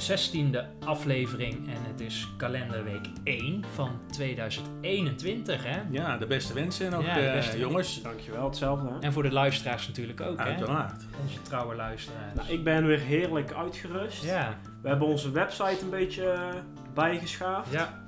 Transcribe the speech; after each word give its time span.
16e 0.00 0.84
aflevering 0.84 1.54
en 1.68 1.82
het 1.90 2.00
is 2.00 2.28
kalenderweek 2.36 3.06
1 3.24 3.64
van 3.74 3.90
2021, 4.10 5.64
hè? 5.64 5.80
Ja, 5.90 6.16
de 6.16 6.26
beste 6.26 6.52
wensen 6.54 6.92
ook, 6.94 7.02
Ja, 7.04 7.14
de 7.14 7.30
beste 7.34 7.58
jongens. 7.58 8.02
Dankjewel, 8.02 8.44
hetzelfde. 8.44 8.88
hè? 8.88 8.98
En 8.98 9.12
voor 9.12 9.22
de 9.22 9.32
luisteraars 9.32 9.86
natuurlijk 9.86 10.20
ook, 10.20 10.38
hè? 10.38 10.44
Uiteraard. 10.44 11.04
Onze 11.22 11.42
trouwe 11.42 11.74
luisteraars. 11.74 12.34
Nou, 12.34 12.48
ik 12.48 12.64
ben 12.64 12.86
weer 12.86 12.98
heerlijk 13.00 13.52
uitgerust. 13.52 14.24
Ja, 14.24 14.58
We 14.82 14.88
hebben 14.88 15.08
onze 15.08 15.30
website 15.30 15.78
een 15.82 15.90
beetje 15.90 16.30
eh, 16.30 16.48
bijgeschaafd. 16.94 17.72
ja, 17.72 17.98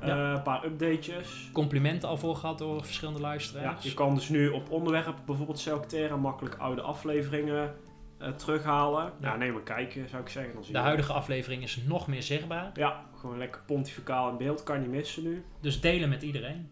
Eh, 0.00 0.08
ja. 0.08 0.32
Een 0.34 0.42
paar 0.42 0.64
updatejes. 0.64 1.48
complimenten 1.52 2.08
al 2.08 2.16
voor 2.16 2.36
gehad 2.36 2.58
door 2.58 2.84
verschillende 2.84 3.20
Ja, 3.20 3.26
luisteraars. 3.26 3.82
je 3.84 3.94
kan 3.94 4.14
dus 4.14 4.28
nu 4.28 4.48
op 4.48 4.70
onderwerpen 4.70 5.14
bijvoorbeeld 5.26 5.58
selecteren, 5.58 6.20
makkelijk 6.20 6.54
oude 6.58 6.80
afleveringen 6.82 7.74
eh, 8.18 8.28
terughalen. 8.30 9.04
Ja. 9.20 9.28
Ja, 9.30 9.36
neem 9.36 9.56
een 9.56 9.62
kijkje 9.62 10.08
zou 10.08 10.22
ik 10.22 10.28
zeggen. 10.28 10.54
Dan 10.54 10.64
zie 10.64 10.72
De 10.72 10.78
je- 10.78 10.84
huidige 10.84 11.12
aflevering 11.12 11.62
is 11.62 11.76
nog 11.76 12.06
meer 12.06 12.22
zichtbaar, 12.22 12.70
Ja, 12.74 13.04
gewoon 13.16 13.38
lekker 13.38 13.60
pontificaal 13.66 14.30
in 14.30 14.36
beeld. 14.36 14.62
Kan 14.62 14.74
je 14.76 14.80
niet 14.82 14.90
missen 14.96 15.22
nu. 15.22 15.44
dus 15.60 15.80
delen 15.80 16.08
met 16.08 16.22
iedereen. 16.22 16.70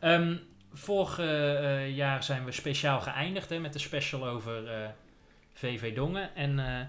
Ehm, 0.00 0.36
vorig 0.72 1.18
eh, 1.18 1.96
jaar 1.96 2.22
zijn 2.22 2.44
we 2.44 2.52
speciaal 2.52 3.00
geëindigd 3.00 3.48
hè, 3.50 3.58
met 3.58 3.72
de 3.72 3.78
special 3.78 4.26
over 4.26 4.68
eh, 4.82 4.88
VV 5.52 5.94
Dongen. 5.94 6.34
En 6.34 6.58
eh, 6.58 6.80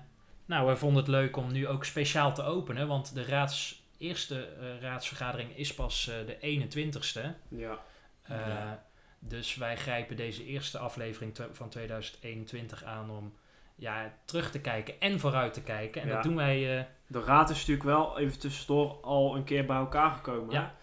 nou, 0.46 0.68
we 0.68 0.76
vonden 0.76 0.98
het 1.02 1.12
leuk 1.12 1.38
om 1.38 1.52
nu 1.52 1.68
ook 1.68 1.86
speciaal 1.86 2.34
te 2.34 2.44
openen, 2.44 2.88
want 2.88 3.14
de 3.14 3.26
raads, 3.26 3.84
eerste 3.98 4.46
eh, 4.48 4.82
raadsvergadering 4.82 5.56
is 5.58 5.74
pas 5.74 6.08
eh, 6.10 6.16
de 6.26 6.38
21ste. 6.42 7.22
Ja. 7.50 7.80
Eh, 8.22 8.38
Ja. 8.48 8.88
Dus 9.22 9.56
wij 9.56 9.78
grijpen 9.78 10.16
deze 10.16 10.46
eerste 10.46 10.78
aflevering 10.78 11.38
van 11.52 11.70
2021 11.70 12.84
aan 12.84 13.10
om 13.10 13.34
ja, 13.80 14.14
terug 14.26 14.52
te 14.52 14.62
kijken 14.62 14.94
en 15.00 15.20
vooruit 15.20 15.54
te 15.54 15.62
kijken. 15.64 16.02
En 16.02 16.08
Ja. 16.08 16.14
dat 16.14 16.24
doen 16.24 16.36
wij. 16.36 16.78
eh, 16.80 16.84
De 17.08 17.24
raad 17.24 17.50
is 17.50 17.58
natuurlijk 17.58 17.84
wel 17.84 18.18
even 18.20 18.40
tussendoor 18.40 18.98
al 19.02 19.36
een 19.36 19.44
keer 19.44 19.66
bij 19.66 19.78
elkaar 19.78 20.12
gekomen. 20.12 20.54
Ja. 20.54 20.76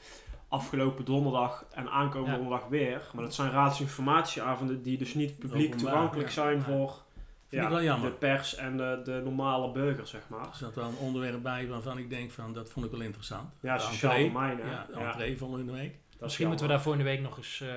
Afgelopen 0.49 1.05
donderdag 1.05 1.65
en 1.75 1.91
aankomende 1.91 2.31
Ja. 2.37 2.37
donderdag 2.43 2.69
weer. 2.69 3.03
Maar 3.15 3.25
dat 3.25 3.35
zijn 3.35 3.51
raadsinformatieavonden 3.51 4.83
die 4.83 4.99
dus 4.99 5.15
niet 5.15 5.39
publiek 5.39 5.67
Openbaar, 5.73 5.93
toegankelijk 5.93 6.29
ja. 6.29 6.35
zijn 6.35 6.57
Ja. 6.57 6.63
voor 6.63 6.93
Vind 7.49 7.63
ik 7.63 7.69
wel 7.69 7.83
jammer. 7.83 8.11
de 8.11 8.17
pers 8.17 8.55
en 8.55 8.77
de, 8.77 9.01
de 9.05 9.21
normale 9.25 9.71
burger, 9.73 10.07
zeg 10.07 10.21
maar. 10.29 10.41
Er 10.47 10.55
zat 10.55 10.75
wel 10.75 10.89
een 10.89 10.97
onderwerp 10.97 11.43
bij 11.43 11.69
waarvan 11.69 11.99
ik 11.99 12.11
denk 12.11 12.31
van, 12.31 12.53
dat 12.53 12.71
vond 12.71 12.87
ik 12.87 12.93
wel 12.93 13.01
interessant. 13.01 13.51
Ja, 13.61 13.75
De 13.77 13.81
sociaal 13.83 14.19
domein, 14.19 14.59
hè? 14.61 14.71
Ja, 14.71 14.87
de 15.17 15.25
Ja. 15.31 15.37
volgende 15.37 15.73
week. 15.73 15.95
Dat 16.11 16.21
misschien 16.21 16.47
moeten 16.49 16.67
we 16.67 16.73
daar 16.73 16.83
volgende 16.83 17.07
week 17.09 17.21
nog 17.21 17.37
eens 17.37 17.61
eh, 17.61 17.69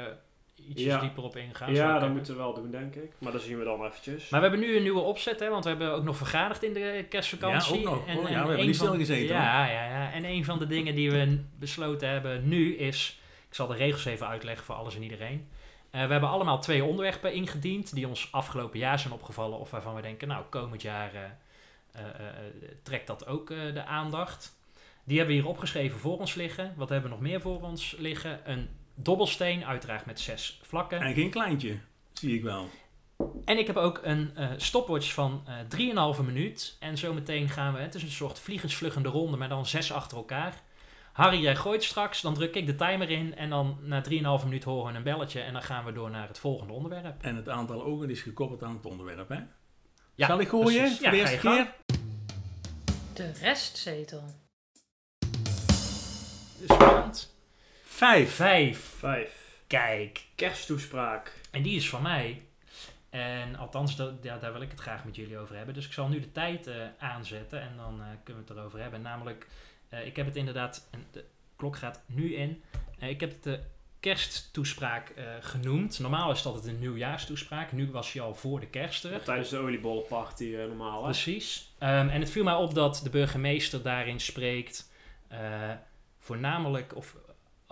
ietsjes 0.67 0.85
Ja. 0.87 0.99
dieper 0.99 1.23
op 1.23 1.35
ingaan. 1.35 1.73
Ja, 1.73 1.87
dat 1.87 1.97
kunnen. 1.97 2.15
moeten 2.15 2.33
we 2.33 2.39
wel 2.39 2.53
doen, 2.53 2.71
denk 2.71 2.95
ik. 2.95 3.11
Maar 3.17 3.31
dat 3.31 3.41
zien 3.41 3.57
we 3.57 3.63
dan 3.63 3.85
eventjes. 3.85 4.29
Maar 4.29 4.41
we 4.41 4.47
hebben 4.47 4.65
nu 4.67 4.75
een 4.75 4.81
nieuwe 4.83 4.99
opzet, 4.99 5.39
hè, 5.39 5.49
want 5.49 5.63
we 5.63 5.69
hebben 5.69 5.91
ook 5.93 6.03
nog 6.03 6.17
vergaderd 6.17 6.63
in 6.63 6.73
de 6.73 7.05
kerstvakantie. 7.09 7.73
Ja, 7.81 7.89
ook 7.89 7.95
nog. 7.95 8.07
En, 8.07 8.17
Oh, 8.17 8.23
ja, 8.23 8.35
en 8.35 8.41
we 8.41 8.47
hebben 8.47 8.65
niet 8.65 8.77
van- 8.77 8.85
stilgezeten, 8.87 9.35
Ja, 9.35 9.65
ja, 9.65 9.83
ja. 9.85 10.11
En 10.11 10.25
een 10.25 10.45
van 10.45 10.59
de 10.59 10.67
dingen 10.67 10.95
die 10.95 11.11
we 11.11 11.39
besloten 11.59 12.09
hebben 12.09 12.47
nu 12.47 12.75
is... 12.75 13.19
Ik 13.49 13.55
zal 13.55 13.67
de 13.67 13.75
regels 13.75 14.05
even 14.05 14.27
uitleggen 14.27 14.65
voor 14.65 14.75
alles 14.75 14.95
en 14.95 15.03
iedereen. 15.03 15.47
Eh, 15.91 16.05
we 16.05 16.11
hebben 16.11 16.29
allemaal 16.29 16.59
twee 16.61 16.83
onderwerpen 16.83 17.33
ingediend 17.33 17.93
die 17.93 18.07
ons 18.07 18.27
afgelopen 18.31 18.79
jaar 18.79 18.99
zijn 18.99 19.13
opgevallen. 19.13 19.59
Of 19.59 19.71
waarvan 19.71 19.95
we 19.95 20.01
denken, 20.01 20.27
nou, 20.27 20.43
komend 20.49 20.81
jaar 20.81 21.13
eh, 21.13 21.21
eh, 21.21 22.01
eh, 22.01 22.27
eh, 22.27 22.33
trekt 22.83 23.07
dat 23.07 23.27
ook 23.27 23.49
eh, 23.51 23.57
de 23.73 23.83
aandacht. 23.85 24.57
Die 25.03 25.17
hebben 25.17 25.35
we 25.35 25.41
hier 25.41 25.49
opgeschreven 25.51 25.99
voor 25.99 26.19
ons 26.19 26.33
liggen. 26.35 26.73
Wat 26.77 26.89
hebben 26.89 27.09
we 27.09 27.15
nog 27.15 27.25
meer 27.25 27.41
voor 27.41 27.61
ons 27.61 27.95
liggen? 27.99 28.39
Een 28.51 28.69
dobbelsteen, 29.03 29.65
uiteraard 29.65 30.05
met 30.05 30.19
zes 30.19 30.59
vlakken. 30.63 31.01
En 31.01 31.13
geen 31.13 31.29
kleintje, 31.29 31.77
zie 32.13 32.35
ik 32.35 32.43
wel. 32.43 32.69
En 33.45 33.57
ik 33.57 33.67
heb 33.67 33.75
ook 33.77 33.99
een 34.03 34.31
eh 34.35 34.49
stopwatch 34.57 35.13
van 35.13 35.43
eh 35.47 36.13
3,5 36.17 36.23
minuut. 36.25 36.77
En 36.79 36.97
zometeen 36.97 37.49
gaan 37.49 37.73
we, 37.73 37.79
het 37.79 37.95
is 37.95 38.03
een 38.03 38.11
soort 38.11 38.39
vliegensvluggende 38.39 39.09
ronde, 39.09 39.37
maar 39.37 39.49
dan 39.49 39.65
zes 39.65 39.91
achter 39.91 40.17
elkaar. 40.17 40.61
Harry, 41.13 41.41
jij 41.41 41.55
gooit 41.55 41.83
straks, 41.83 42.21
dan 42.21 42.33
druk 42.33 42.55
ik 42.55 42.65
de 42.65 42.75
timer 42.75 43.09
in. 43.09 43.35
En 43.35 43.49
dan 43.49 43.77
na 43.81 44.03
3,5 44.39 44.43
minuut 44.43 44.63
horen 44.63 44.91
we 44.91 44.97
een 44.97 45.03
belletje. 45.03 45.41
En 45.41 45.53
dan 45.53 45.61
gaan 45.61 45.85
we 45.85 45.91
door 45.91 46.09
naar 46.09 46.27
het 46.27 46.39
volgende 46.39 46.73
onderwerp. 46.73 47.23
En 47.23 47.35
het 47.35 47.49
aantal 47.49 47.83
ogen 47.83 48.09
is 48.09 48.21
gekoppeld 48.21 48.63
aan 48.63 48.75
het 48.75 48.85
onderwerp, 48.85 49.29
hè? 49.29 49.39
Ja, 50.15 50.27
Zal 50.27 50.39
ik 50.39 50.47
gooien 50.49 50.65
precies. 50.81 50.97
voor 50.97 51.05
Ja, 51.05 51.11
de 51.11 51.17
eerste 51.17 51.37
keer? 51.37 51.73
De 53.13 53.31
Restzetel. 53.41 54.23
Spannend. 56.67 57.37
Vijf. 57.99 58.35
Vijf. 58.35 58.95
Vijf. 58.97 59.61
Kijk. 59.67 60.25
Kersttoespraak. 60.35 61.33
En 61.51 61.61
die 61.61 61.75
is 61.75 61.89
van 61.89 62.01
mij. 62.01 62.41
En 63.09 63.55
althans, 63.55 63.95
dat, 63.95 64.13
ja, 64.21 64.37
daar 64.37 64.53
wil 64.53 64.61
ik 64.61 64.71
het 64.71 64.79
graag 64.79 65.05
met 65.05 65.15
jullie 65.15 65.37
over 65.37 65.55
hebben. 65.55 65.73
Dus 65.73 65.85
ik 65.85 65.93
zal 65.93 66.07
nu 66.07 66.19
de 66.19 66.31
tijd 66.31 66.67
eh, 66.67 66.75
aanzetten 66.99 67.61
en 67.61 67.73
dan 67.77 68.01
eh, 68.01 68.07
kunnen 68.23 68.43
we 68.43 68.49
het 68.49 68.59
erover 68.59 68.79
hebben. 68.79 69.01
Namelijk, 69.01 69.47
eh, 69.89 70.05
ik 70.05 70.15
heb 70.15 70.25
het 70.25 70.35
inderdaad, 70.35 70.87
en 70.91 71.05
de 71.11 71.25
klok 71.55 71.77
gaat 71.77 72.01
nu 72.05 72.35
in. 72.35 72.63
Eh, 72.99 73.09
ik 73.09 73.19
heb 73.19 73.29
het 73.29 73.43
de 73.43 73.59
kersttoespraak 73.99 75.09
eh, 75.09 75.25
genoemd. 75.41 75.99
Normaal 75.99 76.31
is 76.31 76.37
het 76.37 76.45
altijd 76.45 76.65
een 76.73 76.79
nieuwjaarstoespraak. 76.79 77.71
Nu 77.71 77.91
was 77.91 78.13
je 78.13 78.21
al 78.21 78.35
voor 78.35 78.59
de 78.59 78.67
kerst 78.67 79.03
er. 79.03 79.23
Tijdens 79.23 79.49
de 79.49 79.57
oliebollenparty 79.57 80.55
eh, 80.55 80.65
normaal, 80.65 80.97
hè? 80.97 81.03
Precies. 81.03 81.71
Ehm, 81.77 82.09
en 82.09 82.19
het 82.19 82.31
viel 82.31 82.43
mij 82.43 82.53
op 82.53 82.73
dat 82.73 82.99
de 83.03 83.09
burgemeester 83.09 83.81
daarin 83.81 84.19
spreekt, 84.19 84.91
eh, 85.27 85.39
voornamelijk 86.19 86.95
of 86.95 87.15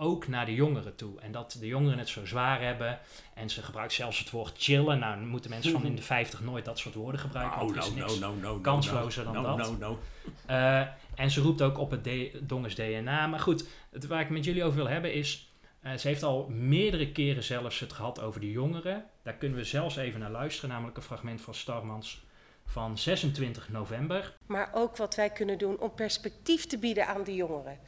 ook 0.00 0.28
naar 0.28 0.46
de 0.46 0.54
jongeren 0.54 0.94
toe. 0.96 1.20
En 1.20 1.32
dat 1.32 1.56
de 1.60 1.66
jongeren 1.66 1.98
het 1.98 2.08
zo 2.08 2.26
zwaar 2.26 2.62
hebben. 2.62 2.98
En 3.34 3.50
ze 3.50 3.62
gebruikt 3.62 3.92
zelfs 3.92 4.18
het 4.18 4.30
woord 4.30 4.54
chillen. 4.58 4.98
Nou, 4.98 5.14
dan 5.18 5.28
moeten 5.28 5.50
mensen 5.50 5.72
van 5.72 5.84
in 5.84 5.94
de 5.96 6.02
50 6.16 6.40
nooit 6.40 6.64
dat 6.64 6.78
soort 6.78 6.94
woorden 6.94 7.20
gebruiken. 7.20 7.68
Is 7.68 7.74
niks 7.74 7.96
nou, 7.96 8.18
nou, 8.18 8.36
nou. 8.40 8.60
kanslozer 8.60 9.24
dan 9.24 9.42
dat. 9.42 9.56
Nou, 9.56 9.78
nou. 9.78 9.96
eh, 10.46 10.80
en 11.14 11.30
ze 11.30 11.40
roept 11.40 11.62
ook 11.62 11.78
op 11.78 11.90
het 11.90 12.04
D- 12.04 12.48
Dongers 12.48 12.74
DNA. 12.74 13.26
Maar 13.26 13.40
goed, 13.40 13.68
het, 13.90 14.06
waar 14.06 14.20
ik 14.20 14.30
met 14.30 14.44
jullie 14.44 14.64
over 14.64 14.76
wil 14.76 14.88
hebben 14.88 15.12
is... 15.12 15.52
eh, 15.80 15.92
ze 15.94 16.08
heeft 16.08 16.22
al 16.22 16.48
meerdere 16.48 17.12
keren 17.12 17.42
zelfs 17.42 17.80
het 17.80 17.92
gehad 17.92 18.20
over 18.20 18.40
de 18.40 18.50
jongeren. 18.50 19.04
Daar 19.22 19.34
kunnen 19.34 19.58
we 19.58 19.64
zelfs 19.64 19.96
even 19.96 20.20
naar 20.20 20.30
luisteren. 20.30 20.70
Namelijk 20.70 20.96
een 20.96 21.02
fragment 21.02 21.40
van 21.40 21.54
Starmans 21.54 22.26
van 22.66 22.98
26 22.98 23.68
november. 23.68 24.36
maar 24.46 24.70
ook 24.74 24.96
wat 24.96 25.14
wij 25.14 25.30
kunnen 25.30 25.58
doen 25.58 25.78
om 25.80 25.94
perspectief 25.94 26.66
te 26.66 26.78
bieden 26.78 27.06
aan 27.06 27.24
de 27.24 27.34
jongeren. 27.34 27.78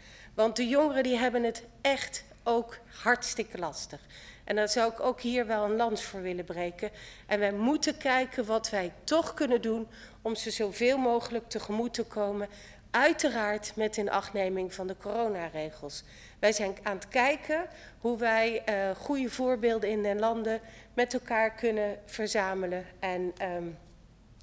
Want 0.41 0.57
de 0.57 0.69
jongeren 0.69 1.03
die 1.03 1.17
hebben 1.17 1.43
het 1.43 1.63
echt 1.81 2.25
ook 2.43 2.79
hartstikke 3.03 3.59
lastig. 3.59 4.01
En 4.45 4.57
daar 4.57 4.69
zou 4.69 4.93
ik 4.93 5.01
ook 5.01 5.21
hier 5.21 5.47
wel 5.47 5.65
een 5.65 5.77
lans 5.77 6.03
voor 6.03 6.23
willen 6.23 6.45
breken. 6.45 6.91
En 7.27 7.39
wij 7.39 7.53
moeten 7.53 7.97
kijken 7.97 8.45
wat 8.45 8.71
wij 8.71 8.93
toch 9.05 9.35
kunnen 9.35 9.63
doen 9.63 9.89
om 10.23 10.35
ze 10.35 10.51
zoveel 10.51 10.99
mogelijk 10.99 11.49
tegemoet 11.49 11.95
te 11.95 12.05
komen. 12.05 12.49
Uiteraard 12.91 13.73
met 13.77 13.97
inachtneming 13.97 14.75
van 14.75 14.87
de 14.87 14.97
coronaregels. 14.97 16.03
Wij 16.39 16.53
zijn 16.53 16.77
aan 16.83 16.97
het 16.97 17.09
kijken 17.09 17.67
hoe 17.99 18.19
wij 18.19 18.65
eh, 18.65 18.91
goede 18.97 19.31
voorbeelden 19.31 19.91
in 19.91 20.03
de 20.03 20.15
landen 20.15 20.61
met 20.95 21.15
elkaar 21.15 21.55
kunnen 21.55 21.99
verzamelen 22.05 22.87
en 22.99 23.33
ehm, 23.37 23.69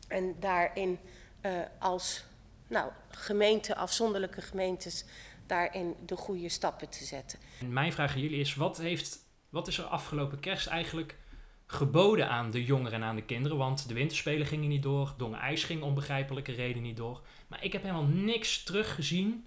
en 0.07 0.35
daarin 0.39 0.99
eh, 1.41 1.51
als 1.79 2.25
nou, 2.67 2.91
gemeente, 3.09 3.75
afzonderlijke 3.75 4.41
gemeentes, 4.41 5.05
daarin 5.47 5.95
de 6.05 6.15
goede 6.15 6.49
stappen 6.49 6.89
te 6.89 7.03
zetten. 7.05 7.39
En 7.59 7.73
mijn 7.73 7.93
vraag 7.93 8.13
aan 8.13 8.21
jullie 8.21 8.39
is, 8.39 8.55
wat, 8.55 8.77
heeft, 8.77 9.17
wat 9.49 9.67
is 9.67 9.77
er 9.77 9.83
afgelopen 9.83 10.39
kerst 10.39 10.67
eigenlijk 10.67 11.17
geboden 11.65 12.29
aan 12.29 12.51
de 12.51 12.63
jongeren 12.63 13.01
en 13.01 13.07
aan 13.07 13.15
de 13.15 13.23
kinderen? 13.23 13.57
Want 13.57 13.87
de 13.87 13.93
winterspelen 13.93 14.47
gingen 14.47 14.69
niet 14.69 14.83
door, 14.83 15.13
Dongen 15.17 15.39
IJs 15.39 15.63
ging 15.63 15.81
om 15.81 15.93
begrijpelijke 15.93 16.51
reden 16.51 16.81
niet 16.81 16.97
door. 16.97 17.21
Maar 17.47 17.63
ik 17.63 17.73
heb 17.73 17.81
helemaal 17.81 18.03
niks 18.05 18.63
teruggezien 18.63 19.45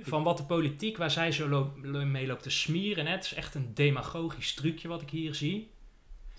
van 0.00 0.22
wat 0.22 0.36
de 0.36 0.44
politiek, 0.44 0.96
waar 0.96 1.10
zij 1.10 1.32
zo 1.32 1.48
lo- 1.48 1.72
lo- 1.82 2.04
mee 2.04 2.26
loopt 2.26 2.42
te 2.42 2.50
smieren. 2.50 3.06
hè. 3.06 3.12
Het 3.12 3.24
is 3.24 3.34
echt 3.34 3.54
een 3.54 3.74
demagogisch 3.74 4.54
trucje 4.54 4.88
wat 4.88 5.02
ik 5.02 5.10
hier 5.10 5.34
zie. 5.34 5.70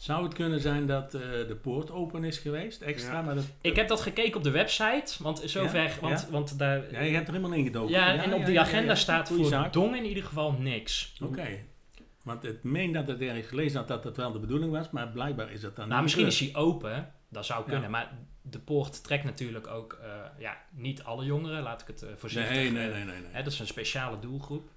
Zou 0.04 0.24
het 0.24 0.34
kunnen 0.34 0.60
zijn 0.60 0.86
dat 0.88 1.14
eh, 1.14 1.22
de 1.22 1.58
poort 1.62 1.92
open 1.92 2.24
is 2.24 2.38
geweest, 2.38 2.82
extra? 2.82 3.14
Ja. 3.14 3.22
Maar 3.22 3.36
dat, 3.36 3.46
Ik 3.62 3.76
heb 3.76 3.88
dat 3.88 4.02
gekeken 4.02 4.36
op 4.36 4.44
de 4.44 4.52
website, 4.52 5.24
want 5.24 5.42
zover, 5.46 5.84
Ja? 5.84 5.92
want, 6.02 6.22
Ja? 6.22 6.28
want 6.30 6.60
daar... 6.60 6.92
ja, 6.92 7.00
je 7.00 7.14
hebt 7.14 7.28
er 7.28 7.34
helemaal 7.34 7.58
in 7.58 7.64
gedoken. 7.66 7.92
Ja, 7.92 8.24
en 8.24 8.34
op 8.34 8.40
ja, 8.40 8.46
die 8.46 8.60
agenda 8.60 8.92
ja. 8.92 8.96
staat 8.96 9.28
Goeie 9.28 9.42
voor 9.42 9.52
zaak. 9.52 9.74
Dongen 9.74 9.98
in 9.98 10.06
ieder 10.06 10.24
geval 10.24 10.52
niks. 10.52 11.14
Oké. 11.22 11.48
Want 12.24 12.44
ik 12.44 12.64
meen 12.64 12.92
dat 12.92 13.08
het 13.08 13.22
ergens 13.22 13.48
gelezen 13.48 13.78
had 13.80 13.88
dat 13.88 14.04
dat 14.04 14.18
wel 14.18 14.32
de 14.32 14.40
bedoeling 14.40 14.72
was, 14.72 14.90
maar 14.90 15.08
blijkbaar 15.08 15.52
is 15.52 15.62
het 15.64 15.76
dan 15.76 15.88
Nou, 15.88 16.04
niet 16.04 16.16
misschien 16.16 16.28
is 16.28 16.40
hij 16.40 16.62
open. 16.62 17.12
Dat 17.30 17.46
zou 17.46 17.64
Ja. 17.66 17.72
kunnen. 17.72 17.92
Maar 17.92 18.12
de 18.42 18.60
poort 18.60 19.04
trekt 19.04 19.24
natuurlijk 19.24 19.68
ook 19.68 19.98
eh, 20.02 20.10
ja, 20.38 20.58
niet 20.72 21.04
alle 21.04 21.26
jongeren. 21.26 21.64
Laat 21.64 21.82
ik 21.82 21.88
het 21.88 22.02
eh, 22.02 22.10
voorzichtig... 22.16 22.56
Nee, 22.56 22.72
nee, 22.72 22.88
nee, 22.88 23.04
nee. 23.04 23.20
nee. 23.20 23.30
Hè, 23.32 23.44
dat 23.44 23.54
is 23.54 23.60
een 23.60 23.68
speciale 23.68 24.20
doelgroep. 24.20 24.70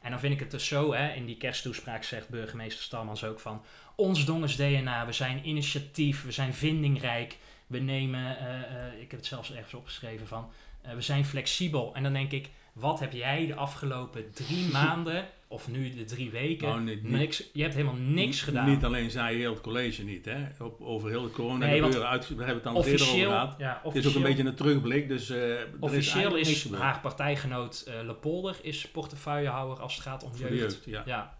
En 0.00 0.10
dan 0.10 0.20
vind 0.20 0.34
ik 0.34 0.40
het 0.40 0.50
dus 0.50 0.66
zo, 0.66 0.92
hè, 0.94 1.12
in 1.12 1.26
die 1.26 1.36
kersttoespraak 1.36 2.02
zegt 2.02 2.28
burgemeester 2.28 2.82
Stalmans 2.82 3.24
ook 3.24 3.40
van... 3.40 3.62
Ons 4.00 4.24
Dongens 4.24 4.56
DNA, 4.56 5.06
we 5.06 5.12
zijn 5.12 5.48
initiatief, 5.48 6.24
we 6.24 6.32
zijn 6.32 6.54
vindingrijk. 6.54 7.36
We 7.66 7.78
nemen, 7.78 8.38
eh, 8.38 8.54
eh, 8.86 9.00
ik 9.00 9.10
heb 9.10 9.20
het 9.20 9.26
zelfs 9.28 9.52
ergens 9.52 9.74
opgeschreven 9.74 10.26
van... 10.26 10.48
eh, 10.82 10.94
we 10.94 11.00
zijn 11.00 11.24
flexibel. 11.24 11.94
En 11.94 12.02
dan 12.02 12.12
denk 12.12 12.32
ik, 12.32 12.48
wat 12.72 13.00
heb 13.00 13.12
jij 13.12 13.46
de 13.46 13.54
afgelopen 13.54 14.32
drie 14.32 14.68
maanden, 14.72 15.26
of 15.48 15.68
nu 15.68 15.94
de 15.94 16.04
drie 16.04 16.30
weken... 16.30 16.68
Nou, 16.68 16.80
niet- 16.80 17.02
niet- 17.02 17.12
niks, 17.12 17.42
je 17.52 17.62
hebt 17.62 17.74
helemaal 17.74 17.96
niks 18.00 18.42
gedaan. 18.42 18.68
Niet 18.68 18.84
alleen 18.84 19.10
zij 19.10 19.34
heel 19.34 19.52
het 19.52 19.60
college 19.60 20.02
niet, 20.04 20.24
hè. 20.24 20.64
Op, 20.64 20.80
over 20.80 21.08
heel 21.10 21.22
het 21.22 21.32
corona 21.32 21.66
Nee, 21.66 21.82
gebeuren 21.82 22.08
uit, 22.08 22.28
we 22.28 22.34
hebben 22.34 22.54
het 22.54 22.64
dan 22.64 22.76
eerder 22.76 22.92
over 22.92 23.00
officieel, 23.04 23.30
gehad. 23.30 23.54
ja, 23.58 23.80
Het 23.84 23.94
is 23.94 24.06
ook 24.08 24.14
een 24.14 24.22
beetje 24.22 24.44
een 24.44 24.54
terugblik, 24.54 25.08
dus 25.08 25.28
er 25.28 25.68
officieel 25.80 26.36
is 26.36 26.62
gebeurd. 26.62 26.82
haar 26.82 27.00
partijgenoot 27.00 27.80
eh 27.88 27.94
Lepolder 28.06 28.56
is 28.62 28.86
portefeuillehouder 28.88 29.80
als 29.80 29.94
het 29.94 30.02
gaat 30.02 30.22
om 30.24 30.30
jeugd, 30.36 30.82
ja. 30.84 31.02
Ja. 31.06 31.38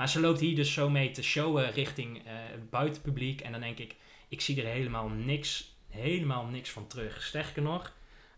Maar 0.00 0.08
ze 0.08 0.20
loopt 0.20 0.40
hier 0.40 0.56
dus 0.56 0.72
zo 0.72 0.90
mee 0.90 1.10
te 1.10 1.22
showen 1.22 1.70
richting 1.70 2.18
eh 2.18 2.32
het 2.50 2.70
buitenpubliek. 2.70 3.40
En 3.40 3.52
dan 3.52 3.60
denk 3.60 3.78
ik, 3.78 3.96
ik 4.28 4.40
zie 4.40 4.62
er 4.62 4.68
helemaal 4.68 5.08
niks, 5.08 5.76
helemaal 5.88 6.44
niks 6.44 6.70
van 6.70 6.86
terug. 6.86 7.22
Sterker 7.22 7.62
nog, 7.62 7.92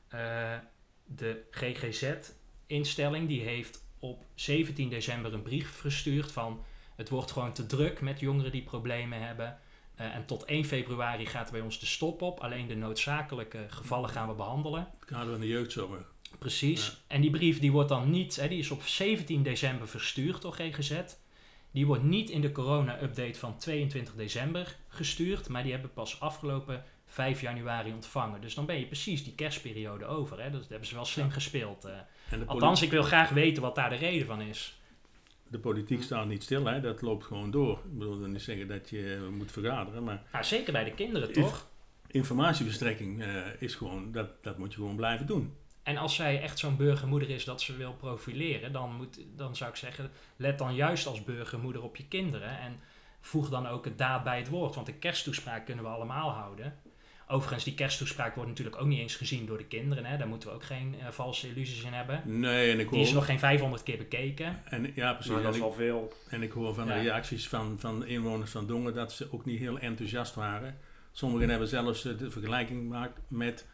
eh, 0.09 0.55
de 1.05 1.43
GGZ-instelling 1.51 3.29
die 3.29 3.41
heeft 3.41 3.85
op 3.99 4.25
17 4.35 4.89
december 4.89 5.35
een 5.35 5.43
brief 5.43 5.71
verstuurd 5.71 6.33
van... 6.33 6.65
het 6.97 7.09
wordt 7.09 7.31
gewoon 7.31 7.53
te 7.53 7.67
druk 7.67 8.01
met 8.01 8.21
jongeren 8.21 8.53
die 8.53 8.63
problemen 8.63 9.27
hebben... 9.27 9.59
Eh, 9.95 10.15
en 10.15 10.27
tot 10.27 10.45
1 10.45 10.65
februari 10.65 11.27
gaat 11.27 11.51
bij 11.51 11.61
ons 11.61 11.79
de 11.79 11.87
stop 11.87 12.23
op. 12.23 12.41
Alleen 12.41 12.67
de 12.67 12.77
noodzakelijke 12.77 13.67
gevallen 13.69 14.11
gaan 14.11 14.29
we 14.29 14.35
behandelen. 14.35 14.89
Het 14.99 15.09
kader 15.09 15.31
van 15.31 15.41
de 15.41 15.49
jeugdzorg. 15.49 16.13
Precies. 16.39 16.87
Ja. 16.87 16.93
En 17.07 17.21
die 17.21 17.31
brief 17.31 17.61
die 17.61 17.73
wordt 17.73 17.89
dan 17.89 18.11
niet, 18.11 18.37
hè, 18.37 18.49
die 18.49 18.59
is 18.59 18.71
op 18.71 18.83
17 18.83 19.43
december 19.43 19.89
verstuurd 19.89 20.43
door 20.43 20.53
GGZ. 20.53 21.01
Die 21.73 21.87
wordt 21.87 22.03
niet 22.03 22.31
in 22.31 22.41
de 22.41 22.53
corona-update 22.53 23.39
van 23.39 23.57
22 23.59 24.15
december 24.15 24.77
gestuurd, 24.89 25.49
maar 25.49 25.63
die 25.63 25.73
hebben 25.73 25.93
pas 25.93 26.21
afgelopen 26.21 26.85
5 27.07 27.41
januari 27.41 27.93
ontvangen. 27.93 28.41
Dus 28.41 28.55
dan 28.55 28.67
ben 28.67 28.79
je 28.79 28.87
precies 28.87 29.25
die 29.25 29.35
kerstperiode 29.35 30.05
over. 30.05 30.43
Hè? 30.43 30.51
Dat 30.51 30.69
hebben 30.69 30.89
ze 30.89 30.95
wel 30.95 31.05
slim 31.05 31.27
Ja. 31.27 31.33
gespeeld. 31.33 31.85
eh. 31.85 31.93
Althans, 32.47 32.83
ik 32.83 32.91
wil 32.91 33.03
graag 33.03 33.29
weten 33.31 33.63
wat 33.63 33.75
daar 33.75 33.91
de 33.91 33.97
reden 33.97 34.27
van 34.27 34.41
is. 34.41 34.81
de 35.49 35.59
politiek 35.59 36.03
staat 36.03 36.27
niet 36.27 36.43
stil, 36.43 36.65
hè. 36.67 36.81
dat 36.81 37.03
loopt 37.03 37.25
gewoon 37.25 37.51
door. 37.51 37.73
Ik 37.85 37.99
bedoel 37.99 38.21
dan 38.21 38.33
niet 38.33 38.43
zeggen 38.43 38.69
dat 38.69 38.91
je 38.91 39.29
moet 39.37 39.53
vergaderen, 39.53 40.05
maar 40.05 40.23
Nou, 40.33 40.45
zeker 40.45 40.73
bij 40.73 40.85
de 40.85 40.91
kinderen, 40.95 41.33
toch? 41.33 41.69
informatieverstrekking 42.07 43.23
eh, 43.23 43.29
is 43.59 43.75
gewoon, 43.75 44.13
dat, 44.13 44.43
dat 44.43 44.59
moet 44.59 44.73
je 44.73 44.79
gewoon 44.79 44.97
blijven 44.97 45.27
doen. 45.27 45.55
En 45.83 45.97
als 45.97 46.15
zij 46.15 46.43
echt 46.43 46.59
zo'n 46.59 46.77
burgermoeder 46.77 47.31
is 47.31 47.45
dat 47.45 47.61
ze 47.61 47.77
wil 47.77 47.93
profileren, 47.95 48.73
dan, 48.73 48.95
moet, 48.95 49.19
dan 49.37 49.57
zou 49.57 49.71
ik 49.71 49.77
zeggen, 49.77 50.11
let 50.37 50.59
dan 50.59 50.75
juist 50.75 51.07
als 51.07 51.25
burgermoeder 51.25 51.83
op 51.83 51.97
je 51.97 52.07
kinderen. 52.09 52.59
En 52.61 52.81
voeg 53.21 53.49
dan 53.49 53.67
ook 53.67 53.85
het 53.85 53.99
daad 53.99 54.25
bij 54.25 54.39
het 54.39 54.49
woord. 54.49 54.75
Want 54.75 54.87
de 54.87 54.93
kersttoespraak 54.95 55.65
kunnen 55.67 55.85
we 55.85 55.91
allemaal 55.91 56.31
houden. 56.31 56.75
Overigens, 57.29 57.65
die 57.65 57.75
kersttoespraak 57.75 58.35
wordt 58.35 58.51
natuurlijk 58.51 58.81
ook 58.81 58.87
niet 58.87 58.99
eens 58.99 59.17
gezien 59.17 59.47
door 59.47 59.59
de 59.59 59.65
kinderen. 59.65 60.05
Hè? 60.05 60.17
Daar 60.17 60.29
moeten 60.29 60.49
we 60.49 60.55
ook 60.55 60.65
geen 60.65 60.95
eh, 61.01 61.09
valse 61.09 61.49
illusies 61.49 61.83
in 61.83 61.93
hebben. 61.93 62.23
Nee, 62.41 62.73
en 62.73 62.79
ik 62.81 62.91
Die 62.91 63.01
is 63.01 63.07
hoor, 63.07 63.15
nog 63.15 63.27
geen 63.27 63.39
500 63.39 63.83
keer 63.83 63.97
bekeken. 63.99 64.61
en, 64.65 64.93
ja, 64.95 65.13
precies. 65.13 65.31
Nou, 65.31 65.43
dat 65.43 65.55
is 65.55 65.61
al 65.61 65.73
veel. 65.73 66.13
en 66.29 66.43
ik 66.43 66.53
hoor 66.53 66.75
van 66.75 66.87
Ja. 66.87 66.95
de 66.95 67.01
reacties 67.01 67.49
van, 67.49 67.77
van 67.79 68.07
inwoners 68.07 68.51
van 68.51 68.67
Dongen 68.67 68.95
dat 68.95 69.13
ze 69.13 69.29
ook 69.33 69.45
niet 69.45 69.59
heel 69.59 69.79
enthousiast 69.79 70.35
waren. 70.35 70.79
Sommigen 71.13 71.49
hebben 71.49 71.69
zelfs 71.69 72.05
eh, 72.05 72.19
de 72.19 72.31
vergelijking 72.31 72.81
gemaakt 72.81 73.21
met 73.29 73.67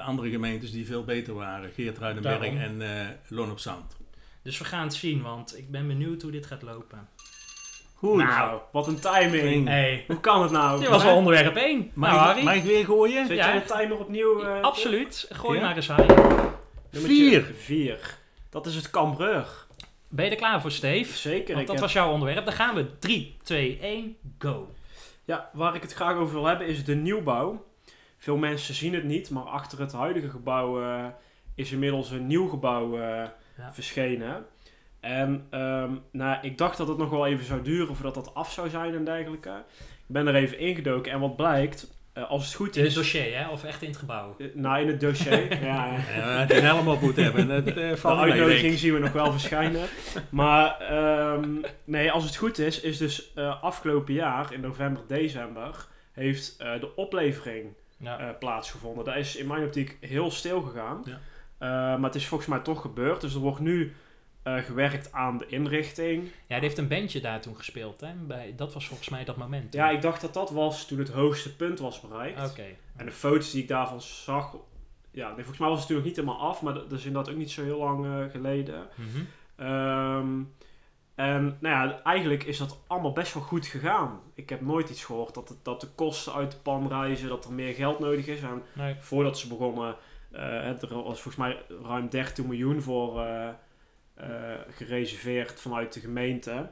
de 0.00 0.06
andere 0.06 0.30
gemeentes 0.30 0.70
die 0.72 0.86
veel 0.86 1.04
beter 1.04 1.34
waren. 1.34 1.70
Geertruidenberg 1.74 2.38
Daarom. 2.40 2.58
en 2.58 2.82
eh 2.82 3.06
Loon 3.28 3.50
op 3.50 3.58
Zand. 3.58 3.96
Dus 4.42 4.58
we 4.58 4.64
gaan 4.64 4.82
het 4.82 4.94
zien, 4.94 5.22
want 5.22 5.58
ik 5.58 5.70
ben 5.70 5.86
benieuwd 5.86 6.22
hoe 6.22 6.30
dit 6.30 6.46
gaat 6.46 6.62
lopen. 6.62 7.08
Goed. 7.94 8.16
Nou, 8.22 8.60
wat 8.72 8.86
een 8.86 9.00
timing. 9.00 9.66
Hey, 9.68 10.04
Hoe 10.06 10.20
kan 10.20 10.42
het 10.42 10.50
nou? 10.50 10.80
dit 10.80 10.88
was 10.88 11.02
wel 11.02 11.12
Hè? 11.12 11.18
onderwerp 11.18 11.56
1. 11.56 11.90
Mag, 11.94 12.10
Nou, 12.10 12.20
ik, 12.22 12.26
Harry. 12.26 12.44
mag 12.44 12.54
ik 12.54 12.62
weer 12.62 12.84
gooien? 12.84 13.26
Zet 13.26 13.36
Ja. 13.36 13.48
jij 13.52 13.58
de 13.60 13.74
timer 13.74 13.98
opnieuw? 13.98 14.42
eh, 14.42 14.60
Absoluut. 14.62 15.26
Gooi 15.32 15.58
Ja? 15.58 15.64
maar 15.66 15.76
eens, 15.76 15.88
Harry. 15.88 16.06
Nummertje 16.14 16.48
Vier. 17.30 17.50
Vier. 17.58 18.16
Dat 18.50 18.66
is 18.66 18.74
het 18.74 18.90
Cambreur. 18.90 19.46
Ben 20.08 20.24
je 20.24 20.30
er 20.30 20.36
klaar 20.36 20.60
voor, 20.60 20.70
Steve? 20.70 21.16
Zeker. 21.16 21.54
Want 21.54 21.66
dat 21.66 21.74
heb- 21.74 21.84
was 21.84 21.92
jouw 21.92 22.10
onderwerp. 22.12 22.44
Dan 22.44 22.54
gaan 22.54 22.74
we 22.74 22.98
3, 22.98 23.36
2, 23.42 23.78
1, 23.82 24.16
go. 24.38 24.74
Ja, 25.24 25.50
waar 25.52 25.74
ik 25.74 25.82
het 25.82 25.92
graag 25.92 26.14
over 26.16 26.34
wil 26.34 26.44
hebben 26.46 26.66
is 26.66 26.84
de 26.84 26.94
nieuwbouw. 26.94 27.64
Veel 28.22 28.36
mensen 28.36 28.74
zien 28.74 28.94
het 28.94 29.04
niet, 29.04 29.30
maar 29.30 29.42
achter 29.42 29.80
het 29.80 29.92
huidige 29.92 30.28
gebouw 30.28 30.82
eh, 30.82 31.04
is 31.54 31.72
inmiddels 31.72 32.10
een 32.10 32.26
nieuw 32.26 32.48
gebouw 32.48 32.98
eh, 32.98 33.24
Ja. 33.56 33.72
verschenen. 33.72 34.46
En 35.00 35.46
ehm, 35.50 35.90
nou, 36.12 36.38
ik 36.42 36.58
dacht 36.58 36.76
dat 36.76 36.88
het 36.88 36.98
nog 36.98 37.10
wel 37.10 37.26
even 37.26 37.44
zou 37.44 37.62
duren 37.62 37.94
voordat 37.94 38.14
dat 38.14 38.34
af 38.34 38.52
zou 38.52 38.68
zijn 38.68 38.94
en 38.94 39.04
dergelijke. 39.04 39.62
Ik 39.78 40.06
ben 40.06 40.26
er 40.26 40.34
even 40.34 40.58
ingedoken 40.58 41.12
en 41.12 41.20
wat 41.20 41.36
blijkt, 41.36 41.98
eh, 42.12 42.30
als 42.30 42.44
het 42.44 42.54
goed 42.54 42.76
In 42.76 42.82
het 42.82 42.90
is... 42.90 42.96
dossier, 42.96 43.38
hè? 43.38 43.48
Of 43.48 43.64
echt 43.64 43.82
in 43.82 43.88
het 43.88 43.96
gebouw? 43.98 44.36
nou, 44.54 44.80
in 44.80 44.88
het 44.88 45.00
dossier. 45.00 45.62
ja, 45.64 45.96
ja. 46.16 46.50
Een 46.50 46.62
helm 46.62 46.88
op 46.88 47.16
hebben. 47.16 47.48
Dat 47.48 47.64
De 47.64 47.98
uitnodiging 48.02 48.78
zien 48.78 48.92
we 48.94 48.98
nog 48.98 49.12
wel 49.12 49.32
verschijnen. 49.32 49.86
Maar 50.30 50.80
ehm, 50.80 51.48
nee, 51.84 52.10
als 52.12 52.24
het 52.24 52.36
goed 52.36 52.58
is, 52.58 52.80
is 52.80 52.98
dus 52.98 53.34
afgelopen 53.60 54.14
jaar, 54.14 54.52
in 54.52 54.60
november, 54.60 55.02
december, 55.06 55.86
heeft 56.12 56.58
de 56.58 56.92
oplevering 56.96 57.74
Ja. 58.00 58.18
eh, 58.18 58.38
plaatsgevonden. 58.38 59.04
Dat 59.04 59.16
is 59.16 59.36
in 59.36 59.46
mijn 59.46 59.64
optiek 59.64 59.96
heel 60.00 60.30
stil 60.30 60.60
gegaan. 60.60 61.02
Ja. 61.04 61.20
Eh, 61.58 61.68
maar 61.68 62.10
het 62.10 62.14
is 62.14 62.26
volgens 62.26 62.50
mij 62.50 62.58
toch 62.58 62.80
gebeurd. 62.80 63.20
Dus 63.20 63.34
er 63.34 63.40
wordt 63.40 63.60
nu 63.60 63.94
eh, 64.42 64.56
gewerkt 64.56 65.12
aan 65.12 65.38
de 65.38 65.46
inrichting. 65.46 66.22
ja, 66.24 66.30
hij 66.46 66.58
heeft 66.58 66.78
een 66.78 66.88
bandje 66.88 67.20
daar 67.20 67.40
toen 67.40 67.56
gespeeld, 67.56 68.00
hè? 68.00 68.12
Bij, 68.12 68.52
dat 68.56 68.74
was 68.74 68.86
volgens 68.86 69.08
mij 69.08 69.24
dat 69.24 69.36
moment. 69.36 69.72
Ja, 69.72 69.90
ik 69.90 70.02
dacht 70.02 70.20
dat 70.20 70.34
dat 70.34 70.50
was 70.50 70.86
toen 70.86 70.98
het 70.98 71.10
hoogste 71.10 71.56
punt 71.56 71.78
was 71.78 72.00
bereikt. 72.00 72.50
Oké. 72.50 72.66
En 72.96 73.06
de 73.06 73.12
foto's 73.12 73.50
die 73.50 73.62
ik 73.62 73.68
daarvan 73.68 74.00
zag... 74.00 74.56
Ja, 75.10 75.26
nee, 75.26 75.36
volgens 75.36 75.58
mij 75.58 75.68
was 75.68 75.80
het 75.80 75.88
natuurlijk 75.88 76.16
niet 76.16 76.26
helemaal 76.26 76.48
af. 76.50 76.62
Maar 76.62 76.74
dat 76.74 76.92
is 76.92 77.04
inderdaad 77.04 77.32
ook 77.32 77.38
niet 77.38 77.50
zo 77.50 77.62
heel 77.62 77.78
lang 77.78 78.30
geleden. 78.30 78.88
Mhm. 78.94 79.20
Ehm, 79.56 80.40
en 81.20 81.56
nou 81.60 81.88
ja, 81.88 82.02
eigenlijk 82.02 82.44
is 82.44 82.58
dat 82.58 82.78
allemaal 82.86 83.12
best 83.12 83.34
wel 83.34 83.42
goed 83.42 83.66
gegaan. 83.66 84.20
Ik 84.34 84.48
heb 84.48 84.60
nooit 84.60 84.90
iets 84.90 85.04
gehoord 85.04 85.34
dat, 85.34 85.48
het, 85.48 85.58
dat 85.64 85.80
de 85.80 85.86
kosten 85.86 86.32
uit 86.34 86.50
de 86.50 86.56
pan 86.56 86.88
reizen, 86.88 87.28
dat 87.28 87.44
er 87.44 87.52
meer 87.52 87.74
geld 87.74 87.98
nodig 87.98 88.26
is. 88.26 88.42
En 88.42 88.62
Nee. 88.72 88.94
voordat 88.98 89.38
ze 89.38 89.48
begonnen, 89.48 89.96
eh, 90.32 90.82
er 90.82 90.88
was 91.02 91.20
volgens 91.20 91.36
mij 91.36 91.62
ruim 91.82 92.08
13 92.08 92.46
miljoen 92.46 92.82
voor 92.82 93.20
eh, 93.20 93.48
eh, 94.14 94.58
gereserveerd 94.70 95.60
vanuit 95.60 95.92
de 95.92 96.00
gemeente. 96.00 96.70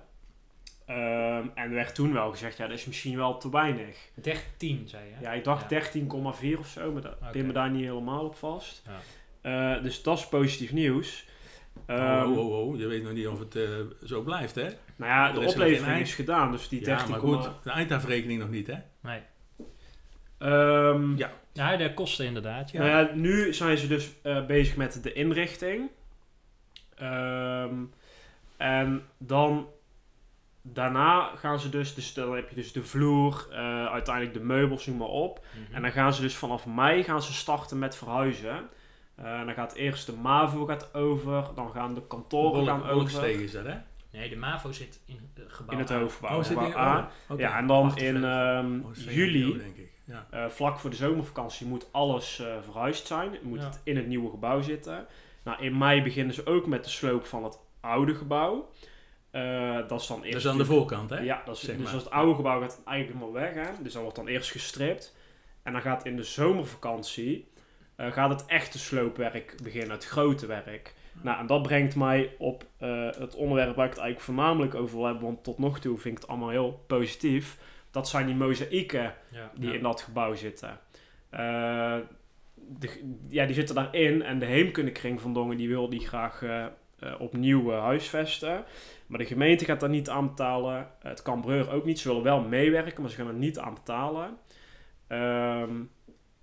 Ehm, 0.87 1.47
en 1.55 1.71
werd 1.75 1.95
toen 1.95 2.13
wel 2.13 2.31
gezegd, 2.31 2.57
ja, 2.57 2.67
dat 2.67 2.79
is 2.79 2.87
misschien 2.87 3.17
wel 3.17 3.39
te 3.39 3.51
weinig. 3.51 3.99
13, 4.15 4.89
zei 4.89 5.05
je? 5.05 5.15
Ja, 5.21 5.33
ik 5.33 5.45
dacht 5.45 5.63
Ja. 5.63 5.69
13,4 5.69 6.59
of 6.59 6.67
zo, 6.69 6.93
maar 6.93 7.03
dat 7.03 7.31
pin 7.31 7.47
me 7.47 7.53
daar 7.53 7.71
niet 7.71 7.85
helemaal 7.85 8.25
op 8.25 8.35
vast. 8.37 8.83
Ja. 9.43 9.79
Dus 9.79 10.03
dat 10.03 10.19
is 10.19 10.27
positief 10.29 10.73
nieuws. 10.73 11.27
Oh, 11.87 11.97
Ehm, 11.97 12.33
oh, 12.33 12.39
oh, 12.39 12.69
oh, 12.69 12.79
je 12.79 12.87
weet 12.87 13.03
nog 13.03 13.13
niet 13.13 13.27
of 13.27 13.39
het 13.39 13.57
eh, 13.57 13.63
zo 14.05 14.23
blijft, 14.23 14.55
hè? 14.55 14.69
Nou 14.97 15.11
ja, 15.13 15.33
de 15.33 15.41
oplevering 15.41 15.93
eind. 15.93 16.07
is 16.07 16.15
gedaan, 16.15 16.51
dus 16.53 16.69
die 16.69 16.81
13, 16.85 17.05
ja, 17.05 17.11
maar 17.11 17.21
goed, 17.21 17.51
de 17.63 17.71
eindafrekening 17.71 18.41
nog 18.41 18.51
niet, 18.51 18.67
hè? 18.67 18.77
Nee. 19.01 19.21
Ehm, 20.39 21.17
Ja. 21.17 21.31
Ja, 21.53 21.77
de 21.77 21.95
kosten 21.95 22.27
inderdaad. 22.27 22.71
Ja. 22.71 22.79
Nou 22.79 22.91
ja, 22.91 23.15
nu 23.15 23.55
zijn 23.55 23.79
ze 23.79 23.87
dus 23.87 24.11
eh, 24.23 24.47
bezig 24.47 24.77
met 24.77 25.03
de 25.03 25.13
inrichting. 25.13 25.91
Ehm, 26.95 27.75
en 28.57 29.03
dan 29.19 29.67
daarna 30.63 31.31
gaan 31.37 31.61
ze 31.61 31.69
dus, 31.69 31.95
dus 31.95 32.15
dan 32.15 32.35
heb 32.35 32.49
je 32.49 32.55
dus 32.55 32.73
de 32.73 32.83
vloer, 32.83 33.47
eh, 33.51 33.87
uiteindelijk 33.87 34.35
de 34.35 34.41
meubels, 34.45 34.87
noem 34.87 34.97
maar 34.97 35.09
op. 35.09 35.45
Mhm. 35.65 35.75
En 35.75 35.83
dan 35.83 35.93
gaan 35.93 36.15
ze 36.15 36.21
dus 36.21 36.37
vanaf 36.37 36.67
mei 36.67 37.03
gaan 37.05 37.23
ze 37.23 37.33
starten 37.33 37.79
met 37.79 37.97
verhuizen. 37.97 38.69
Eh, 39.19 39.45
dan 39.45 39.55
gaat 39.55 39.73
eerst 39.75 40.07
de 40.07 40.13
MAVO 40.13 40.65
gaat 40.67 40.95
over, 40.95 41.45
dan 41.55 41.71
gaan 41.71 41.95
de 41.95 42.03
kantoren 42.07 42.67
gaan 42.67 42.89
over. 42.89 43.25
Is 43.41 43.53
dat, 43.53 43.65
hè? 43.65 43.75
Nee, 44.13 44.29
de 44.29 44.37
MAVO 44.37 44.73
zit 44.73 45.01
in 45.07 45.31
het 45.35 45.53
gebouw. 45.53 45.73
In 45.75 45.79
het 45.79 45.91
hoofdgebouw. 45.93 46.43
zit 46.43 46.53
gebouw 46.59 46.69
in- 46.71 46.77
A. 46.77 47.11
oh. 47.29 47.39
Ja, 47.39 47.59
en 47.59 47.67
dan 47.67 47.97
in 47.97 48.25
ehm, 48.25 48.81
Oh, 48.85 48.95
juli, 48.95 49.59
denk 49.59 49.77
ik. 49.77 49.91
Ja. 50.05 50.27
Eh, 50.31 50.47
vlak 50.49 50.79
voor 50.79 50.91
de 50.91 50.97
zomervakantie 50.97 51.67
moet 51.67 51.93
alles 51.93 52.39
eh, 52.39 52.47
verhuisd 52.63 53.07
zijn. 53.07 53.31
Moet 53.43 53.59
Ja. 53.59 53.65
het 53.65 53.81
in 53.85 53.97
het 53.97 54.07
nieuwe 54.07 54.31
gebouw 54.31 54.61
zitten. 54.61 55.07
Nou, 55.45 55.63
in 55.63 55.79
mei 55.79 56.03
beginnen 56.03 56.35
ze 56.35 56.47
ook 56.47 56.67
met 56.67 56.85
de 56.85 56.91
sloop 56.91 57.27
van 57.27 57.45
het 57.45 57.59
oude 57.81 58.15
gebouw. 58.15 58.71
Eh, 59.31 59.77
dat 59.89 60.01
is 60.01 60.07
dan 60.07 60.23
eerst... 60.23 60.33
Dat 60.33 60.43
is 60.43 60.49
aan 60.51 60.59
de 60.59 60.65
voorkant, 60.65 61.11
hè? 61.11 61.19
Ja, 61.21 61.43
dat 61.45 61.55
is, 61.57 61.61
Zeg 61.65 61.75
dus 61.77 61.85
maar. 61.85 61.95
als 61.95 62.03
het 62.05 62.13
oude 62.13 62.35
gebouw 62.35 62.61
gaat 62.61 62.81
eigenlijk 62.85 63.19
helemaal 63.19 63.43
weg. 63.43 63.55
Hè? 63.67 63.83
Dus 63.83 63.93
dan 63.93 64.03
wordt 64.03 64.17
dan 64.17 64.27
eerst 64.27 64.51
gestript. 64.51 65.17
En 65.63 65.73
dan 65.73 65.83
gaat 65.83 66.05
in 66.05 66.17
de 66.17 66.23
zomervakantie... 66.23 67.49
eh, 67.99 68.13
gaat 68.13 68.31
het 68.31 68.47
echte 68.47 68.79
sloopwerk 68.79 69.55
beginnen, 69.63 69.91
het 69.91 70.05
grote 70.07 70.47
werk. 70.47 70.95
Nou, 71.23 71.39
en 71.39 71.47
dat 71.47 71.63
brengt 71.63 71.97
mij 71.97 72.35
op 72.39 72.65
eh, 72.79 73.07
het 73.11 73.35
onderwerp 73.35 73.77
waar 73.77 73.85
ik 73.87 73.91
het 73.93 74.01
eigenlijk 74.01 74.21
voornamelijk 74.21 74.75
over 74.75 74.97
wil 74.97 75.05
hebben. 75.05 75.23
Want 75.25 75.45
tot 75.45 75.59
nog 75.59 75.81
toe 75.81 75.99
vind 75.99 76.15
ik 76.15 76.21
het 76.21 76.31
allemaal 76.31 76.49
heel 76.49 76.85
positief. 76.87 77.59
Dat 77.91 78.09
zijn 78.09 78.27
die 78.27 78.35
mozaïeken 78.35 79.15
Ja. 79.31 79.51
die 79.55 79.69
Ja. 79.69 79.75
in 79.75 79.83
dat 79.83 80.01
gebouw 80.01 80.35
zitten. 80.35 80.81
Eh, 81.31 81.97
de, 82.55 83.17
ja, 83.29 83.45
die 83.47 83.55
zitten 83.55 83.75
daarin 83.75 84.23
en 84.23 84.39
de 84.39 84.47
heemkundekring 84.47 85.21
van 85.21 85.33
Dongen 85.35 85.57
die 85.57 85.69
wil 85.69 85.89
die 85.89 86.07
graag 86.07 86.43
opnieuw 87.19 87.73
eh, 87.73 87.83
huisvesten. 87.83 88.65
Maar 89.07 89.19
de 89.19 89.25
gemeente 89.27 89.65
gaat 89.65 89.81
daar 89.81 89.89
niet 89.89 90.09
aan 90.09 90.27
betalen. 90.27 90.89
Het 90.99 91.23
Cambreur 91.23 91.71
ook 91.71 91.85
niet. 91.85 91.99
Ze 91.99 92.09
willen 92.09 92.23
wel 92.23 92.41
meewerken, 92.41 93.01
maar 93.03 93.11
ze 93.11 93.17
gaan 93.17 93.27
er 93.27 93.35
niet 93.35 93.59
aan 93.59 93.75
betalen. 93.75 94.37
Ehm, 95.07 95.71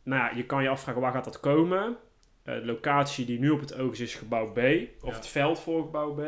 nou 0.05 0.21
ja, 0.23 0.31
je 0.37 0.43
kan 0.45 0.63
je 0.63 0.69
afvragen 0.69 1.01
waar 1.01 1.11
gaat 1.11 1.23
dat 1.25 1.39
komen. 1.39 1.95
Eh, 2.43 2.55
de 2.55 2.65
locatie 2.65 3.25
die 3.25 3.39
nu 3.39 3.49
op 3.49 3.59
het 3.59 3.77
oog 3.77 3.91
is, 3.91 3.99
is 3.99 4.15
gebouw 4.15 4.51
B. 4.51 4.57
Of 5.01 5.09
Ja. 5.09 5.15
het 5.15 5.27
veld 5.27 5.59
voor 5.59 5.81
gebouw 5.81 6.13
B. 6.13 6.19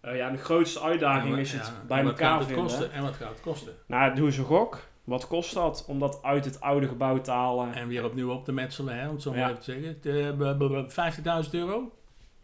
Eh, 0.00 0.16
ja, 0.16 0.30
de 0.30 0.38
grootste 0.38 0.80
uitdaging 0.80 1.36
is 1.36 1.52
het 1.52 1.66
ja, 1.66 1.82
bij 1.88 2.02
elkaar 2.02 2.28
gaat 2.30 2.38
het 2.38 2.46
vinden. 2.48 2.64
kosten? 2.66 2.92
En 2.92 3.02
wat 3.02 3.14
gaat 3.14 3.28
het 3.28 3.40
kosten? 3.40 3.72
Nou, 3.86 4.14
doe 4.14 4.26
eens 4.26 4.36
een 4.36 4.44
gok. 4.44 4.78
Wat 5.04 5.26
kost 5.26 5.54
dat 5.54 5.84
om 5.88 5.98
dat 5.98 6.18
uit 6.22 6.44
het 6.44 6.60
oude 6.60 6.88
gebouw 6.88 7.20
te 7.20 7.30
halen? 7.30 7.74
En 7.74 7.88
weer 7.88 8.04
opnieuw 8.04 8.30
op 8.32 8.44
te 8.44 8.52
metselen, 8.52 8.98
hè, 8.98 9.06
om 9.08 9.12
het 9.14 9.22
zo 9.22 9.30
maar 9.30 9.38
Ja. 9.40 9.48
even 9.50 9.58
te 9.62 9.72
zeggen. 9.72 9.98
De, 10.00 10.34
b- 10.38 10.58
b- 10.58 10.86
b- 10.86 10.92
50.000 10.92 11.54
euro? 11.54 11.92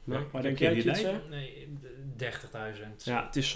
Nou, 0.05 0.23
waar 0.33 0.43
heb 0.43 0.59
denk 0.59 0.59
jij? 0.59 1.21
Nee, 1.31 1.79
d- 2.17 2.19
30.000. 2.19 3.05
Ja, 3.05 3.25
het 3.27 3.37
is 3.37 3.53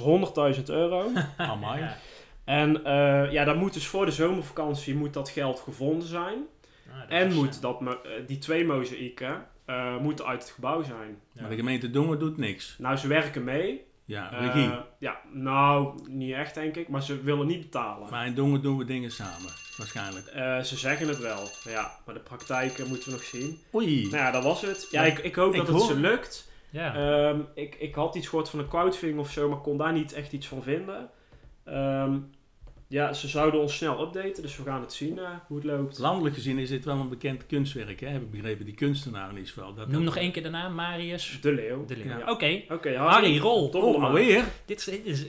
100.000 0.56 0.62
euro. 0.70 1.10
Amai. 1.36 1.80
Ja. 1.80 1.96
en 2.44 2.84
eh, 2.84 3.32
ja, 3.32 3.44
dan 3.44 3.56
moet 3.58 3.72
dus 3.74 3.86
voor 3.86 4.04
de 4.04 4.10
zomervakantie 4.12 4.94
moet 4.94 5.12
dat 5.12 5.28
geld 5.28 5.60
gevonden 5.60 6.08
zijn. 6.08 6.38
Ah, 6.92 7.16
En 7.16 7.28
is, 7.28 7.34
moet 7.34 7.60
dat, 7.62 7.80
eh, 7.82 8.10
die 8.26 8.38
twee 8.38 8.64
mozaïeken 8.66 9.46
eh, 9.64 9.98
moeten 9.98 10.26
uit 10.26 10.42
het 10.42 10.50
gebouw 10.50 10.82
zijn. 10.82 11.18
ja. 11.32 11.40
Maar 11.40 11.50
de 11.50 11.56
gemeente 11.56 11.90
Dongen 11.90 12.18
doet 12.18 12.36
niks. 12.36 12.76
Nou, 12.78 12.96
ze 12.96 13.08
werken 13.08 13.44
mee. 13.44 13.84
Ja, 14.04 14.32
Eh, 14.32 14.72
ja, 14.98 15.20
nou, 15.32 15.98
niet 16.08 16.32
echt 16.34 16.54
denk 16.54 16.76
ik. 16.76 16.88
Maar 16.88 17.02
ze 17.02 17.22
willen 17.22 17.46
niet 17.46 17.60
betalen. 17.60 18.10
maar 18.10 18.26
in 18.26 18.34
Dongen 18.34 18.62
doen 18.62 18.78
we 18.78 18.84
dingen 18.84 19.10
samen, 19.10 19.50
waarschijnlijk. 19.76 20.26
Eh, 20.26 20.60
ze 20.60 20.76
zeggen 20.76 21.08
het 21.08 21.18
wel. 21.18 21.48
Ja, 21.64 21.90
maar 22.06 22.14
de 22.14 22.20
praktijk 22.20 22.78
eh, 22.78 22.86
moeten 22.86 23.08
we 23.08 23.14
nog 23.14 23.22
zien. 23.24 23.58
Oei. 23.74 24.02
Nou 24.02 24.16
ja, 24.16 24.30
dat 24.30 24.42
was 24.42 24.60
het. 24.62 24.88
Ja, 24.90 25.04
Ja, 25.04 25.10
ik, 25.12 25.18
ik 25.18 25.34
hoop 25.34 25.54
ik 25.54 25.66
dat 25.66 25.68
het 25.68 25.82
ze 25.82 25.94
lukt. 25.98 26.50
ja. 26.70 26.94
Ehm, 26.94 27.40
ik, 27.54 27.74
ik 27.74 27.94
had 27.94 28.14
iets 28.14 28.28
gehoord 28.28 28.48
van 28.48 28.58
een 28.58 28.68
crowdfunding 28.68 29.20
of 29.20 29.30
zo, 29.30 29.48
maar 29.48 29.60
kon 29.60 29.76
daar 29.78 29.92
niet 29.92 30.12
echt 30.12 30.32
iets 30.32 30.46
van 30.48 30.62
vinden. 30.62 31.10
Ehm, 31.64 32.18
ja, 32.92 33.12
ze 33.12 33.28
zouden 33.28 33.60
ons 33.60 33.74
snel 33.76 34.02
updaten, 34.02 34.42
dus 34.42 34.56
we 34.56 34.62
gaan 34.62 34.80
het 34.80 34.92
zien 34.92 35.18
eh, 35.18 35.28
hoe 35.46 35.56
het 35.56 35.66
loopt. 35.66 35.98
Landelijk 35.98 36.34
gezien 36.34 36.58
is 36.58 36.68
dit 36.68 36.84
wel 36.84 36.96
een 36.98 37.08
bekend 37.08 37.46
kunstwerk, 37.46 38.00
hè? 38.00 38.06
heb 38.08 38.22
ik 38.22 38.30
begrepen. 38.30 38.64
Die 38.64 38.74
kunstenaar 38.74 39.28
in 39.30 39.36
ieder 39.36 39.52
geval. 39.52 39.74
Dat 39.74 39.88
Noem 39.88 40.02
nog 40.04 40.16
één 40.16 40.32
keer 40.32 40.42
de 40.42 40.48
naam, 40.50 40.74
Marius 40.74 41.38
De 41.40 41.52
Leeuw. 41.52 41.84
de 41.84 41.96
Leeuw. 41.96 42.06
Ja. 42.06 42.18
Ja, 42.18 42.30
Oké, 42.30 42.62
Oké, 42.68 42.96
Harry, 42.96 43.38
rol. 43.38 43.70
Dobbel 43.70 43.92
Oh, 43.94 43.98
maar. 44.00 44.08
alweer? 44.08 44.44
Dit 44.64 44.78
is, 44.78 44.84
dit 44.84 45.06
is 45.06 45.26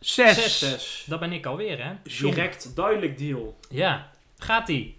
Zes. 0.00 0.34
Zes. 0.34 0.58
Zes. 0.58 1.04
dat 1.08 1.20
ben 1.20 1.32
ik 1.32 1.46
alweer, 1.46 1.84
hè? 1.84 1.92
Direct 2.20 2.76
duidelijk 2.76 3.18
deal. 3.18 3.56
Ja, 3.70 4.10
gaat-ie. 4.38 4.96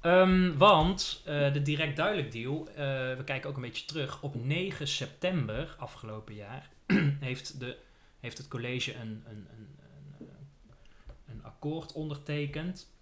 Ehm, 0.00 0.56
want 0.56 1.22
eh, 1.24 1.52
de 1.52 1.62
direct 1.62 1.96
duidelijk 1.96 2.32
deal, 2.32 2.68
eh, 2.68 2.76
we 3.16 3.22
kijken 3.24 3.50
ook 3.50 3.56
een 3.56 3.62
beetje 3.62 3.86
terug. 3.86 4.22
Op 4.22 4.34
9 4.44 4.88
september 4.88 5.74
afgelopen 5.78 6.34
jaar 6.34 6.68
heeft, 7.20 7.60
de, 7.60 7.76
heeft 8.20 8.38
het 8.38 8.48
college 8.48 8.94
een, 8.94 9.22
een, 9.28 9.46
een 9.56 9.68
akkoord 11.64 11.92
ondertekend. 11.92 12.92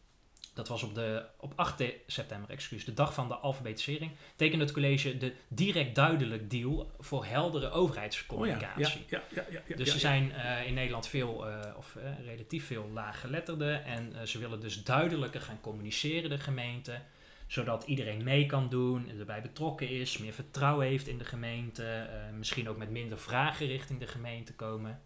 Dat 0.54 0.68
was 0.68 0.82
op, 0.82 0.94
de, 0.94 1.24
op 1.36 1.52
8 1.56 1.78
de- 1.78 2.00
september, 2.06 2.50
excuus, 2.50 2.84
de 2.84 2.94
dag 2.94 3.14
van 3.14 3.28
de 3.28 3.34
alfabetisering. 3.34 4.10
Tekende 4.36 4.64
het 4.64 4.72
college 4.74 5.16
de 5.18 5.34
direct 5.48 5.94
duidelijk 5.94 6.50
deal 6.50 6.90
voor 6.98 7.24
heldere 7.24 7.70
Oh 7.70 7.76
overheidscommunicatie. 7.76 9.04
ja, 9.08 9.22
ja, 9.34 9.42
ja, 9.50 9.60
ja, 9.66 9.76
Dus 9.76 9.92
er 9.92 9.98
zijn 9.98 10.32
eh, 10.32 10.66
in 10.66 10.74
Nederland 10.74 11.06
veel, 11.06 11.48
eh, 11.48 11.76
of 11.76 11.96
eh, 11.96 12.24
relatief 12.26 12.66
veel 12.66 12.88
laaggeletterden. 12.92 13.84
En 13.84 14.28
ze 14.28 14.38
willen 14.38 14.60
dus 14.60 14.84
duidelijker 14.84 15.40
gaan 15.40 15.60
communiceren, 15.60 16.30
de 16.30 16.38
gemeente. 16.38 17.00
Zodat 17.46 17.84
iedereen 17.84 18.24
mee 18.24 18.46
kan 18.46 18.68
doen, 18.68 19.08
erbij 19.18 19.42
betrokken 19.42 19.88
is, 19.88 20.18
meer 20.18 20.32
vertrouwen 20.32 20.86
heeft 20.86 21.06
in 21.08 21.18
de 21.18 21.24
gemeente. 21.24 22.08
misschien 22.38 22.68
ook 22.68 22.76
met 22.76 22.90
minder 22.90 23.18
vragen 23.18 23.66
richting 23.66 24.00
de 24.00 24.06
gemeente 24.06 24.54
komen. 24.54 25.00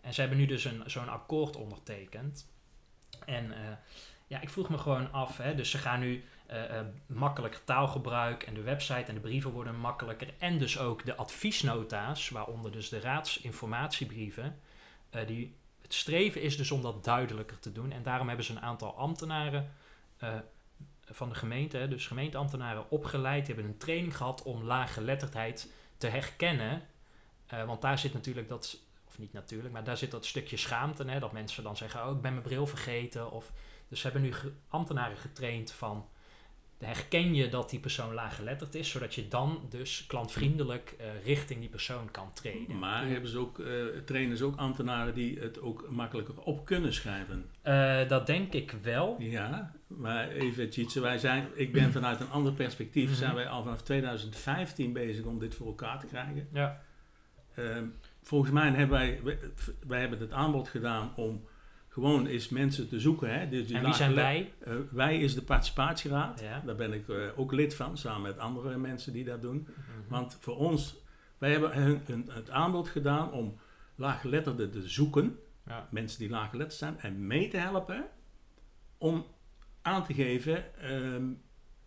En 0.00 0.14
ze 0.14 0.20
hebben 0.20 0.38
nu 0.38 0.46
dus 0.46 0.64
een, 0.64 0.82
zo'n 0.86 1.08
akkoord 1.08 1.56
ondertekend. 1.56 2.48
En 3.24 3.52
eh, 3.52 3.76
ja, 4.26 4.40
ik 4.40 4.50
vroeg 4.50 4.68
me 4.68 4.78
gewoon 4.78 5.12
af, 5.12 5.36
hè, 5.36 5.54
dus 5.54 5.70
ze 5.70 5.78
gaan 5.78 6.00
nu 6.00 6.24
eh, 6.46 6.78
eh, 6.78 6.86
makkelijker 7.06 7.64
taalgebruik 7.64 8.42
en 8.42 8.54
de 8.54 8.62
website 8.62 9.04
en 9.08 9.14
de 9.14 9.20
brieven 9.20 9.50
worden 9.50 9.80
makkelijker. 9.80 10.34
En 10.38 10.58
dus 10.58 10.78
ook 10.78 11.04
de 11.04 11.16
adviesnota's, 11.16 12.28
waaronder 12.28 12.72
dus 12.72 12.88
de 12.88 13.00
raadsinformatiebrieven. 13.00 14.60
die, 15.26 15.56
het 15.82 15.94
streven 15.94 16.42
is 16.42 16.56
dus 16.56 16.70
om 16.70 16.82
dat 16.82 17.04
duidelijker 17.04 17.58
te 17.58 17.72
doen. 17.72 17.92
En 17.92 18.02
daarom 18.02 18.28
hebben 18.28 18.46
ze 18.46 18.52
een 18.52 18.60
aantal 18.60 18.96
ambtenaren 18.96 19.72
van 21.04 21.28
de 21.28 21.34
gemeente, 21.34 21.88
dus 21.88 22.06
gemeenteambtenaren, 22.06 22.90
opgeleid. 22.90 23.46
Die 23.46 23.54
hebben 23.54 23.72
een 23.72 23.78
training 23.78 24.16
gehad 24.16 24.42
om 24.42 24.62
laaggeletterdheid 24.62 25.72
te 25.98 26.06
herkennen. 26.06 26.82
Want 27.66 27.82
daar 27.82 27.98
zit 27.98 28.12
natuurlijk 28.12 28.48
dat, 28.48 28.78
of 29.18 29.24
niet 29.24 29.32
natuurlijk, 29.32 29.72
maar 29.72 29.84
daar 29.84 29.96
zit 29.96 30.10
dat 30.10 30.26
stukje 30.26 30.56
schaamte. 30.56 31.04
Hè, 31.04 31.18
dat 31.20 31.32
mensen 31.32 31.62
dan 31.62 31.76
zeggen, 31.76 32.06
oh 32.08 32.16
ik 32.16 32.22
ben 32.22 32.32
mijn 32.32 32.44
bril 32.44 32.66
vergeten. 32.66 33.30
Of, 33.30 33.52
dus 33.88 34.00
ze 34.00 34.08
hebben 34.08 34.22
nu 34.22 34.32
ambtenaren 34.68 35.16
getraind 35.16 35.72
van 35.72 36.08
herken 36.78 37.34
je 37.34 37.48
dat 37.48 37.70
die 37.70 37.80
persoon 37.80 38.14
laaggeletterd 38.14 38.74
is, 38.74 38.90
zodat 38.90 39.14
je 39.14 39.28
dan 39.28 39.66
dus 39.68 40.04
klantvriendelijk 40.06 40.94
eh, 40.98 41.24
richting 41.24 41.60
die 41.60 41.68
persoon 41.68 42.10
kan 42.10 42.32
treden. 42.32 42.78
Maar 42.78 43.06
hebben 43.08 43.30
ze 43.30 43.38
ook, 43.38 43.58
eh, 43.58 43.84
trainen 44.04 44.36
ze 44.36 44.44
ook 44.44 44.56
ambtenaren 44.56 45.14
die 45.14 45.38
het 45.38 45.60
ook 45.60 45.90
makkelijker 45.90 46.40
op 46.40 46.64
kunnen 46.64 46.94
schrijven? 46.94 47.50
Eh, 47.62 48.08
dat 48.08 48.26
denk 48.26 48.52
ik 48.52 48.70
wel. 48.82 49.16
Ja, 49.18 49.72
maar 49.86 50.28
even 50.28 50.70
Tjitse, 50.70 51.00
wij 51.00 51.18
zijn, 51.18 51.48
ik 51.54 51.72
ben 51.72 51.92
vanuit 51.92 52.20
een 52.20 52.30
ander 52.30 52.52
perspectief, 52.52 53.08
Mhm. 53.08 53.18
zijn 53.18 53.34
wij 53.34 53.48
al 53.48 53.62
vanaf 53.62 53.82
2015 53.82 54.92
bezig 54.92 55.24
om 55.24 55.38
dit 55.38 55.54
voor 55.54 55.66
elkaar 55.66 56.00
te 56.00 56.06
krijgen. 56.06 56.48
Ja. 56.52 56.82
Ehm, 57.54 57.84
volgens 58.28 58.50
mij 58.50 58.70
hebben 58.70 58.98
wij, 58.98 59.20
wij, 59.86 60.00
hebben 60.00 60.18
het 60.18 60.32
aanbod 60.32 60.68
gedaan 60.68 61.12
om 61.16 61.44
gewoon 61.88 62.26
eens 62.26 62.48
mensen 62.48 62.88
te 62.88 63.00
zoeken. 63.00 63.38
Hè? 63.38 63.48
Dus 63.48 63.66
die 63.66 63.76
En 63.76 63.84
wie 63.84 63.94
zijn 63.94 64.14
wij? 64.14 64.52
Eh, 64.58 64.74
wij 64.90 65.18
is 65.18 65.34
de 65.34 65.42
participatieraad. 65.42 66.40
Ja. 66.40 66.62
Daar 66.66 66.74
ben 66.76 66.92
ik 66.92 67.08
eh, 67.08 67.16
ook 67.36 67.52
lid 67.52 67.74
van, 67.74 67.96
samen 67.98 68.22
met 68.22 68.38
andere 68.38 68.76
mensen 68.78 69.12
die 69.12 69.24
dat 69.24 69.42
doen. 69.42 69.56
Mhm. 69.68 70.08
Want 70.08 70.36
voor 70.40 70.56
ons, 70.56 70.96
wij 71.38 71.50
hebben 71.50 71.72
hun, 71.72 72.00
hun- 72.06 72.28
het 72.30 72.50
aanbod 72.50 72.88
gedaan 72.88 73.32
om 73.32 73.58
laaggeletterden 73.94 74.70
te 74.70 74.88
zoeken, 74.88 75.38
Ja. 75.66 75.88
mensen 75.90 76.18
die 76.18 76.28
laaggeletterd 76.30 76.78
zijn, 76.78 76.98
en 76.98 77.26
mee 77.26 77.48
te 77.48 77.56
helpen 77.56 78.06
om 78.98 79.26
aan 79.82 80.04
te 80.04 80.14
geven 80.14 80.80
ehm, 80.80 81.24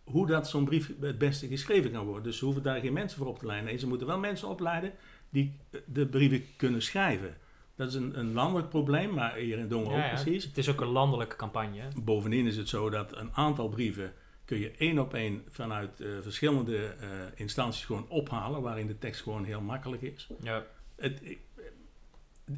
hoe 0.04 0.26
dat 0.26 0.48
zo'n 0.48 0.64
brief 0.64 0.92
het 1.00 1.18
beste 1.18 1.46
geschreven 1.48 1.92
kan 1.92 2.04
worden. 2.04 2.22
Dus 2.22 2.38
ze 2.38 2.44
hoeven 2.44 2.62
daar 2.62 2.80
geen 2.80 2.92
mensen 2.92 3.18
voor 3.18 3.26
op 3.26 3.38
te 3.38 3.46
leiden. 3.46 3.68
Nee, 3.68 3.78
ze 3.78 3.86
moeten 3.88 4.06
wel 4.06 4.18
mensen 4.18 4.48
opleiden 4.48 4.92
die 5.32 5.56
eh, 5.70 5.80
de 5.86 6.06
brieven 6.06 6.44
kunnen 6.56 6.82
schrijven. 6.82 7.36
Dat 7.74 7.88
is 7.88 7.94
een, 7.94 8.18
een 8.18 8.32
landelijk 8.32 8.68
probleem, 8.68 9.14
maar 9.14 9.34
hier 9.34 9.58
in 9.58 9.68
Dongen 9.68 9.96
Ja, 9.96 10.04
ook 10.04 10.22
precies. 10.22 10.44
Het 10.44 10.58
is 10.58 10.68
ook 10.68 10.80
een 10.80 10.86
landelijke 10.86 11.36
campagne. 11.36 11.82
Bovendien 12.02 12.46
is 12.46 12.56
het 12.56 12.68
zo 12.68 12.90
dat 12.90 13.16
een 13.16 13.32
aantal 13.32 13.68
brieven 13.68 14.12
kun 14.44 14.58
je 14.58 14.70
één 14.70 14.98
op 14.98 15.14
één 15.14 15.42
vanuit 15.48 16.00
eh, 16.00 16.08
verschillende 16.20 16.86
eh, 16.86 17.08
instanties 17.34 17.84
gewoon 17.84 18.08
ophalen, 18.08 18.62
waarin 18.62 18.86
de 18.86 18.98
tekst 18.98 19.22
gewoon 19.22 19.44
heel 19.44 19.60
makkelijk 19.60 20.02
is. 20.02 20.28
Ja. 20.42 20.66
Het, 20.96 21.20
ik, 21.22 21.40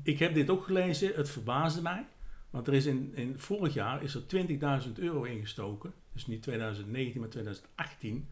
ik 0.03 0.19
heb 0.19 0.35
dit 0.35 0.51
ook 0.51 0.65
gelezen, 0.65 1.15
het 1.15 1.31
verbaasde 1.31 1.83
mij, 1.83 2.07
want 2.51 2.67
er 2.67 2.75
is 2.75 2.87
in, 2.87 3.13
in 3.15 3.39
vorig 3.39 3.75
jaar 3.75 4.03
is 4.03 4.15
er 4.15 4.23
20.000 4.87 4.93
euro 4.95 5.23
ingestoken, 5.23 5.93
dus 6.13 6.27
niet 6.27 6.43
2019, 6.43 7.21
maar 7.21 7.31
2018, 7.31 8.29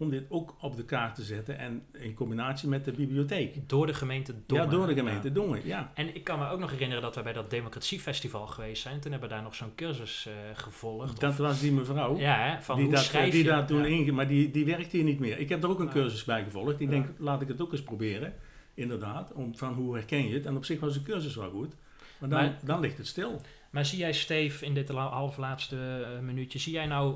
om 0.00 0.10
dit 0.10 0.24
ook 0.28 0.54
op 0.60 0.76
de 0.76 0.84
kaart 0.84 1.14
te 1.14 1.22
zetten 1.22 1.58
en 1.58 1.82
in 1.92 2.14
combinatie 2.14 2.68
met 2.68 2.84
de 2.84 2.92
bibliotheek. 2.92 3.68
Door 3.68 3.86
de 3.86 3.94
gemeente 3.94 4.34
Dongen. 4.46 4.64
Ja, 4.64 4.70
door 4.70 4.86
de 4.86 4.94
gemeente 4.94 5.32
Dongen, 5.32 5.66
ja. 5.66 5.90
En 5.94 6.14
ik 6.14 6.24
kan 6.24 6.38
me 6.38 6.48
ook 6.48 6.58
nog 6.60 6.70
herinneren 6.70 7.02
dat 7.02 7.14
we 7.14 7.22
bij 7.22 7.32
dat 7.32 7.50
democratiefestival 7.50 8.46
geweest 8.46 8.82
zijn. 8.82 9.00
Toen 9.00 9.10
hebben 9.10 9.28
we 9.28 9.34
daar 9.34 9.44
nog 9.44 9.54
zo'n 9.54 9.74
cursus 9.74 10.26
eh, 10.26 10.32
gevolgd. 10.54 11.20
Dat 11.20 11.30
Of- 11.30 11.36
was 11.36 11.60
die 11.60 11.72
mevrouw. 11.72 12.16
ja, 12.18 12.36
hè, 12.38 12.62
van 12.62 12.76
die 12.76 12.84
hoe 12.84 12.94
dat, 12.94 13.04
schrijf 13.04 13.30
die 13.32 13.42
je? 13.42 13.48
daar 13.48 13.66
toen 13.66 13.78
Ja. 13.80 13.86
inge... 13.86 14.12
Maar 14.12 14.28
die, 14.28 14.50
die 14.50 14.64
werkt 14.64 14.92
hier 14.92 15.04
niet 15.04 15.18
meer. 15.20 15.38
Ik 15.38 15.48
heb 15.48 15.62
er 15.62 15.68
ook 15.70 15.78
een 15.78 15.86
Ja. 15.86 15.92
cursus 15.92 16.24
bij 16.24 16.42
gevolgd. 16.44 16.72
Ik 16.72 16.80
Ja. 16.80 16.86
denk, 16.90 17.06
laat 17.18 17.42
ik 17.42 17.48
het 17.48 17.60
ook 17.60 17.72
eens 17.72 17.82
proberen. 17.82 18.34
Inderdaad. 18.74 19.32
Om, 19.32 19.56
van 19.56 19.72
hoe 19.72 19.94
herken 19.94 20.28
je 20.28 20.34
het. 20.34 20.46
En 20.46 20.56
op 20.56 20.64
zich 20.64 20.80
was 20.80 20.94
de 20.94 21.02
cursus 21.02 21.34
wel 21.36 21.50
goed. 21.50 21.74
Maar 22.18 22.28
dan, 22.28 22.38
Maar- 22.42 22.58
dan 22.64 22.80
ligt 22.80 22.98
het 22.98 23.06
stil. 23.06 23.40
Maar 23.70 23.84
zie 23.86 23.98
jij, 23.98 24.12
Steve, 24.12 24.64
in 24.64 24.74
dit 24.74 24.88
half 24.88 25.36
laatste 25.36 26.06
eh, 26.14 26.20
minuutje, 26.20 26.58
zie 26.58 26.72
jij 26.72 26.86
nou, 26.86 27.14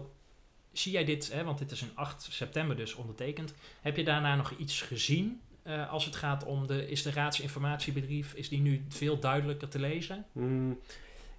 zie 0.78 0.92
jij 0.92 1.04
dit, 1.04 1.32
hè, 1.32 1.44
want 1.44 1.58
dit 1.58 1.70
is 1.70 1.82
in 1.82 1.90
8 1.94 2.26
september 2.30 2.76
dus 2.76 2.94
ondertekend, 2.94 3.54
heb 3.80 3.96
je 3.96 4.04
daarna 4.04 4.36
nog 4.36 4.50
iets 4.58 4.82
gezien 4.82 5.40
eh, 5.64 5.92
als 5.92 6.04
het 6.04 6.16
gaat 6.16 6.44
om 6.44 6.66
de, 6.66 6.88
is 6.88 7.02
de 7.02 7.12
raadsinformatiebrief, 7.12 8.34
is 8.34 8.48
die 8.48 8.60
nu 8.60 8.84
veel 8.88 9.18
duidelijker 9.18 9.68
te 9.68 9.78
lezen? 9.78 10.24
Hmm, 10.32 10.70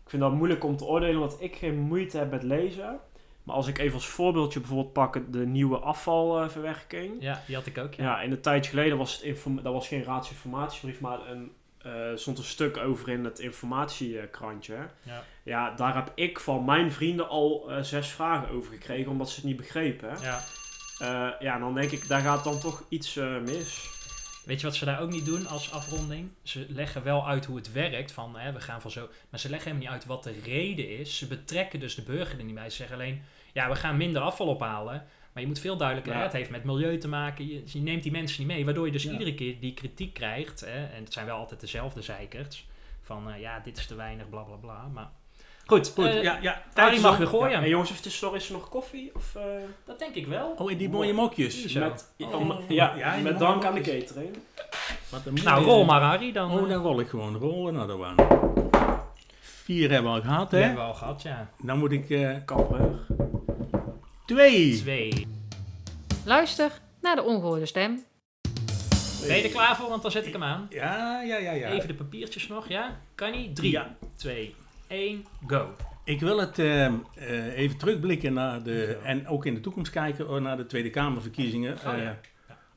ik 0.04 0.10
vind 0.10 0.22
dat 0.22 0.34
moeilijk 0.34 0.64
om 0.64 0.78
te 0.78 0.86
oordelen, 0.86 1.22
omdat 1.22 1.42
ik 1.42 1.56
geen 1.56 1.80
moeite 1.80 2.18
heb 2.18 2.32
met 2.32 2.44
lezen. 2.44 3.00
Maar 3.44 3.56
als 3.56 3.68
ik 3.68 3.78
even 3.78 3.94
als 3.94 4.08
voorbeeldje 4.08 4.60
bijvoorbeeld 4.60 4.94
pak 4.94 5.34
de 5.34 5.46
nieuwe 5.46 5.78
afvalverwerking. 5.78 7.14
Ja, 7.20 7.44
die 7.48 7.56
had 7.56 7.66
ik 7.66 7.78
ook, 7.78 7.94
ja. 7.94 8.04
Ja, 8.04 8.22
in 8.22 8.32
een 8.32 8.42
tijd 8.42 8.66
geleden 8.66 8.98
was 8.98 9.22
het 9.22 9.44
dat 9.64 9.74
was 9.74 9.88
geen 9.88 10.04
raadsinformatiebrief, 10.04 11.00
maar 11.00 11.30
een, 11.30 11.52
eh, 11.86 11.92
stond 12.16 12.38
een 12.38 12.44
stuk 12.44 12.78
over 12.78 13.10
in 13.10 13.24
het 13.24 13.40
informatiekrantje. 13.40 14.76
Ja. 15.04 15.24
Ja, 15.44 15.72
daar 15.72 15.96
heb 15.96 16.12
ik 16.16 16.40
van 16.40 16.66
mijn 16.66 16.92
vrienden 16.92 17.30
al 17.30 17.72
eh, 17.72 17.84
zes 17.84 18.08
vragen 18.08 18.50
over 18.50 18.72
gekregen, 18.72 19.12
omdat 19.12 19.30
ze 19.30 19.36
het 19.36 19.44
niet 19.44 19.58
begrepen. 19.58 20.18
Ja. 20.22 20.44
Eh, 21.00 21.40
ja, 21.40 21.60
dan 21.60 21.74
denk 21.74 21.92
ik, 21.92 22.08
daar 22.08 22.22
gaat 22.22 22.44
dan 22.44 22.60
toch 22.60 22.84
iets 22.90 23.14
mis. 23.44 23.90
Weet 24.46 24.60
je 24.60 24.66
wat 24.66 24.76
ze 24.76 24.86
daar 24.86 25.02
ook 25.02 25.12
niet 25.12 25.26
doen 25.26 25.48
als 25.48 25.72
afronding? 25.72 26.30
Ze 26.44 26.66
leggen 26.70 27.04
wel 27.04 27.28
uit 27.28 27.46
hoe 27.46 27.56
het 27.56 27.72
werkt, 27.72 28.12
van 28.12 28.38
hè, 28.38 28.52
we 28.52 28.62
gaan 28.62 28.82
van 28.82 28.92
zo... 28.92 29.10
Maar 29.30 29.40
ze 29.40 29.50
leggen 29.50 29.72
helemaal 29.72 29.92
niet 29.94 30.02
uit 30.02 30.10
wat 30.10 30.24
de 30.24 30.42
reden 30.44 31.00
is. 31.00 31.18
Ze 31.18 31.28
betrekken 31.28 31.80
dus 31.80 31.96
de 31.96 32.02
burger 32.04 32.40
er 32.40 32.46
niet 32.46 32.56
bij. 32.56 32.70
Ze 32.70 32.76
zeggen 32.76 32.96
alleen, 32.96 33.24
ja, 33.54 33.70
we 33.70 33.76
gaan 33.76 33.98
minder 33.98 34.22
afval 34.22 34.48
ophalen. 34.48 35.06
Maar 35.36 35.44
je 35.44 35.50
moet 35.50 35.60
veel 35.60 35.78
duidelijker, 35.78 36.14
Ja. 36.14 36.18
hè, 36.20 36.24
het 36.26 36.34
heeft 36.34 36.50
met 36.50 36.64
milieu 36.64 36.98
te 36.98 37.08
maken. 37.08 37.48
Je, 37.48 37.62
je 37.66 37.80
neemt 37.80 38.04
die 38.04 38.12
mensen 38.12 38.40
niet 38.40 38.48
mee, 38.56 38.66
waardoor 38.66 38.86
je 38.86 38.92
dus 38.92 39.04
Ja. 39.04 39.12
iedere 39.12 39.36
keer 39.36 39.56
die 39.60 39.74
kritiek 39.74 40.14
krijgt. 40.14 40.60
Hè, 40.60 40.86
en 40.86 41.04
het 41.04 41.14
zijn 41.14 41.26
wel 41.26 41.38
altijd 41.38 41.60
dezelfde 41.60 42.02
zeikers. 42.02 42.68
Van, 43.02 43.30
eh, 43.32 43.42
ja, 43.42 43.60
dit 43.64 43.78
is 43.78 43.86
te 43.86 43.96
weinig, 43.96 44.30
bla 44.30 44.42
bla 44.42 44.56
bla. 44.56 44.88
Maar 44.94 45.10
goed, 45.66 45.92
Goed, 45.96 46.06
eh, 46.06 46.24
ja, 46.24 46.38
ja. 46.42 46.62
Arie 46.74 47.00
mag 47.00 47.18
weer 47.18 47.28
gooien. 47.28 47.62
En 47.64 47.70
jongens, 47.70 47.90
even 47.92 48.02
tussendoor, 48.02 48.36
is 48.36 48.48
er 48.48 48.54
nog 48.54 48.70
koffie? 48.70 49.12
Of, 49.16 49.36
eh, 49.36 49.44
Dat 49.86 50.00
denk 50.00 50.16
ik 50.16 50.28
wel. 50.28 50.56
Oh, 50.58 50.72
in 50.72 50.78
die 50.78 50.90
mooie 50.90 51.14
mokjes. 51.14 51.74
Met, 51.74 52.14
Oh. 52.18 52.34
om- 52.40 52.60
ja, 52.68 53.16
met 53.24 53.34
de 53.34 53.40
dank 53.40 53.66
aan 53.66 53.74
de 53.74 53.82
catering. 53.82 54.38
Nou, 55.44 55.64
rol 55.64 55.86
maar, 55.86 56.02
Arie. 56.02 56.34
Dan, 56.34 56.52
Oh, 56.52 56.70
dan 56.70 56.82
rol 56.82 57.00
ik 57.00 57.08
gewoon. 57.08 57.36
Rollen. 57.38 57.74
Nou, 57.74 57.88
dat 57.88 57.98
waren 57.98 58.28
Vier 59.40 59.92
hebben 59.92 60.12
we 60.12 60.18
al 60.18 60.24
gehad, 60.24 60.50
die 60.50 60.60
hè? 60.60 60.66
hebben 60.66 60.84
we 60.84 60.90
al 60.92 60.96
gehad, 60.98 61.22
ja. 61.22 61.50
Dan 61.64 61.78
moet 61.80 61.92
ik 61.92 62.10
eh, 62.10 62.36
Kamper. 62.46 63.00
Twee. 64.26 64.76
Twee. 64.78 65.28
Luister 66.26 66.72
naar 67.02 67.16
de 67.16 67.24
ongehoorde 67.24 67.66
stem. 67.66 68.04
Ben 69.28 69.38
je 69.38 69.44
er 69.44 69.50
klaar 69.50 69.76
voor? 69.76 69.90
Want 69.90 70.02
dan 70.02 70.12
zet 70.12 70.26
ik 70.26 70.34
hem 70.34 70.44
aan. 70.44 70.68
Ja, 70.70 71.22
ja, 71.22 71.38
ja, 71.38 71.52
ja. 71.52 71.70
Even 71.70 71.88
de 71.88 71.94
papiertjes 71.94 72.48
nog, 72.48 72.68
ja? 72.68 73.00
Kan 73.16 73.32
niet? 73.32 73.56
Drie, 73.56 73.72
Ja. 73.72 73.96
twee, 74.16 74.56
één, 74.88 75.26
go. 75.48 75.76
Ik 76.04 76.20
wil 76.20 76.40
het 76.40 76.60
eh, 76.60 76.86
eh, 76.86 76.94
even 77.58 77.78
terugblikken 77.78 78.34
naar 78.34 78.64
de, 78.64 79.00
en 79.04 79.28
ook 79.28 79.46
in 79.46 79.54
de 79.54 79.60
toekomst 79.60 79.92
kijken 79.92 80.30
oh, 80.30 80.42
naar 80.42 80.58
de 80.58 80.66
Tweede 80.66 80.90
Kamerverkiezingen 80.90 81.78
Oh, 81.86 81.94
eh, 81.94 82.04
ja. 82.04 82.20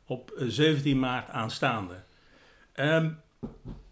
op 0.06 0.30
eh, 0.30 0.44
17 0.48 0.98
maart 0.98 1.28
aanstaande. 1.30 1.94
Ehm, 2.72 3.10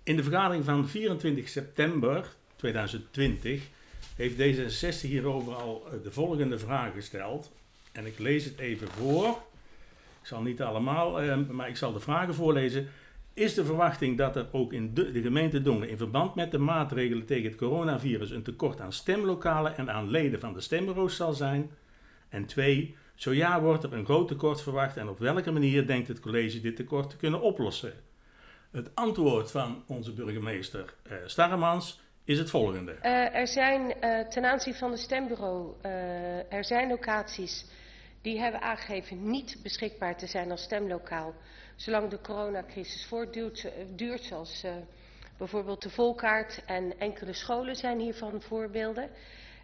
in 0.02 0.16
de 0.16 0.22
vergadering 0.22 0.64
van 0.64 0.88
24 0.88 1.48
september 1.48 2.26
2020 2.56 3.62
heeft 4.16 4.36
D66 4.36 5.00
hierover 5.00 5.54
al 5.54 5.86
eh, 5.86 6.02
de 6.02 6.10
volgende 6.10 6.58
vraag 6.58 6.92
gesteld. 6.92 7.50
En 7.92 8.06
ik 8.06 8.18
lees 8.18 8.44
het 8.44 8.58
even 8.58 8.88
voor. 8.88 9.28
Ik 10.20 10.26
zal 10.32 10.42
niet 10.42 10.62
allemaal, 10.62 11.20
eh, 11.20 11.36
maar 11.50 11.68
ik 11.68 11.76
zal 11.76 11.92
de 11.92 12.00
vragen 12.00 12.34
voorlezen. 12.34 12.88
Is 13.34 13.54
de 13.54 13.64
verwachting 13.64 14.18
dat 14.18 14.36
er 14.36 14.46
ook 14.52 14.72
in 14.72 14.94
de, 14.94 15.10
de 15.10 15.22
gemeente 15.22 15.62
Dongen 15.62 15.88
in 15.88 15.96
verband 15.96 16.34
met 16.34 16.50
de 16.50 16.58
maatregelen 16.58 17.26
tegen 17.26 17.44
het 17.44 17.56
coronavirus 17.58 18.30
een 18.30 18.42
tekort 18.42 18.80
aan 18.80 18.92
stemlokalen 18.92 19.76
en 19.76 19.90
aan 19.90 20.10
leden 20.10 20.40
van 20.40 20.52
de 20.52 20.60
stembureaus 20.60 21.16
zal 21.16 21.32
zijn? 21.32 21.70
En 22.28 22.46
twee, 22.46 22.96
zo 23.14 23.32
ja 23.32 23.60
wordt 23.60 23.84
er 23.84 23.92
een 23.92 24.04
groot 24.04 24.28
tekort 24.28 24.62
verwacht 24.62 24.96
en 24.96 25.08
op 25.08 25.18
welke 25.18 25.50
manier 25.50 25.86
denkt 25.86 26.08
het 26.08 26.20
college 26.20 26.60
dit 26.60 26.76
tekort 26.76 27.10
te 27.10 27.16
kunnen 27.16 27.40
oplossen? 27.40 27.92
Het 28.70 28.90
antwoord 28.94 29.50
van 29.50 29.82
onze 29.86 30.12
burgemeester 30.12 30.94
eh 31.02 31.16
Starremans 31.26 32.00
is 32.26 32.38
het 32.38 32.50
volgende. 32.50 32.92
Eh, 32.92 33.34
er 33.34 33.46
zijn 33.46 34.00
eh, 34.00 34.28
ten 34.28 34.44
aanzien 34.44 34.74
van 34.74 34.90
de 34.90 34.96
stembureau, 34.96 35.74
eh, 35.80 36.52
er 36.52 36.64
zijn 36.64 36.88
locaties 36.88 37.64
die 38.22 38.40
hebben 38.40 38.60
aangegeven 38.60 39.30
niet 39.30 39.58
beschikbaar 39.62 40.16
te 40.16 40.26
zijn 40.26 40.50
als 40.50 40.62
stemlokaal. 40.62 41.34
Zolang 41.76 42.10
de 42.10 42.20
coronacrisis 42.20 43.06
voortduurt, 43.06 43.70
duurt, 43.96 44.22
zoals 44.22 44.64
bijvoorbeeld 45.38 45.82
de 45.82 45.90
Volkaart 45.90 46.62
en 46.66 46.98
enkele 46.98 47.32
scholen 47.32 47.74
zijn 47.74 47.98
hiervan 47.98 48.42
voorbeelden. 48.42 49.10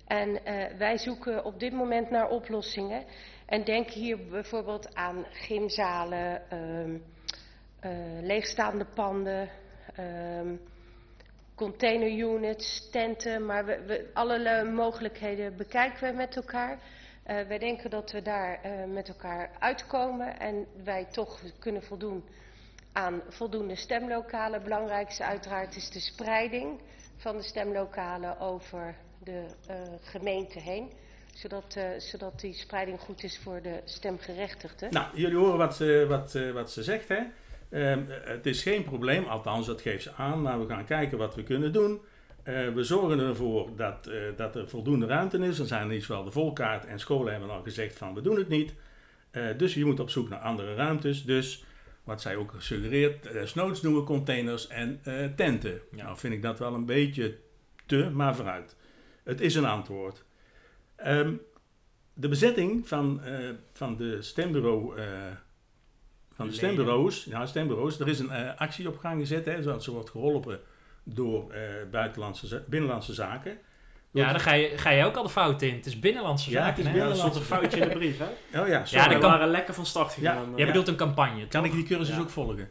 En 0.07 0.45
eh, 0.45 0.77
wij 0.79 0.99
zoeken 0.99 1.45
op 1.45 1.61
dit 1.61 1.73
moment 1.73 2.11
naar 2.11 2.29
oplossingen. 2.29 3.05
En 3.47 3.65
denk 3.65 3.91
hier 3.91 4.19
bijvoorbeeld 4.27 4.95
aan 4.95 5.27
gymzalen, 5.31 6.51
ehm, 6.51 6.97
eh, 7.81 7.91
leegstaande 8.21 8.87
panden, 8.95 9.49
ehm, 9.95 10.57
container 11.63 12.09
units, 12.09 12.91
tenten, 12.91 13.47
maar 13.47 13.65
we, 13.65 13.83
we, 13.87 14.11
alle 14.13 14.65
mogelijkheden 14.65 15.57
bekijken 15.57 16.11
we 16.11 16.17
met 16.17 16.37
elkaar. 16.37 16.79
Eh, 17.23 17.37
wij 17.49 17.59
denken 17.59 17.91
dat 17.91 18.13
we 18.13 18.23
daar 18.23 18.61
eh, 18.63 18.85
met 18.93 19.09
elkaar 19.09 19.51
uitkomen 19.59 20.39
en 20.39 20.67
wij 20.85 21.07
toch 21.13 21.41
kunnen 21.59 21.83
voldoen 21.83 22.25
aan 22.93 23.23
voldoende 23.29 23.77
stemlokalen. 23.77 24.53
Het 24.53 24.63
belangrijkste 24.63 25.25
uiteraard 25.25 25.77
is 25.77 25.91
de 25.91 26.01
spreiding 26.01 26.81
van 27.17 27.37
de 27.37 27.43
stemlokalen 27.43 28.41
over 28.41 28.95
de 29.25 29.47
eh, 29.67 29.77
gemeente 30.03 30.59
heen. 30.59 30.93
Zodat, 31.35 31.77
zodat 31.99 32.41
die 32.41 32.55
spreiding 32.55 33.01
goed 33.01 33.23
is 33.23 33.39
voor 33.39 33.63
de 33.63 33.81
stemgerechtigden. 33.85 34.93
Nou, 34.93 35.07
jullie 35.15 35.37
horen 35.37 35.59
wat 35.59 35.79
wat, 36.09 36.53
wat 36.53 36.71
ze 36.71 36.83
zegt, 36.83 37.09
hè? 37.09 37.23
Ehm, 37.73 38.01
het 38.09 38.47
is 38.47 38.63
geen 38.63 38.85
probleem, 38.85 39.25
althans 39.25 39.67
dat 39.67 39.81
geeft 39.81 40.03
ze 40.03 40.13
aan, 40.13 40.43
maar 40.43 40.61
we 40.61 40.67
gaan 40.67 40.85
kijken 40.85 41.19
wat 41.19 41.35
we 41.35 41.43
kunnen 41.43 41.73
doen. 41.73 42.01
Eh, 42.43 42.69
we 42.69 42.85
zorgen 42.85 43.19
ervoor 43.19 43.77
dat, 43.77 44.07
eh, 44.07 44.21
dat 44.37 44.57
er 44.57 44.69
voldoende 44.69 45.07
ruimte 45.07 45.39
is. 45.39 45.59
Er 45.59 45.67
zijn 45.67 45.83
in 45.83 45.91
ieder 45.91 46.07
geval 46.07 46.25
de 46.25 46.31
volkaart 46.31 46.85
en 46.85 46.99
scholen 46.99 47.33
hebben 47.33 47.51
al 47.51 47.63
gezegd 47.63 47.99
van 47.99 48.15
we 48.15 48.21
doen 48.21 48.37
het 48.37 48.49
niet. 48.49 48.75
Eh, 49.31 49.45
dus 49.57 49.75
je 49.75 49.85
moet 49.85 50.01
op 50.01 50.11
zoek 50.11 50.29
naar 50.29 50.39
andere 50.39 50.75
ruimtes. 50.75 51.25
Dus 51.25 51.65
wat 52.05 52.21
zij 52.21 52.37
ook 52.37 52.55
suggereert, 52.59 53.27
eh, 53.27 53.45
snoods 53.45 53.81
doen 53.81 53.95
we 53.95 54.03
containers 54.03 54.69
en 54.69 55.01
tenten. 55.37 55.81
Ja. 55.91 56.05
Nou 56.05 56.19
vind 56.19 56.35
ik 56.35 56.43
dat 56.43 56.59
wel 56.59 56.75
een 56.75 56.87
beetje 56.87 57.37
te, 57.87 58.11
maar 58.11 58.37
vooruit. 58.37 58.77
Het 59.23 59.41
is 59.41 59.55
een 59.55 59.65
antwoord. 59.65 60.25
Ehm, 60.97 61.35
de 62.15 62.29
bezetting 62.29 62.89
van, 62.89 63.21
van 63.73 63.97
de 63.97 64.23
stembureau... 64.23 64.95
eh, 66.33 66.37
van 66.37 66.47
de 66.47 66.53
stembureaus, 66.53 67.25
ja, 67.25 67.47
stembureaus. 67.47 68.01
Er 68.01 68.09
is 68.09 68.19
een 68.19 68.31
eh, 68.31 68.51
actie 68.57 68.89
op 68.89 68.99
gang 68.99 69.21
gezet, 69.21 69.45
hè, 69.47 69.63
zodat 69.63 69.83
ze 69.85 69.91
wordt 69.93 70.11
geholpen 70.11 70.61
door 71.05 71.51
eh, 71.53 71.61
buitenlandse, 71.91 72.63
binnenlandse 72.67 73.15
zaken. 73.15 73.59
Ja, 74.11 74.31
dan 74.31 74.41
ga 74.41 74.53
je, 74.53 74.73
ga 74.79 74.91
je 74.91 75.05
ook 75.05 75.17
al 75.17 75.23
de 75.23 75.29
fout 75.29 75.63
in. 75.63 75.75
Het 75.75 75.87
is 75.87 75.99
binnenlandse 75.99 76.51
Ja, 76.51 76.65
zaken, 76.65 76.85
het 76.87 76.95
is 76.95 77.01
hè? 77.01 77.07
Ja, 77.09 77.15
stond 77.15 77.35
een 77.37 77.43
foutje 77.43 77.81
in 77.81 77.89
de 77.89 77.95
brief, 77.95 78.19
hè? 78.19 78.25
Oh 78.61 78.67
ja, 78.69 78.79
Ja, 78.79 78.85
sorry. 78.85 79.05
dat 79.05 79.15
we 79.15 79.21
kan- 79.21 79.31
waren 79.31 79.49
lekker 79.49 79.75
van 79.75 79.87
start 79.87 80.15
Ja, 80.21 80.33
gegaan. 80.33 80.53
Jij 80.57 80.67
bedoelt 80.67 80.89
een 80.89 80.97
campagne, 80.97 81.47
kan 81.47 81.65
ik 81.65 81.73
die 81.73 81.85
cursus 81.85 82.15
Ja. 82.17 82.21
ook 82.21 82.31
volgen? 82.31 82.69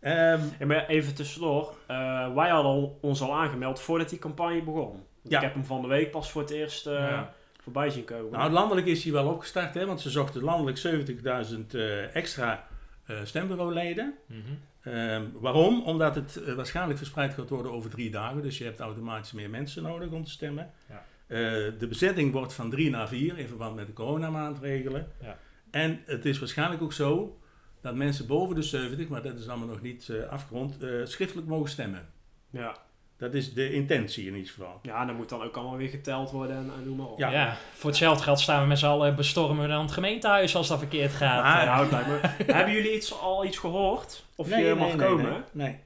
Ehm, 0.00 0.40
Ja, 0.58 0.66
maar 0.66 0.86
even 0.86 1.14
tussendoor. 1.14 1.74
eh, 1.86 2.34
wij 2.34 2.48
hadden 2.50 2.72
al- 2.72 2.98
ons 3.00 3.20
al 3.20 3.34
aangemeld 3.34 3.80
voordat 3.80 4.08
die 4.08 4.18
campagne 4.18 4.62
begon. 4.62 5.02
Ja. 5.22 5.36
Ik 5.38 5.44
heb 5.44 5.54
hem 5.54 5.64
van 5.64 5.82
de 5.82 5.88
week 5.88 6.10
pas 6.10 6.30
voor 6.30 6.40
het 6.42 6.50
eerst 6.50 6.86
eh, 6.86 6.92
Ja. 6.94 7.32
voorbij 7.62 7.90
zien 7.90 8.04
komen. 8.04 8.30
nou, 8.32 8.50
landelijk 8.50 8.86
is 8.86 9.02
hij 9.04 9.12
wel 9.12 9.26
opgestart, 9.26 9.74
hè, 9.74 9.86
want 9.86 10.00
ze 10.00 10.10
zochten 10.10 10.42
landelijk 10.42 10.78
70.000 10.78 11.74
eh, 11.74 12.16
extra 12.16 12.66
eh 13.10 13.24
stembureauleden. 13.24 14.14
Mhm. 14.26 14.38
Ehm, 14.82 15.24
waarom? 15.32 15.82
Omdat 15.82 16.14
het 16.14 16.42
eh, 16.42 16.54
waarschijnlijk 16.54 16.98
verspreid 16.98 17.34
gaat 17.34 17.48
worden 17.48 17.72
over 17.72 17.90
drie 17.90 18.10
dagen. 18.10 18.42
Dus 18.42 18.58
je 18.58 18.64
hebt 18.64 18.80
automatisch 18.80 19.32
meer 19.32 19.50
mensen 19.50 19.82
nodig 19.82 20.10
om 20.10 20.24
te 20.24 20.30
stemmen. 20.30 20.70
Ja. 20.88 21.04
Eh, 21.26 21.38
de 21.78 21.86
bezetting 21.88 22.32
wordt 22.32 22.52
van 22.52 22.70
drie 22.70 22.90
naar 22.90 23.08
vier 23.08 23.38
in 23.38 23.48
verband 23.48 23.76
met 23.76 23.86
de 23.86 23.92
coronamaatregelen. 23.92 25.12
Ja. 25.20 25.38
En 25.70 26.00
het 26.06 26.24
is 26.24 26.38
waarschijnlijk 26.38 26.82
ook 26.82 26.92
zo 26.92 27.38
dat 27.80 27.94
mensen 27.94 28.26
boven 28.26 28.54
de 28.54 28.62
70, 28.62 29.08
maar 29.08 29.22
dat 29.22 29.38
is 29.38 29.48
allemaal 29.48 29.68
nog 29.68 29.82
niet 29.82 30.12
afgerond, 30.30 30.76
schriftelijk 31.04 31.46
mogen 31.46 31.70
stemmen. 31.70 32.08
ja. 32.50 32.76
Dat 33.20 33.34
is 33.34 33.52
de 33.54 33.72
intentie 33.72 34.26
in 34.26 34.34
ieder 34.34 34.50
geval. 34.50 34.78
ja, 34.82 35.04
dan 35.04 35.16
moet 35.16 35.28
dan 35.28 35.42
ook 35.42 35.56
allemaal 35.56 35.76
weer 35.76 35.88
geteld 35.88 36.30
worden 36.30 36.56
en, 36.56 36.70
en 36.78 36.84
noem 36.84 36.96
maar 36.96 37.06
op. 37.06 37.18
Ja. 37.18 37.30
Ja. 37.30 37.56
voor 37.72 37.90
hetzelfde 37.90 38.22
geld 38.24 38.40
staan 38.40 38.62
we 38.62 38.68
met 38.68 38.78
z'n 38.78 38.86
allen 38.86 39.16
bestormen 39.16 39.62
we 39.62 39.68
dan 39.68 39.82
het 39.82 39.92
gemeentehuis 39.92 40.56
als 40.56 40.68
dat 40.68 40.78
verkeerd 40.78 41.12
gaat. 41.12 41.42
Maar- 41.42 41.66
Nou, 41.66 41.80
het 41.82 41.90
lijkt 41.90 42.08
me- 42.46 42.52
Hebben 42.52 42.74
jullie 42.74 42.94
iets, 42.94 43.20
al 43.20 43.44
iets 43.44 43.58
gehoord? 43.58 44.24
Of 44.36 44.48
je 44.48 44.74
mag 44.78 44.96
nee, 44.96 45.06
komen? 45.06 45.44
Nee, 45.52 45.66
nee. 45.68 45.78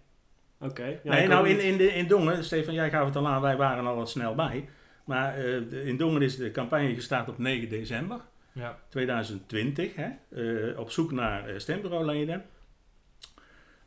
Oké. 0.70 0.84
Ja, 1.02 1.12
nee 1.12 1.28
nou 1.28 1.48
in, 1.48 1.60
in, 1.60 1.76
de, 1.76 1.94
in 1.94 2.06
Dongen, 2.06 2.44
Stefan, 2.44 2.74
jij 2.74 2.90
gaf 2.90 3.04
het 3.06 3.16
al 3.16 3.28
aan, 3.28 3.40
wij 3.40 3.56
waren 3.56 3.86
al 3.86 3.96
wat 3.96 4.10
snel 4.10 4.34
bij. 4.34 4.68
Maar 5.04 5.36
eh, 5.36 5.42
de- 5.70 5.82
in 5.84 5.96
Dongen 5.96 6.22
is 6.22 6.36
de 6.36 6.50
campagne 6.50 6.94
gestart 6.94 7.28
op 7.28 7.38
9 7.38 7.68
december. 7.68 8.20
ja. 8.52 8.78
2020, 8.88 9.92
hè, 9.94 10.08
eh, 10.70 10.78
op 10.78 10.90
zoek 10.90 11.12
naar 11.12 11.48
eh, 11.48 11.58
stembureauleden. 11.58 12.44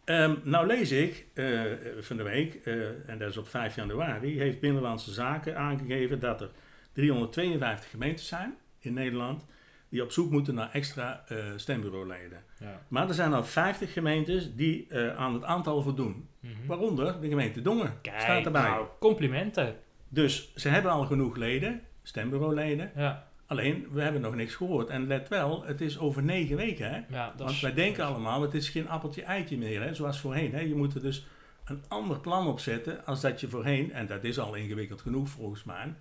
Ehm, 0.08 0.36
nou 0.44 0.68
lees 0.68 0.92
ik 0.92 1.26
eh, 1.34 1.62
van 2.00 2.18
de 2.18 2.24
week, 2.24 2.56
eh, 2.56 3.10
en 3.10 3.18
dat 3.18 3.30
is 3.30 3.38
op 3.38 3.48
5 3.48 3.76
januari, 3.76 4.40
heeft 4.40 4.60
Binnenlandse 4.60 5.12
Zaken 5.14 5.58
aangegeven 5.58 6.20
dat 6.20 6.42
er 6.42 6.50
352 6.94 7.90
gemeentes 7.90 8.28
zijn 8.28 8.56
in 8.80 8.94
Nederland 8.94 9.46
die 9.90 10.04
op 10.04 10.12
zoek 10.12 10.32
moeten 10.32 10.56
naar 10.56 10.72
extra 10.72 11.24
eh 11.28 11.38
stembureauleden. 11.56 12.44
Ja. 12.60 12.82
Maar 12.88 13.08
er 13.08 13.14
zijn 13.14 13.34
al 13.34 13.44
50 13.44 13.94
gemeentes 13.94 14.56
die 14.56 14.96
aan 15.18 15.34
het 15.34 15.44
aantal 15.44 15.82
voldoen. 15.82 16.30
Mhm. 16.40 16.54
Waaronder 16.66 17.22
de 17.22 17.28
gemeente 17.28 17.62
Dongen 17.62 17.94
Kijk, 18.02 18.22
staat 18.22 18.46
erbij. 18.46 18.62
nou, 18.62 18.88
complimenten. 19.00 19.76
Dus 20.10 20.52
ze 20.56 20.70
hebben 20.70 20.92
al 20.92 21.06
genoeg 21.06 21.36
leden, 21.36 21.82
stembureauleden. 22.04 22.92
Ja, 22.96 23.28
Alleen, 23.48 23.88
we 23.92 24.02
hebben 24.02 24.22
nog 24.22 24.36
niks 24.36 24.56
gehoord. 24.56 24.90
En 24.90 25.08
let 25.08 25.28
wel, 25.28 25.64
het 25.66 25.82
is 25.82 26.00
over 26.00 26.24
negen 26.24 26.56
weken. 26.58 26.90
Hè? 26.90 27.02
ja 27.10 27.34
Want 27.38 27.50
is- 27.50 27.62
wij 27.62 27.74
denken 27.74 28.06
allemaal, 28.06 28.42
het 28.42 28.54
is 28.54 28.70
geen 28.70 28.90
appeltje-eitje 28.90 29.58
meer, 29.58 29.82
hè? 29.82 29.94
zoals 29.94 30.20
voorheen. 30.20 30.54
Hè? 30.54 30.60
Je 30.60 30.76
moet 30.76 30.96
er 30.96 31.02
dus 31.02 31.28
een 31.66 31.84
ander 31.88 32.20
plan 32.20 32.48
op 32.48 32.60
zetten 32.60 33.06
als 33.06 33.22
dat 33.22 33.40
je 33.42 33.48
voorheen, 33.48 33.92
en 33.94 34.08
dat 34.08 34.24
is 34.24 34.40
al 34.40 34.54
ingewikkeld 34.56 35.02
genoeg 35.02 35.30
volgens 35.30 35.64
mij, 35.64 35.94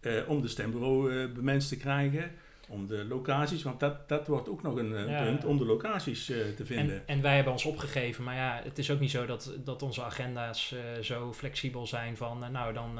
eh, 0.00 0.12
om 0.28 0.40
de 0.42 0.48
stembureau 0.48 1.22
eh 1.22 1.28
te 1.68 1.76
krijgen. 1.76 2.30
om 2.68 2.86
de 2.86 3.04
locaties, 3.04 3.62
want 3.62 3.80
dat, 3.80 4.08
dat 4.08 4.26
wordt 4.26 4.48
ook 4.48 4.62
nog 4.62 4.76
een 4.76 4.96
eh, 4.96 5.08
Ja. 5.08 5.22
punt, 5.24 5.44
om 5.44 5.58
de 5.58 5.64
locaties 5.64 6.30
eh, 6.30 6.36
te 6.56 6.66
vinden. 6.66 6.94
En, 6.96 7.02
en 7.06 7.22
wij 7.22 7.34
hebben 7.34 7.52
ons 7.52 7.64
opgegeven, 7.64 8.24
maar 8.24 8.34
ja, 8.34 8.60
het 8.64 8.78
is 8.78 8.90
ook 8.90 9.00
niet 9.00 9.10
zo 9.10 9.26
dat, 9.26 9.52
dat 9.64 9.82
onze 9.82 10.02
agenda's 10.02 10.74
zo 11.00 11.32
flexibel 11.32 11.86
zijn 11.86 12.16
van, 12.16 12.44
nou 12.52 12.72
dan, 12.72 12.98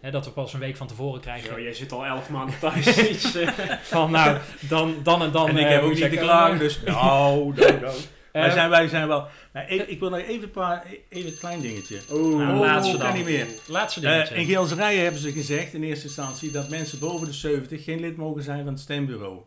hè, 0.00 0.10
dat 0.10 0.24
we 0.24 0.30
pas 0.30 0.52
een 0.52 0.60
week 0.60 0.76
van 0.76 0.86
tevoren 0.86 1.20
krijgen 1.20 1.62
jij 1.62 1.74
zit 1.74 1.92
al 1.92 2.06
elf 2.06 2.30
maanden 2.30 2.58
thuis. 2.60 2.98
Iets, 3.08 3.38
van, 3.82 4.10
nou, 4.10 4.38
dan, 4.68 4.94
dan 5.02 5.22
en 5.22 5.30
dan. 5.30 5.48
en 5.48 5.56
ik 5.56 5.64
eh, 5.64 5.70
heb 5.70 5.82
ook 5.82 5.88
moet 5.90 6.10
niet 6.10 6.18
klagen, 6.20 6.44
komen. 6.44 6.58
dus 6.58 6.82
nou, 6.84 7.54
nou, 7.54 7.80
nou. 7.80 7.96
Eh, 8.32 8.42
wij, 8.42 8.50
zijn, 8.50 8.70
wij 8.70 8.88
zijn 8.88 9.08
wel... 9.08 9.26
Nou, 9.52 9.66
ik, 9.68 9.86
ik 9.88 10.00
wil 10.00 10.10
nog 10.10 10.18
even 10.18 10.42
een 10.42 10.50
paar, 10.50 10.84
even 11.08 11.30
een 11.30 11.38
klein 11.38 11.60
dingetje. 11.60 12.00
Oeh, 12.12 12.36
Nou, 12.38 12.54
Oh, 12.54 12.60
laatste 12.60 12.96
kan 12.96 13.06
dan. 13.06 13.16
niet 13.16 13.24
meer. 13.24 13.46
Laatste 13.68 14.00
Eh, 14.00 14.12
dingetje. 14.12 14.34
in 14.34 14.46
Geelserijen 14.46 15.02
hebben 15.02 15.20
ze 15.20 15.32
gezegd 15.32 15.74
in 15.74 15.82
eerste 15.82 16.06
instantie 16.06 16.50
dat 16.50 16.68
mensen 16.68 16.98
boven 16.98 17.26
de 17.26 17.32
70 17.32 17.84
geen 17.84 18.00
lid 18.00 18.16
mogen 18.16 18.42
zijn 18.42 18.64
van 18.64 18.72
het 18.72 18.80
stembureau. 18.82 19.38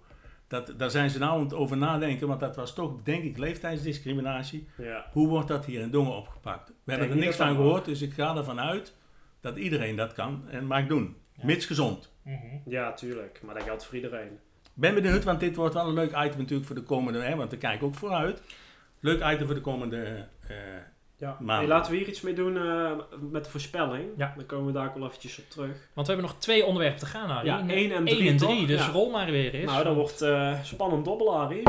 Dat, 0.48 0.74
daar 0.78 0.90
zijn 0.90 1.10
ze 1.10 1.20
nou 1.20 1.34
aan 1.34 1.44
het 1.44 1.54
over 1.54 1.78
nadenken, 1.78 2.28
want 2.28 2.40
dat 2.40 2.56
was 2.56 2.74
toch, 2.74 2.92
denk 3.04 3.24
ik, 3.24 3.38
leeftijdsdiscriminatie. 3.38 4.68
Ja. 4.78 5.06
Hoe 5.12 5.28
wordt 5.28 5.48
dat 5.48 5.66
hier 5.66 5.82
in 5.82 5.90
Dongen 5.92 6.16
opgepakt? 6.16 6.72
We 6.84 6.92
hebben 6.92 7.10
er 7.10 7.16
niks 7.18 7.36
van 7.36 7.56
gehoord, 7.56 7.86
dus 7.86 8.02
ik 8.02 8.14
ga 8.14 8.36
ervan 8.36 8.60
uit 8.60 8.94
dat 9.42 9.58
iedereen 9.58 9.96
dat 9.96 10.14
kan 10.14 10.44
en 10.50 10.66
mag 10.66 10.88
doen. 10.88 11.16
Ja. 11.34 11.46
Mits 11.46 11.66
gezond. 11.66 12.12
Mhm. 12.24 12.36
ja, 12.66 12.94
tuurlijk. 12.94 13.40
Maar 13.44 13.54
dat 13.56 13.64
geldt 13.64 13.86
voor 13.86 13.96
iedereen. 13.96 14.40
Ben 14.74 14.94
benieuwd, 14.94 15.24
want 15.24 15.40
dit 15.40 15.56
wordt 15.56 15.74
wel 15.74 15.88
een 15.88 15.94
leuk 15.94 16.10
item 16.10 16.38
natuurlijk 16.38 16.66
voor 16.66 16.76
de 16.76 16.84
komende, 16.84 17.20
hè, 17.20 17.36
want 17.36 17.52
we 17.52 17.58
kijken 17.58 17.88
ook 17.88 17.96
vooruit. 17.96 18.42
Leuk 19.00 19.24
item 19.34 19.46
voor 19.46 19.56
de 19.56 19.62
komende 19.62 20.26
eh, 20.48 20.56
Ja. 21.18 21.38
Hey, 21.46 21.68
laten 21.68 21.92
we 21.92 21.98
hier 21.98 22.08
iets 22.08 22.22
mee 22.22 22.34
doen 22.34 22.58
eh, 22.58 22.92
met 23.32 23.44
de 23.46 23.50
voorspelling. 23.50 24.10
Ja. 24.18 24.34
Dan 24.36 24.46
komen 24.46 24.66
we 24.66 24.72
daar 24.72 24.88
ook 24.88 24.96
wel 24.96 25.08
eventjes 25.08 25.40
op 25.40 25.50
terug. 25.50 25.90
Want 25.94 26.08
we 26.08 26.14
hebben 26.14 26.32
nog 26.32 26.40
twee 26.42 26.66
onderwerpen 26.66 27.00
te 27.00 27.06
gaan, 27.06 27.30
Harry. 27.30 27.48
Ja, 27.48 27.68
één 27.68 27.92
en 27.92 27.98
Eén 27.98 28.06
drie, 28.06 28.30
en 28.30 28.38
toch? 28.38 28.50
drie, 28.50 28.68
dus 28.68 28.86
Ja. 28.86 28.92
rol 28.92 29.10
maar 29.10 29.32
weer 29.32 29.54
eens. 29.54 29.72
Nou, 29.72 29.84
dat 29.84 29.96
wordt 29.96 30.22
eh, 30.22 30.64
spannend 30.64 31.06
dobbel, 31.06 31.38
Harry. 31.38 31.64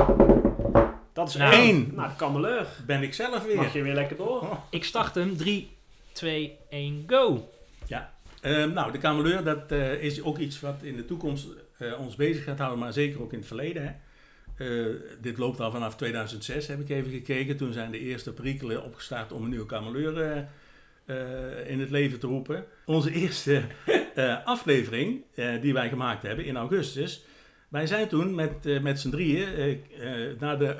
Dat 1.12 1.28
is 1.28 1.34
Nou. 1.34 1.52
één. 1.52 1.68
Eén. 1.76 1.92
Nou, 1.94 2.08
de 2.08 2.16
kameleur. 2.16 2.66
ben 2.86 3.02
ik 3.02 3.14
zelf 3.14 3.44
weer. 3.44 3.56
Mag 3.56 3.72
je 3.72 3.82
weer 3.82 3.94
lekker 3.94 4.16
door. 4.16 4.58
Ik 4.70 4.84
start 4.84 5.14
hem. 5.14 5.36
3, 5.36 5.76
2, 6.12 6.56
1, 6.68 7.04
go. 7.06 7.48
Ehm, 8.40 8.72
nou, 8.72 8.92
de 8.92 8.98
kameleur, 8.98 9.44
dat 9.44 9.72
eh, 9.72 10.02
is 10.02 10.22
ook 10.22 10.38
iets 10.38 10.60
wat 10.60 10.82
in 10.82 10.96
de 10.96 11.04
toekomst 11.04 11.48
eh, 11.78 12.00
ons 12.00 12.16
bezig 12.16 12.44
gaat 12.44 12.58
houden, 12.58 12.78
maar 12.78 12.92
zeker 12.92 13.22
ook 13.22 13.32
in 13.32 13.38
het 13.38 13.46
verleden. 13.46 13.82
Hè. 13.82 13.90
Eh, 14.64 14.94
dit 15.20 15.38
loopt 15.38 15.60
al 15.60 15.70
vanaf 15.70 15.96
2006, 15.96 16.66
heb 16.66 16.80
ik 16.80 16.88
even 16.88 17.10
gekeken. 17.10 17.56
Toen 17.56 17.72
zijn 17.72 17.90
de 17.90 17.98
eerste 17.98 18.32
perikelen 18.32 18.84
opgestart 18.84 19.32
om 19.32 19.42
een 19.42 19.48
nieuwe 19.50 19.66
kameleur 19.66 20.46
in 21.66 21.80
het 21.80 21.90
leven 21.90 22.18
te 22.18 22.26
roepen. 22.26 22.64
Onze 22.86 23.12
eerste 23.12 23.62
aflevering 24.44 25.22
die 25.60 25.72
wij 25.72 25.88
gemaakt 25.88 26.22
hebben 26.22 26.44
in 26.44 26.56
augustus. 26.56 27.24
Wij 27.68 27.86
zijn 27.86 28.08
toen 28.08 28.34
met, 28.34 28.82
met 28.82 29.00
z'n 29.00 29.10
drieën 29.10 29.48
naar 30.38 30.58
de 30.58 30.76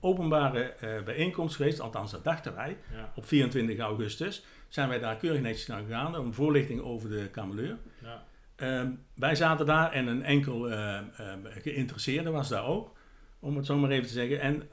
openbare 0.00 0.74
bijeenkomst 1.04 1.56
geweest, 1.56 1.80
althans 1.80 2.10
dat 2.10 2.24
dachten 2.24 2.54
wij, 2.54 2.76
Ja. 2.92 3.12
op 3.14 3.26
24 3.26 3.78
augustus. 3.78 4.44
Zijn 4.70 4.88
wij 4.88 4.98
daar 4.98 5.16
keurig 5.16 5.40
netjes 5.40 5.66
naar 5.66 5.82
gegaan 5.82 6.16
om 6.16 6.34
voorlichting 6.34 6.80
over 6.80 7.08
de 7.10 7.28
kameleur. 7.30 7.76
Ja. 8.02 8.24
Ehm, 8.56 8.90
wij 9.14 9.34
zaten 9.34 9.66
daar 9.66 9.92
en 9.92 10.06
een 10.06 10.22
enkel 10.22 10.70
ehm, 10.70 11.04
geïnteresseerde 11.44 12.30
was 12.30 12.48
daar 12.48 12.64
ook, 12.64 12.96
om 13.40 13.56
het 13.56 13.66
zo 13.66 13.76
maar 13.76 13.90
even 13.90 14.06
te 14.06 14.12
zeggen. 14.12 14.40
En 14.40 14.68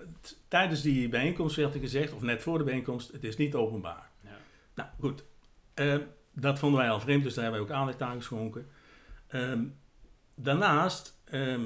tijdens 0.47 0.81
die 0.81 1.09
bijeenkomst 1.09 1.55
werd 1.55 1.73
er 1.73 1.79
gezegd, 1.79 2.13
of 2.13 2.21
net 2.21 2.41
voor 2.41 2.57
de 2.57 2.63
bijeenkomst, 2.63 3.11
het 3.11 3.23
is 3.23 3.37
niet 3.37 3.55
openbaar. 3.55 4.09
Ja. 4.23 4.37
Nou 4.75 4.89
goed, 4.99 5.23
Ehm, 5.77 6.01
dat 6.33 6.59
vonden 6.59 6.79
wij 6.79 6.89
al 6.89 6.99
vreemd, 6.99 7.23
dus 7.23 7.33
daar 7.33 7.43
hebben 7.43 7.61
we 7.61 7.67
ook 7.67 7.79
aandacht 7.79 8.01
aan 8.01 8.17
geschonken. 8.17 8.67
Daarnaast 10.35 11.19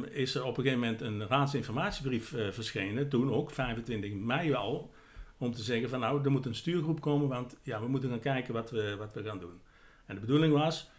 is 0.10 0.36
er 0.36 0.44
op 0.44 0.58
een 0.58 0.64
gegeven 0.64 0.80
moment 0.80 1.02
een 1.02 1.28
raadsinformatiebrief 1.28 2.34
eh, 2.34 2.52
verschenen, 2.52 3.10
toen 3.10 3.34
ook, 3.34 3.52
25 3.52 4.14
mei 4.14 4.54
al, 4.54 4.94
om 5.42 5.54
te 5.54 5.64
zeggen 5.64 5.90
van 5.90 6.00
nou, 6.00 6.24
er 6.24 6.32
moet 6.32 6.46
een 6.46 6.56
stuurgroep 6.56 7.02
komen, 7.02 7.28
want 7.28 7.58
ja, 7.64 7.82
we 7.82 7.88
moeten 7.88 8.10
gaan 8.10 8.20
kijken 8.20 8.54
wat 8.54 8.72
we, 8.72 8.96
wat 8.98 9.14
we 9.14 9.24
gaan 9.24 9.40
doen. 9.40 9.62
En 10.06 10.16
de 10.16 10.22
bedoeling 10.22 10.54
was, 10.54 10.90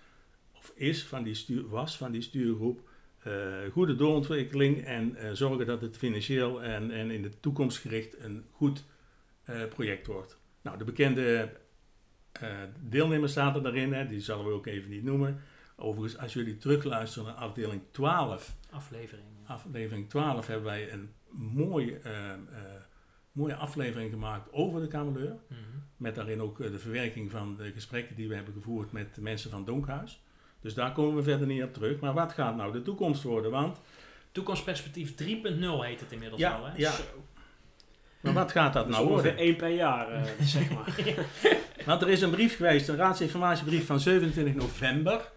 of 0.53 0.73
is 0.75 1.05
van 1.05 1.23
die 1.23 1.35
stuur, 1.35 1.69
was 1.69 1.97
van 1.97 2.13
die 2.13 2.23
stuurgroep, 2.23 2.89
eh, 3.19 3.33
goede 3.73 3.97
doorontwikkeling 3.97 4.85
en 4.85 5.17
eh, 5.17 5.31
zorgen 5.33 5.67
dat 5.67 5.81
het 5.81 5.97
financieel 5.97 6.63
en, 6.63 6.91
en 6.91 7.11
in 7.11 7.23
de 7.23 7.41
toekomst 7.41 7.79
gericht 7.79 8.19
een 8.19 8.45
goed 8.51 8.85
eh, 9.43 9.65
project 9.69 10.07
wordt. 10.07 10.39
Nou, 10.63 10.79
de 10.79 10.85
bekende 10.85 11.61
deelnemers 12.81 13.33
zaten 13.33 13.63
daarin, 13.63 13.93
hè, 13.93 14.09
die 14.09 14.21
zullen 14.21 14.45
we 14.45 14.53
ook 14.53 14.67
even 14.67 14.91
niet 14.91 15.05
noemen. 15.05 15.41
Overigens, 15.77 16.21
als 16.21 16.33
jullie 16.33 16.57
terugluisteren 16.57 17.27
naar 17.27 17.37
afdeling 17.37 17.83
12, 17.91 18.57
Aflevering. 18.71 19.27
aflevering 19.47 20.09
12, 20.09 20.47
hebben 20.47 20.67
wij 20.67 20.93
een 20.93 21.11
mooie, 21.31 21.99
eh, 21.99 22.33
mooie 23.33 23.55
aflevering 23.55 24.11
gemaakt 24.11 24.53
over 24.53 24.81
de 24.81 24.89
kameleur. 24.89 25.37
Mhm. 25.49 25.61
Met 25.97 26.15
daarin 26.15 26.41
ook 26.41 26.61
eh, 26.61 26.71
de 26.71 26.79
verwerking 26.79 27.31
van 27.31 27.57
de 27.57 27.73
gesprekken 27.73 28.17
die 28.17 28.29
we 28.29 28.35
hebben 28.35 28.55
gevoerd 28.55 28.93
met 28.93 29.15
de 29.15 29.21
mensen 29.23 29.51
van 29.51 29.65
Donkhuis. 29.65 30.23
Dus 30.61 30.75
daar 30.75 30.93
komen 30.93 31.17
we 31.17 31.23
verder 31.23 31.47
niet 31.47 31.63
op 31.63 31.73
terug. 31.75 32.01
Maar 32.01 32.13
wat 32.15 32.33
gaat 32.33 32.57
nou 32.57 32.73
de 32.73 32.83
toekomst 32.83 33.23
worden? 33.23 33.51
Want, 33.51 33.81
Toekomstperspectief 34.33 35.15
3.0 35.15 35.85
heet 35.85 36.01
het 36.01 36.13
inmiddels 36.13 36.41
Ja, 36.41 36.53
al, 36.55 36.65
hè? 36.67 36.73
ja. 36.77 36.91
Zo. 36.91 37.03
maar 38.21 38.33
wat 38.33 38.53
gaat 38.53 38.73
dat 38.73 38.87
Dus 38.87 38.97
nou 38.97 39.09
worden? 39.09 39.37
één 39.37 39.57
per 39.57 39.69
jaar, 39.69 40.13
eh, 40.13 40.23
zeg 40.47 40.71
maar. 40.75 40.95
Want 41.87 42.03
er 42.03 42.09
is 42.09 42.21
een 42.23 42.31
brief 42.31 42.57
geweest, 42.57 42.89
een 42.89 42.97
raadsinformatiebrief 42.97 43.87
van 43.87 44.01
27 44.01 44.55
november. 44.55 45.31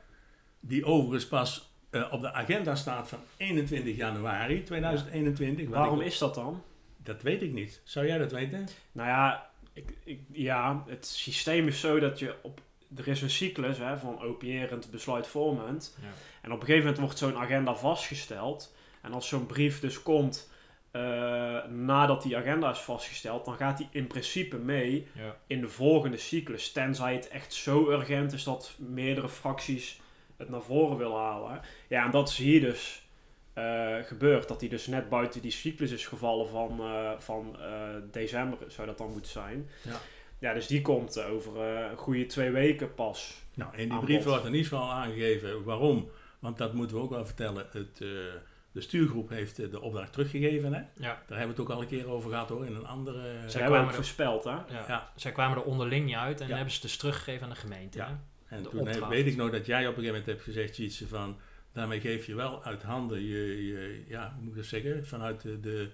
Die 0.60 0.86
overigens 0.86 1.27
pas 1.27 1.73
eh, 1.89 2.08
op 2.12 2.21
de 2.21 2.34
agenda 2.34 2.75
staat 2.75 3.08
van 3.10 3.19
21 3.38 3.95
januari 3.95 4.63
2021. 4.63 5.65
Wat 5.69 5.77
Waarom 5.77 5.99
ik- 5.99 6.05
is 6.05 6.17
dat 6.17 6.36
dan? 6.36 6.63
Dat 7.06 7.22
weet 7.22 7.41
ik 7.41 7.52
niet. 7.52 7.82
Zou 7.84 8.08
jij 8.08 8.18
dat 8.18 8.32
weten? 8.32 8.68
Nou 8.91 9.10
ja, 9.10 9.50
ik, 9.74 9.94
ik, 10.04 10.20
ja, 10.32 10.84
het 10.88 11.06
systeem 11.06 11.68
is 11.68 11.80
zo 11.80 12.00
dat 12.00 12.20
je 12.20 12.36
op... 12.41 12.62
Er 12.96 13.08
is 13.08 13.22
een 13.22 13.30
cyclus 13.30 13.78
hè, 13.78 13.98
van 13.98 14.22
opierend, 14.22 14.91
besluitvormend. 14.91 15.98
Ja. 16.02 16.08
En 16.41 16.52
op 16.52 16.60
een 16.60 16.65
gegeven 16.65 16.84
moment 16.86 17.04
wordt 17.04 17.18
zo'n 17.18 17.38
agenda 17.38 17.76
vastgesteld. 17.76 18.76
En 19.02 19.13
als 19.13 19.28
zo'n 19.28 19.46
brief 19.46 19.80
dus 19.80 20.02
komt 20.04 20.52
eh, 20.91 21.02
nadat 21.65 22.22
die 22.24 22.38
agenda 22.38 22.70
is 22.72 22.80
vastgesteld, 22.80 23.46
dan 23.46 23.56
gaat 23.56 23.78
die 23.78 23.88
in 23.91 24.08
principe 24.08 24.58
mee 24.58 25.08
Ja. 25.13 25.38
in 25.48 25.62
de 25.62 25.70
volgende 25.70 26.18
cyclus. 26.18 26.72
Tenzij 26.72 27.13
het 27.13 27.28
echt 27.28 27.54
zo 27.54 27.89
urgent 27.89 28.34
is 28.34 28.44
dat 28.44 28.76
meerdere 28.78 29.30
fracties 29.30 30.00
het 30.38 30.50
naar 30.50 30.62
voren 30.62 30.98
willen 30.98 31.18
halen. 31.20 31.62
Ja, 31.88 32.06
en 32.06 32.12
dat 32.12 32.30
is 32.30 32.38
hier 32.38 32.62
dus 32.62 33.05
eh, 33.56 33.96
gebeurd. 34.04 34.48
Dat 34.48 34.60
hij 34.60 34.70
dus 34.70 34.88
net 34.88 35.10
buiten 35.10 35.41
die 35.41 35.52
cyclus 35.52 35.91
is 35.91 36.06
gevallen 36.08 36.48
van, 36.48 36.80
eh, 36.80 37.12
van 37.18 37.58
eh, 37.60 37.89
december, 38.12 38.58
zou 38.68 38.88
dat 38.88 38.98
dan 38.98 39.12
moeten 39.12 39.32
zijn. 39.32 39.70
Ja. 39.82 39.98
Ja, 40.39 40.54
dus 40.54 40.68
die 40.68 40.82
komt 40.82 41.22
over 41.24 41.62
eh, 41.62 41.89
een 41.91 41.98
goede 41.98 42.26
twee 42.26 42.50
weken 42.52 42.94
pas. 42.94 43.41
Nou, 43.54 43.78
in 43.78 43.89
die 43.89 44.00
brief 44.00 44.15
bod. 44.18 44.26
wordt 44.26 44.46
in 44.46 44.54
ieder 44.54 44.68
geval 44.70 44.91
aangegeven 44.91 45.63
waarom. 45.63 46.10
Want 46.39 46.58
dat 46.58 46.74
moeten 46.74 46.96
we 46.98 47.02
ook 47.04 47.10
wel 47.10 47.26
vertellen. 47.26 47.65
Het, 47.72 48.02
eh, 48.02 48.08
de 48.72 48.82
stuurgroep 48.82 49.30
heeft 49.30 49.56
de 49.72 49.82
opdracht 49.82 50.12
teruggegeven. 50.13 50.74
Hè? 50.74 50.80
Ja. 50.80 50.88
Daar 51.28 51.38
hebben 51.38 51.38
we 51.38 51.52
het 51.52 51.60
ook 51.60 51.70
al 51.70 51.82
een 51.82 51.88
keer 51.88 52.10
over 52.10 52.30
gehad 52.30 52.50
hoor. 52.50 52.65
In 52.65 52.76
een 52.76 52.86
andere... 52.88 53.22
Zij 53.22 53.50
Ze 53.50 53.58
hebben 53.58 53.68
kwamen 53.76 53.89
er- 53.89 53.96
voorspeld, 53.96 54.44
hè? 54.44 54.50
Ja. 54.52 54.65
Ja. 54.88 55.12
Zij 55.15 55.32
kwamen 55.32 55.58
er 55.58 55.63
onderling 55.63 56.06
niet 56.06 56.15
uit 56.15 56.41
en 56.41 56.48
Ja. 56.48 56.54
hebben 56.56 56.74
ze 56.74 56.80
het 56.80 56.88
dus 56.88 56.98
teruggegeven 56.98 57.44
aan 57.44 57.50
de 57.50 57.56
gemeente. 57.60 57.98
Ja. 57.98 58.20
hè? 58.46 58.56
En 58.56 58.63
de 58.63 58.70
toen 58.70 58.80
opdracht. 58.80 59.08
weet 59.12 59.26
ik 59.28 59.36
nog 59.36 59.52
dat 59.52 59.65
jij 59.65 59.80
op 59.80 59.98
een 59.98 60.04
gegeven 60.04 60.08
moment 60.08 60.26
hebt 60.26 60.41
gezegd 60.44 60.78
iets 60.78 61.04
van... 61.08 61.38
Daarmee 61.76 62.00
geef 62.00 62.26
je 62.26 62.36
wel 62.36 62.64
uit 62.64 62.84
handen 62.84 63.22
je, 63.22 63.66
je 63.66 64.04
ja, 64.08 64.32
hoe 64.36 64.42
moet 64.44 64.52
ik 64.52 64.58
dat 64.58 64.66
zeggen? 64.66 65.08
Vanuit 65.08 65.42
de, 65.42 65.60
de 65.60 65.90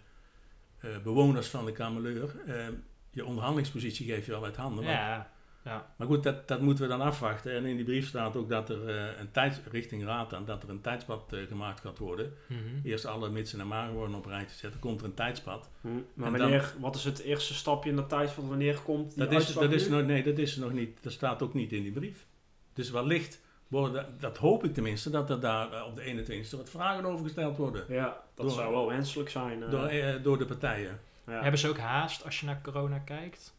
eh, 0.79 0.89
bewoners 1.03 1.47
van 1.47 1.65
de 1.65 1.71
Kameleur. 1.71 2.35
eh, 2.47 2.67
je 3.11 3.25
onderhandelingspositie 3.25 4.05
geef 4.05 4.25
je 4.25 4.31
wel 4.31 4.43
uit 4.45 4.55
handen. 4.55 4.83
want- 4.83 4.95
Ja. 4.97 5.31
ja. 5.63 5.93
Maar 5.97 6.07
goed, 6.07 6.23
dat, 6.23 6.47
dat 6.47 6.61
moeten 6.61 6.83
we 6.83 6.89
dan 6.89 7.01
afwachten. 7.01 7.51
En 7.55 7.65
in 7.65 7.75
die 7.75 7.85
brief 7.85 8.07
staat 8.07 8.35
ook 8.35 8.49
dat 8.49 8.69
er 8.69 8.87
eh, 8.89 9.19
een 9.19 9.31
tijd 9.31 9.61
richting 9.71 10.03
raad 10.03 10.29
dan, 10.29 10.45
dat 10.45 10.63
er 10.63 10.69
een 10.69 10.81
tijdspad 10.81 11.33
eh, 11.33 11.39
gemaakt 11.47 11.79
gaat 11.79 11.97
worden. 11.97 12.33
Mhm. 12.47 12.59
Eerst 12.83 13.05
alle 13.05 13.29
mitsen 13.29 13.59
en 13.59 13.67
maren 13.67 13.93
worden 13.93 14.15
op 14.15 14.25
rijtje 14.25 14.57
zetten. 14.57 14.79
Komt 14.79 14.99
er 15.01 15.05
een 15.07 15.13
tijdspad. 15.13 15.69
Hm. 15.81 15.87
Maar 16.13 16.31
dan- 16.31 16.39
wanneer, 16.39 16.73
wat 16.79 16.95
is 16.95 17.03
het 17.03 17.19
eerste 17.19 17.53
stapje 17.53 17.89
in 17.89 17.95
de 17.95 18.05
tijd 18.05 18.31
van 18.31 18.47
wanneer 18.47 18.79
komt 18.79 19.09
die 19.09 19.17
Dat 19.23 19.31
is, 19.41 19.53
dat 19.53 19.71
is 19.71 19.87
nog, 19.87 20.03
nee, 20.05 20.23
dat 20.23 20.37
is 20.37 20.55
nog 20.55 20.71
niet. 20.73 20.97
Dat 21.03 21.11
staat 21.11 21.41
ook 21.41 21.53
niet 21.53 21.71
in 21.71 21.83
die 21.83 21.91
brief. 21.91 22.25
Dus 22.73 22.89
wellicht 22.89 23.41
worden, 23.71 24.15
dat 24.19 24.37
hoop 24.37 24.63
ik 24.63 24.73
tenminste, 24.73 25.09
dat 25.09 25.29
er 25.29 25.39
daar 25.39 25.71
eh, 25.73 25.85
op 25.85 25.95
de 25.95 26.01
21ste 26.03 26.57
wat 26.57 26.69
vragen 26.69 27.05
over 27.05 27.23
gesteld 27.25 27.57
worden. 27.57 27.85
Ja, 27.89 28.03
dat 28.35 28.45
Door- 28.45 28.55
zou 28.55 28.71
wel 28.73 28.87
wenselijk 28.87 29.29
zijn. 29.29 29.63
eh. 29.63 29.69
Door, 29.71 29.85
eh, 29.85 30.23
door 30.23 30.37
de 30.37 30.45
partijen. 30.45 30.99
ja. 31.27 31.41
Hebben 31.41 31.59
ze 31.59 31.69
ook 31.69 31.77
haast 31.77 32.23
als 32.25 32.39
je 32.39 32.45
naar 32.45 32.59
corona 32.63 32.97
kijkt? 32.97 33.53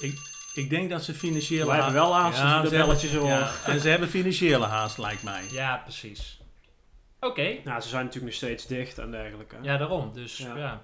Ik, 0.00 0.18
ik 0.54 0.70
denk 0.70 0.90
dat 0.90 1.04
ze 1.04 1.14
financiële 1.14 1.64
We 1.66 1.72
hebben 1.72 1.92
wel 1.92 2.14
haast 2.14 2.36
je 2.38 2.44
de 2.44 2.50
hebben- 2.50 2.70
belletjes 2.70 3.12
ja, 3.12 3.50
en 3.66 3.80
ze 3.80 3.88
hebben 3.88 4.08
financiële 4.08 4.66
haast, 4.66 4.98
lijkt 4.98 5.22
mij. 5.22 5.42
Ja, 5.50 5.76
precies. 5.76 6.40
Oké. 7.20 7.56
Nou, 7.64 7.80
ze 7.80 7.88
zijn 7.88 8.04
natuurlijk 8.04 8.32
nog 8.32 8.42
steeds 8.42 8.66
dicht 8.66 8.98
en 8.98 9.10
dergelijke. 9.10 9.56
Ja, 9.62 9.76
daarom. 9.76 10.10
Dus 10.14 10.36
Ja. 10.36 10.56
ja. 10.56 10.80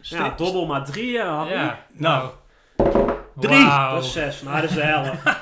Ja, 0.00 0.30
dobbel 0.36 0.66
maar 0.66 0.84
drie, 0.84 1.18
hè, 1.18 1.24
Harry. 1.24 1.54
Nou, 1.54 1.76
Nou. 1.92 2.30
Drie. 3.36 3.64
Dat 3.64 4.04
is 4.04 4.12
zes. 4.12 4.42
Nou, 4.42 4.60
dat 4.60 4.70
is 4.70 4.76
de 4.76 4.82
helft. 4.82 5.22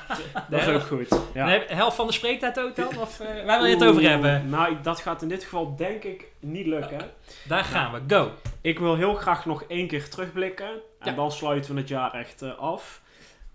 Dat 0.51 0.61
is 0.61 0.67
ook 0.67 0.83
goed. 0.83 1.09
Ja. 1.35 1.47
Nee, 1.47 1.63
helft 1.67 1.97
van 1.97 2.07
de 2.07 2.13
spreektijd 2.13 2.61
ook 2.61 2.77
dan? 2.77 2.99
Of 2.99 3.21
eh, 3.21 3.45
waar 3.45 3.59
wil 3.59 3.69
je 3.69 3.75
het 3.75 3.85
over 3.85 4.03
hebben? 4.03 4.49
Nou, 4.49 4.77
dat 4.83 5.01
gaat 5.01 5.23
in 5.23 5.29
dit 5.29 5.43
geval 5.43 5.77
denk 5.77 6.05
ik 6.05 6.27
niet 6.41 6.67
lukken. 6.67 7.11
Daar 7.49 7.65
gaan 7.65 7.93
we. 7.93 8.15
Go. 8.15 8.31
Ik 8.61 8.79
wil 8.79 8.97
heel 8.97 9.15
graag 9.15 9.47
nog 9.47 9.63
één 9.63 9.87
keer 9.87 10.09
terugblikken. 10.09 10.71
En 10.99 11.15
dan 11.15 11.33
sluiten 11.33 11.75
we 11.75 11.81
het 11.81 11.89
jaar 11.89 12.15
echt 12.15 12.43
eh, 12.43 12.59
af. 12.59 13.03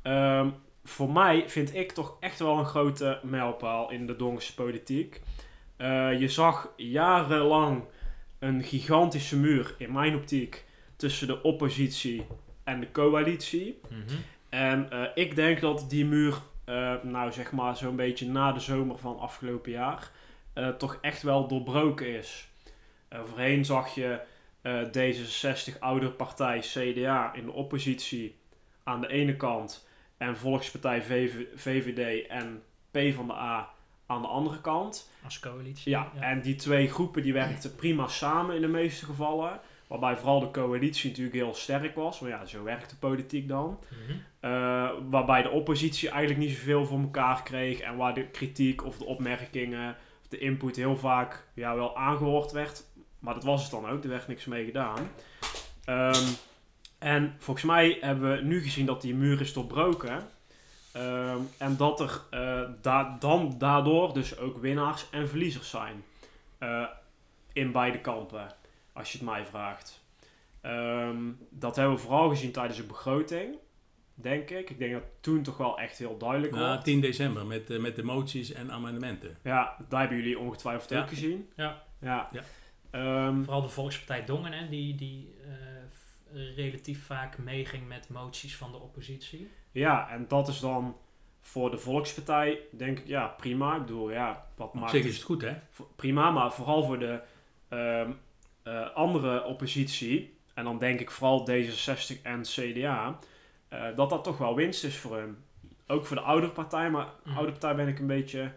Ehm, 0.02 0.50
voor 0.84 1.10
mij 1.10 1.44
vind 1.48 1.76
ik 1.76 1.92
toch 1.92 2.18
echt 2.20 2.40
wel 2.40 2.58
een 2.58 2.66
grote 2.66 3.20
mijlpaal 3.24 3.92
in 3.92 4.08
de 4.08 4.16
Dongerse 4.16 4.54
politiek. 4.54 5.22
Eh, 5.78 6.20
je 6.20 6.30
zag 6.30 6.70
jarenlang 6.76 7.84
een 8.40 8.64
gigantische 8.64 9.38
muur, 9.38 9.76
in 9.78 9.92
mijn 9.92 10.16
optiek, 10.16 10.66
tussen 10.96 11.28
de 11.28 11.42
oppositie 11.42 12.26
en 12.64 12.80
de 12.80 12.92
coalitie. 12.92 13.80
Mhm. 13.90 14.16
En 14.50 14.90
ik 15.16 15.36
denk 15.36 15.62
dat 15.62 15.86
die 15.90 16.06
muur, 16.06 16.42
eh, 16.66 16.94
nou 17.04 17.32
zeg 17.32 17.52
maar 17.52 17.78
zo'n 17.78 17.96
beetje 17.96 18.28
na 18.28 18.52
de 18.52 18.60
zomer 18.60 18.98
van 18.98 19.20
afgelopen 19.20 19.72
jaar, 19.72 20.12
eh, 20.54 20.70
toch 20.70 20.98
echt 21.02 21.22
wel 21.22 21.48
doorbroken 21.48 22.08
is. 22.08 22.48
Eh, 23.08 23.20
voorheen 23.24 23.66
zag 23.66 23.96
je 23.96 24.20
eh, 24.62 24.82
D66, 24.84 25.80
oudere 25.80 26.12
partij, 26.12 26.60
CDA 26.60 27.34
in 27.34 27.46
de 27.46 27.52
oppositie 27.52 28.40
aan 28.84 29.02
de 29.02 29.08
ene 29.08 29.36
kant 29.36 29.88
en 30.18 30.38
Volkspartij 30.38 31.02
VV 31.04 31.46
VVD 31.56 32.28
en 32.28 32.64
PvdA 32.92 33.70
aan 34.06 34.22
de 34.22 34.28
andere 34.28 34.62
kant. 34.62 35.12
Als 35.24 35.40
coalitie. 35.40 35.92
Ja, 35.92 36.12
en 36.20 36.42
die 36.42 36.56
twee 36.56 36.88
groepen 36.90 37.24
die 37.24 37.34
werkten 37.34 37.76
prima 37.76 38.08
samen 38.08 38.56
in 38.56 38.62
de 38.62 38.68
meeste 38.68 39.06
gevallen. 39.06 39.60
Waarbij 39.88 40.18
vooral 40.18 40.40
de 40.40 40.52
coalitie 40.52 41.10
natuurlijk 41.10 41.36
heel 41.36 41.54
sterk 41.54 41.96
was. 41.96 42.20
Maar 42.20 42.30
ja, 42.30 42.46
zo 42.46 42.64
werkt 42.64 42.90
de 42.90 42.96
politiek 42.96 43.48
dan. 43.48 43.80
Mhm. 43.90 44.18
Eh, 44.40 44.90
waarbij 45.10 45.42
de 45.42 45.50
oppositie 45.50 46.10
eigenlijk 46.10 46.40
niet 46.40 46.58
zoveel 46.58 46.86
voor 46.86 47.00
elkaar 47.00 47.44
kreeg. 47.44 47.80
En 47.80 47.96
waar 47.96 48.14
de 48.14 48.28
kritiek 48.28 48.86
of 48.86 48.98
de 48.98 49.06
opmerkingen 49.06 49.96
of 50.22 50.28
de 50.28 50.38
input 50.38 50.76
heel 50.76 50.98
vaak 50.98 51.48
ja, 51.54 51.76
wel 51.76 51.98
aangehoord 51.98 52.52
werd. 52.52 52.84
Maar 53.20 53.34
dat 53.34 53.44
was 53.44 53.62
het 53.62 53.72
dan 53.72 53.90
ook. 53.90 54.04
Er 54.04 54.10
werd 54.10 54.28
niks 54.28 54.46
mee 54.46 54.66
gedaan. 54.66 55.10
Ehm, 55.86 56.26
en 57.00 57.36
volgens 57.40 57.66
mij 57.66 57.98
hebben 58.02 58.36
we 58.36 58.42
nu 58.44 58.62
gezien 58.62 58.86
dat 58.86 59.02
die 59.02 59.16
muur 59.16 59.42
is 59.42 59.54
doorbroken. 59.54 60.20
Ehm, 60.92 61.38
en 61.58 61.78
dat 61.78 62.00
er 62.00 62.22
da- 62.82 63.16
dan 63.20 63.56
daardoor 63.58 64.14
dus 64.14 64.38
ook 64.38 64.58
winnaars 64.58 65.06
en 65.12 65.28
verliezers 65.30 65.70
zijn. 65.70 66.04
Eh, 66.58 66.84
in 67.54 67.72
beide 67.72 68.00
kampen, 68.00 68.48
als 68.96 69.12
je 69.12 69.18
het 69.18 69.28
mij 69.28 69.46
vraagt. 69.46 70.04
Ehm, 70.62 71.32
dat 71.50 71.76
hebben 71.76 71.96
we 71.96 72.02
vooral 72.02 72.30
gezien 72.30 72.52
tijdens 72.52 72.78
de 72.78 72.84
begroting, 72.84 73.56
denk 74.14 74.50
ik. 74.50 74.70
Ik 74.70 74.78
denk 74.80 74.94
dat 74.94 75.04
toen 75.20 75.42
toch 75.44 75.58
wel 75.58 75.80
echt 75.80 75.98
heel 75.98 76.18
duidelijk 76.18 76.54
Na 76.54 76.68
wordt. 76.68 76.84
10 76.84 77.02
december 77.02 77.46
met, 77.46 77.70
eh, 77.70 77.80
met 77.80 77.96
de 77.96 78.04
moties 78.04 78.52
en 78.54 78.72
amendementen. 78.72 79.38
Ja, 79.44 79.76
daar 79.90 80.00
hebben 80.00 80.18
jullie 80.18 80.40
ongetwijfeld 80.40 80.90
Ja. 80.90 81.02
ook 81.02 81.08
gezien. 81.08 81.50
Ja. 81.56 81.84
Ja. 82.02 82.30
Ja. 82.32 82.42
Ehm, 82.92 83.42
Vooral 83.44 83.62
de 83.62 83.70
Volkspartij 83.70 84.26
Dongen, 84.26 84.52
hè, 84.52 84.70
die, 84.70 84.96
die 84.96 85.34
eh, 85.44 86.56
relatief 86.56 87.06
vaak 87.06 87.38
meeging 87.38 87.88
met 87.88 88.10
moties 88.10 88.56
van 88.58 88.72
de 88.72 88.78
oppositie. 88.80 89.50
ja, 89.72 90.10
en 90.10 90.26
dat 90.28 90.48
is 90.48 90.60
dan 90.60 90.98
voor 91.42 91.72
de 91.72 91.78
Volkspartij, 91.78 92.60
denk 92.72 93.00
ik, 93.00 93.08
ja, 93.08 93.28
prima. 93.28 93.76
Ik 93.76 93.82
bedoel, 93.82 94.12
ja, 94.12 94.46
wat 94.56 94.68
Op 94.68 94.74
maakt 94.74 94.92
zich 94.92 95.06
is 95.06 95.14
het 95.16 95.24
goed, 95.24 95.42
hè? 95.42 95.54
Prima, 95.96 96.32
maar 96.32 96.52
vooral 96.54 96.84
voor 96.84 97.00
de 97.00 97.20
ehm, 97.70 98.12
eh, 98.66 98.90
andere 98.96 99.44
oppositie, 99.44 100.38
en 100.54 100.64
dan 100.64 100.78
denk 100.78 101.00
ik 101.00 101.12
vooral 101.12 101.48
D66 101.50 102.22
en 102.24 102.42
CDA, 102.42 103.20
eh, 103.68 103.84
dat 103.96 104.10
dat 104.10 104.24
toch 104.24 104.38
wel 104.38 104.56
winst 104.56 104.84
is 104.84 104.98
voor 104.98 105.18
hun. 105.18 105.38
Ook 105.88 106.06
voor 106.06 106.16
de 106.16 106.22
oudere 106.22 106.52
partij, 106.52 106.90
maar 106.90 107.06
de 107.06 107.30
Mhm. 107.30 107.38
oude 107.38 107.52
partij 107.52 107.76
ben 107.76 107.88
ik 107.88 108.00
een 108.00 108.08
beetje 108.08 108.52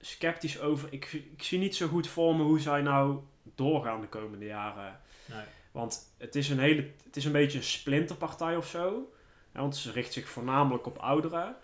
sceptisch 0.00 0.60
over. 0.60 0.88
Ik, 0.92 1.12
ik 1.12 1.42
zie 1.42 1.58
niet 1.58 1.76
zo 1.76 1.86
goed 1.88 2.08
voor 2.08 2.36
me 2.36 2.42
hoe 2.42 2.60
zij 2.60 2.82
nou 2.82 3.18
doorgaan 3.54 4.00
de 4.00 4.06
komende 4.06 4.44
jaren. 4.44 5.00
Nee. 5.26 5.42
Want 5.72 6.14
het 6.18 6.34
is 6.34 6.48
een, 6.48 6.58
hele, 6.58 6.90
het 7.04 7.16
is 7.16 7.24
een 7.24 7.32
beetje 7.32 7.58
een 7.58 7.64
splinterpartij 7.64 8.56
of 8.56 8.66
zo. 8.66 9.12
Want 9.52 9.76
ze 9.76 9.92
richt 9.92 10.12
zich 10.12 10.28
voornamelijk 10.28 10.86
op 10.86 10.98
ouderen. 10.98 11.56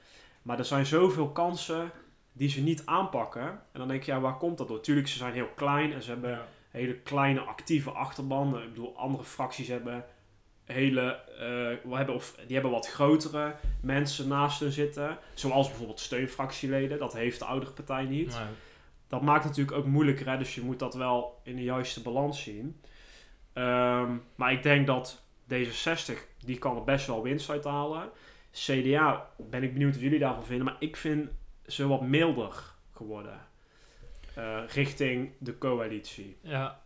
Maar 0.43 0.59
er 0.59 0.65
zijn 0.65 0.87
zoveel 0.87 1.29
kansen 1.31 1.91
die 2.33 2.49
ze 2.49 2.61
niet 2.63 2.83
aanpakken. 2.87 3.43
En 3.49 3.79
dan 3.79 3.89
denk 3.89 4.03
je, 4.03 4.13
ja, 4.13 4.21
waar 4.21 4.37
komt 4.37 4.59
dat 4.59 4.69
door? 4.69 4.81
Tuurlijk, 4.81 5.09
ze 5.09 5.17
zijn 5.19 5.33
heel 5.33 5.49
klein 5.57 5.93
en 5.93 6.03
ze 6.03 6.11
hebben 6.11 6.31
Ja. 6.31 6.47
Hele 6.79 6.99
kleine 6.99 7.41
actieve 7.41 7.91
achterban. 7.91 8.63
Ik 8.63 8.69
bedoel, 8.69 8.97
andere 8.97 9.25
fracties 9.25 9.69
hebben 9.69 10.05
hele, 10.65 11.21
we 11.85 11.97
hebben, 11.97 12.15
of, 12.15 12.35
die 12.47 12.55
hebben 12.55 12.73
wat 12.73 12.89
grotere 12.89 13.55
mensen 13.81 14.29
naast 14.29 14.61
hun 14.61 14.73
zitten. 14.73 15.19
Zoals 15.35 15.69
bijvoorbeeld 15.69 16.01
steunfractieleden. 16.01 16.99
Dat 16.99 17.13
heeft 17.13 17.39
de 17.39 17.45
oudere 17.45 17.73
partij 17.73 18.05
niet. 18.05 18.29
Nee. 18.29 18.47
Dat 19.09 19.23
maakt 19.23 19.45
natuurlijk 19.45 19.77
ook 19.77 19.87
moeilijker, 19.87 20.29
hè? 20.29 20.39
dus 20.39 20.55
je 20.55 20.63
moet 20.63 20.79
dat 20.79 20.95
wel 20.95 21.41
in 21.43 21.57
de 21.57 21.63
juiste 21.63 22.03
balans 22.03 22.43
zien. 22.43 22.81
Ehm, 23.53 24.17
maar 24.35 24.53
ik 24.53 24.63
denk 24.63 24.87
dat 24.87 25.23
D66, 25.53 26.13
die 26.39 26.59
kan 26.59 26.77
er 26.77 26.85
best 26.85 27.07
wel 27.07 27.23
winst 27.23 27.51
uit 27.51 27.65
halen. 27.65 28.11
CDA, 28.51 29.31
ben 29.37 29.63
ik 29.63 29.73
benieuwd 29.73 29.93
wat 29.93 30.03
jullie 30.03 30.19
daarvan 30.19 30.45
vinden, 30.45 30.65
maar 30.65 30.77
ik 30.79 30.97
vind 30.97 31.31
ze 31.67 31.87
wat 31.87 32.03
milder 32.03 32.75
geworden. 32.91 33.41
Eh, 34.35 34.59
richting 34.69 35.31
de 35.39 35.59
coalitie. 35.59 36.37
Ja, 36.43 36.83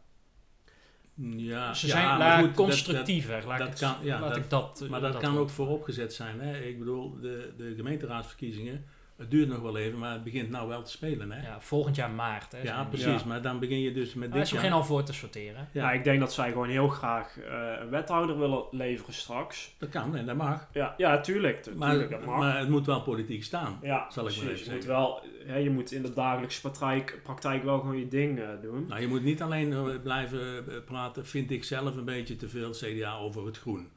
Ja, 1.36 1.74
ze 1.74 1.86
zijn 1.88 2.06
maar 2.06 2.18
la- 2.18 2.36
goed, 2.38 2.46
dat- 2.46 2.54
constructiever. 2.54 3.46
laat 3.46 3.58
dat 3.58 3.68
het- 3.68 3.78
kan- 3.78 3.96
ja, 4.02 4.20
laat 4.20 4.28
dat- 4.28 4.36
ik 4.38 4.50
dat, 4.50 4.86
Maar 4.90 5.00
dat, 5.00 5.12
dat 5.12 5.22
kan 5.22 5.38
ook 5.38 5.50
vooropgezet 5.50 6.14
zijn. 6.14 6.40
Hè? 6.40 6.60
Ik 6.60 6.78
bedoel, 6.78 7.20
de, 7.20 7.52
de 7.56 7.74
gemeenteraadsverkiezingen, 7.76 8.84
het 9.18 9.30
duurt 9.30 9.48
nog 9.48 9.60
wel 9.60 9.76
even, 9.76 9.98
maar 9.98 10.12
het 10.12 10.24
begint 10.24 10.50
nou 10.50 10.68
wel 10.68 10.82
te 10.82 10.90
spelen. 10.90 11.30
Hè? 11.32 11.36
Ja, 11.42 11.48
Ja, 11.48 11.60
volgend 11.60 11.96
jaar 11.96 12.10
maart. 12.10 12.52
Hè, 12.52 12.66
zijn- 12.66 12.88
precies. 12.88 13.20
Ja. 13.20 13.26
Maar 13.26 13.42
dan 13.42 13.58
begin 13.58 13.80
je 13.80 13.92
dus 13.92 14.14
met 14.14 14.28
Daar 14.28 14.38
dit 14.38 14.46
is 14.46 14.52
nog 14.52 14.60
jaar. 14.62 14.70
geen 14.70 14.80
al 14.80 14.84
voor 14.86 15.02
te 15.02 15.12
sorteren. 15.12 15.68
Ja. 15.72 15.82
Ja. 15.82 15.92
ik 15.92 16.04
denk 16.04 16.20
dat 16.20 16.32
zij 16.32 16.48
gewoon 16.52 16.68
heel 16.68 16.88
graag 16.88 17.38
eh, 17.38 17.72
een 17.80 17.90
wethouder 17.90 18.38
willen 18.38 18.62
leveren 18.70 19.14
straks. 19.14 19.74
Dat 19.78 19.88
kan 19.88 20.16
en 20.16 20.26
dat 20.26 20.36
mag. 20.36 20.68
Ja, 20.72 20.94
ja 20.96 21.20
tuurlijk. 21.20 21.62
tu- 21.62 21.74
Maar, 21.76 21.90
tuurlijk 21.90 22.10
dat 22.10 22.24
mag. 22.24 22.38
maar 22.38 22.58
het 22.58 22.68
moet 22.68 22.86
wel 22.86 23.00
politiek 23.02 23.44
staan. 23.44 23.78
ja, 23.82 24.10
zal 24.10 24.26
ik 24.28 24.36
maar 24.36 24.44
precies. 24.44 24.60
even 24.60 24.64
je 24.64 24.74
moet 24.76 24.84
zeggen. 24.84 24.88
wel, 25.00 25.22
hè, 25.46 25.56
je 25.56 25.70
moet 25.70 25.92
in 25.92 26.02
de 26.02 26.12
dagelijkse 26.14 26.60
praktijk, 26.60 27.20
praktijk 27.22 27.64
wel 27.64 27.78
gewoon 27.78 27.98
je 27.98 28.08
ding 28.08 28.38
eh, 28.40 28.48
doen. 28.62 28.84
Nou, 28.88 29.00
je 29.00 29.08
moet 29.08 29.22
niet 29.22 29.42
alleen 29.42 29.72
eh, 29.72 29.84
blijven 30.02 30.64
praten, 30.84 31.26
vind 31.26 31.50
ik 31.50 31.64
zelf 31.64 31.96
een 31.96 32.04
beetje 32.04 32.36
te 32.36 32.48
veel 32.48 32.70
CDA 32.70 33.16
over 33.16 33.46
het 33.46 33.58
groen. 33.58 33.88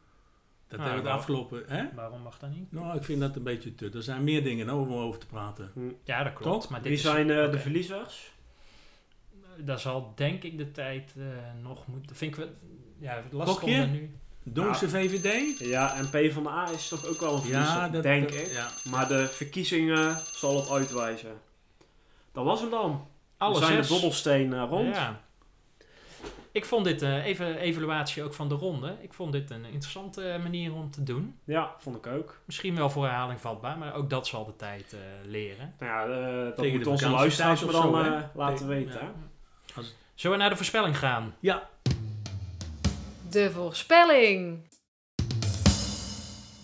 Dat 0.72 0.80
Ah, 0.80 0.86
hebben 0.86 1.04
we 1.04 1.08
de 1.10 1.14
wel. 1.14 1.18
afgelopen... 1.20 1.64
Hè? 1.68 1.84
Waarom 1.96 2.22
mag 2.22 2.40
dat 2.40 2.50
niet? 2.50 2.72
Nou, 2.72 2.98
ik 2.98 3.04
vind 3.04 3.20
dat 3.22 3.36
een 3.36 3.44
beetje 3.44 3.76
te... 3.76 3.90
Er 3.94 4.04
zijn 4.04 4.24
meer 4.24 4.44
dingen 4.44 4.70
over 4.70 4.94
om 4.94 5.00
over 5.00 5.20
te 5.20 5.26
praten. 5.26 5.72
Ja, 6.04 6.24
dat 6.24 6.34
klopt. 6.34 6.62
Toch? 6.62 6.70
Maar 6.70 6.80
dit 6.80 6.88
Wie 6.88 6.98
is- 6.98 7.02
zijn 7.04 7.30
eh, 7.30 7.52
de 7.52 7.60
verliezers? 7.60 8.32
Daar 9.58 9.80
zal 9.80 10.14
denk 10.16 10.44
ik 10.44 10.58
de 10.58 10.72
tijd 10.72 11.14
eh, 11.18 11.24
nog 11.64 11.88
moeten... 11.88 12.16
Vind 12.16 12.32
ik 12.38 12.38
wel... 12.40 12.50
Ja, 13.00 13.24
lastig 13.32 13.64
om 13.64 13.70
er 13.70 13.88
nu... 13.88 14.16
Donkse 14.44 14.90
VVD? 14.90 15.60
Ja, 15.60 15.96
en 15.96 16.10
P 16.10 16.32
van 16.34 16.44
de 16.44 16.50
A 16.50 16.70
is 16.72 16.88
toch 16.88 17.06
ook 17.06 17.20
wel 17.20 17.34
een 17.36 17.42
verliezer, 17.42 17.92
dat, 17.92 18.04
denk 18.04 18.30
dat- 18.30 18.38
ik. 18.40 18.48
Ja. 18.52 18.68
Maar 18.90 19.08
de 19.08 19.28
verkiezingen 19.28 20.18
zal 20.34 20.56
het 20.56 20.70
uitwijzen. 20.72 21.34
Dat 22.32 22.46
was 22.46 22.62
hem 22.62 22.70
dan. 22.70 23.08
Alle 23.38 23.60
We 23.60 23.66
zijn 23.66 23.76
zes. 23.78 23.88
de 23.88 23.94
dobbelsteen 23.94 24.66
rond. 24.66 24.96
Ja. 24.96 25.22
Ik 26.54 26.66
vond 26.66 26.86
dit, 26.86 27.02
eh, 27.02 27.26
even 27.26 27.58
evaluatie 27.58 28.24
ook 28.24 28.34
van 28.34 28.50
de 28.50 28.56
ronde. 28.56 28.96
Ik 29.02 29.14
vond 29.14 29.32
dit 29.32 29.50
een 29.50 29.66
interessante 29.66 30.30
eh, 30.30 30.42
manier 30.42 30.74
om 30.74 30.92
te 30.92 31.04
doen. 31.04 31.40
Ja, 31.44 31.76
vond 31.78 31.96
ik 31.96 32.08
ook. 32.08 32.40
Misschien 32.46 32.76
wel 32.76 32.90
voor 32.90 33.04
herhaling 33.06 33.40
vatbaar, 33.40 33.78
maar 33.78 33.94
ook 33.94 34.10
dat 34.10 34.28
zal 34.28 34.46
de 34.46 34.56
tijd 34.56 34.94
eh, 34.94 35.00
leren. 35.30 35.74
Nou 35.80 35.92
ja, 36.12 36.18
eh, 36.18 36.46
dat 36.46 36.56
Tegen 36.56 36.76
moet 36.76 36.84
de 36.84 36.90
onze 36.90 37.10
luisteraars 37.10 37.62
dan 37.62 37.72
zo, 37.72 37.96
eh, 37.96 38.22
laten 38.34 38.56
Tegen- 38.56 38.68
weten. 38.68 39.00
ja. 39.76 39.82
Zullen 40.16 40.36
we 40.38 40.42
naar 40.42 40.52
de 40.52 40.58
voorspelling 40.58 40.98
gaan? 40.98 41.36
ja, 41.40 41.70
De 43.30 43.52
voorspelling. 43.52 44.70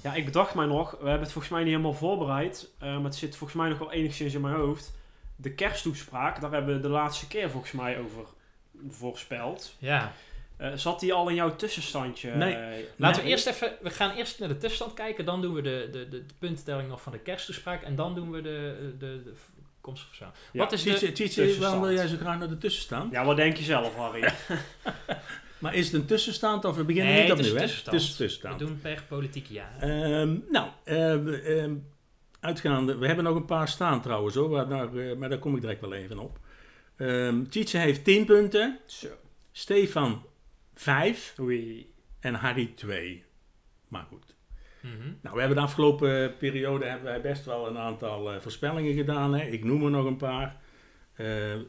Ja, 0.04 0.14
ik 0.14 0.26
bedacht 0.26 0.54
mij 0.56 0.66
nog, 0.66 0.92
we 0.92 0.98
hebben 0.98 1.20
het 1.22 1.32
volgens 1.32 1.54
mij 1.54 1.62
niet 1.64 1.72
helemaal 1.72 1.94
voorbereid, 1.94 2.70
eh, 2.80 2.94
maar 2.96 3.04
het 3.04 3.16
zit 3.16 3.36
volgens 3.36 3.60
mij 3.60 3.70
nog 3.70 3.78
wel 3.78 3.92
enigszins 3.92 4.34
in 4.34 4.42
mijn 4.42 4.56
hoofd. 4.56 4.96
De 5.36 5.54
kersttoespraak, 5.54 6.42
daar 6.42 6.52
hebben 6.52 6.76
we 6.76 6.82
de 6.82 6.90
laatste 6.90 7.28
keer 7.28 7.50
volgens 7.50 7.72
mij 7.72 8.00
over 8.00 8.24
voorspeld. 8.90 9.76
Ja. 9.80 10.14
Eh, 10.58 10.72
zat 10.76 11.00
die 11.00 11.14
al 11.14 11.30
in 11.30 11.36
jouw 11.36 11.56
tussenstandje? 11.56 12.32
Nee. 12.32 12.54
Eh, 12.54 12.84
Laten 12.96 13.18
we 13.18 13.22
Nee. 13.24 13.32
eerst 13.32 13.48
even... 13.48 13.72
We 13.82 13.90
gaan 13.90 14.16
eerst 14.16 14.40
naar 14.40 14.48
de 14.48 14.58
tussenstand 14.58 14.94
kijken. 14.94 15.26
Dan 15.26 15.42
doen 15.42 15.54
we 15.54 15.62
de, 15.62 15.90
de, 15.92 16.10
de, 16.10 16.26
de 16.26 16.34
puntentelling 16.40 16.90
nog 16.90 17.02
van 17.02 17.12
de 17.12 17.20
kersttoespraak. 17.20 17.82
En 17.84 17.96
dan 17.96 18.16
doen 18.16 18.32
we 18.32 18.42
de, 18.42 18.96
de, 19.00 19.22
de. 19.24 19.34
Ja. 20.20 20.32
Wat 20.54 20.72
is 20.72 20.84
de... 20.84 20.90
Tietje, 20.90 21.06
Tietje, 21.12 21.24
tussenstand. 21.26 21.60
waarom 21.64 21.82
wil 21.82 21.94
jij 21.94 22.08
zo 22.08 22.18
graag 22.18 22.40
naar 22.40 22.48
de 22.50 22.58
tussenstand? 22.58 23.12
Ja, 23.12 23.26
wat 23.26 23.36
denk 23.36 23.58
je 23.58 23.64
zelf, 23.64 23.96
Harry? 23.96 24.30
Maar 25.60 25.76
is 25.76 25.86
het 25.86 25.94
een 26.02 26.06
tussenstand 26.06 26.66
of 26.66 26.76
we 26.76 26.84
beginnen 26.84 27.14
Nee, 27.14 27.24
niet 27.24 27.32
opnieuw, 27.32 27.48
een 27.50 27.56
hè? 27.56 27.62
tussenstand. 27.62 27.96
Het 27.96 28.06
is 28.06 28.12
een 28.12 28.16
tussenstand. 28.18 28.60
We 28.60 28.66
doen 28.66 28.80
per 28.82 29.04
politiek 29.08 29.48
jaar. 29.48 29.76
Ehm, 29.80 30.36
nou, 30.52 30.68
ehm, 30.84 31.28
ehm, 31.28 31.74
uitgaande, 32.40 32.98
we 32.98 33.08
hebben 33.08 33.24
nog 33.26 33.36
een 33.36 33.46
paar 33.46 33.68
staan 33.68 34.02
trouwens 34.02 34.36
hoor, 34.36 34.50
waar, 34.50 34.68
maar 35.18 35.30
daar 35.30 35.40
kom 35.40 35.56
ik 35.56 35.62
direct 35.62 35.82
wel 35.82 35.94
even 35.94 36.20
op. 36.20 36.40
Ehm 36.98 37.44
Tietje 37.44 37.78
heeft 37.78 38.04
10 38.04 38.26
punten, 38.26 38.80
Zo. 38.86 39.08
Stefan 39.52 40.24
5 40.74 41.36
Oei. 41.40 41.94
en 42.20 42.34
Harry 42.34 42.72
2. 42.76 43.24
Maar 43.88 44.04
goed. 44.10 44.36
Mhm. 44.82 45.14
Nou, 45.22 45.34
we 45.36 45.40
hebben 45.40 45.58
de 45.58 45.64
afgelopen 45.64 46.38
periode 46.38 46.86
hebben 46.86 47.06
wij 47.06 47.22
best 47.22 47.46
wel 47.46 47.68
een 47.68 47.78
aantal 47.78 48.34
eh, 48.34 48.40
voorspellingen 48.42 48.94
gedaan. 48.94 49.34
Hè. 49.34 49.46
Ik 49.46 49.64
noem 49.64 49.84
er 49.84 49.92
nog 49.92 50.06
een 50.06 50.18
paar. 50.18 50.58
Eh, 51.14 51.54
eh, 51.54 51.60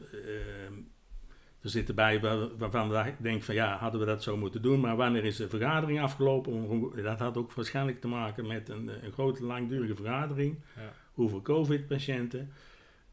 er 1.61 1.69
zitten 1.69 1.95
bij 1.95 2.19
waar- 2.19 2.57
waarvan 2.57 3.05
ik 3.07 3.15
denk 3.19 3.43
van 3.43 3.55
ja, 3.55 3.77
hadden 3.77 3.99
we 3.99 4.05
dat 4.05 4.23
zo 4.23 4.37
moeten 4.37 4.61
doen. 4.61 4.79
Maar 4.79 4.95
wanneer 4.95 5.23
is 5.25 5.35
de 5.35 5.49
vergadering 5.49 6.01
afgelopen? 6.01 6.91
Dat 7.03 7.19
had 7.19 7.37
ook 7.37 7.53
waarschijnlijk 7.53 8.01
te 8.01 8.07
maken 8.07 8.47
met 8.47 8.69
een, 8.69 9.05
een 9.05 9.11
grote 9.11 9.43
langdurige 9.45 9.95
vergadering. 9.95 10.59
Ja. 10.75 10.93
Hoeveel 11.13 11.41
COVID-patiënten. 11.41 12.51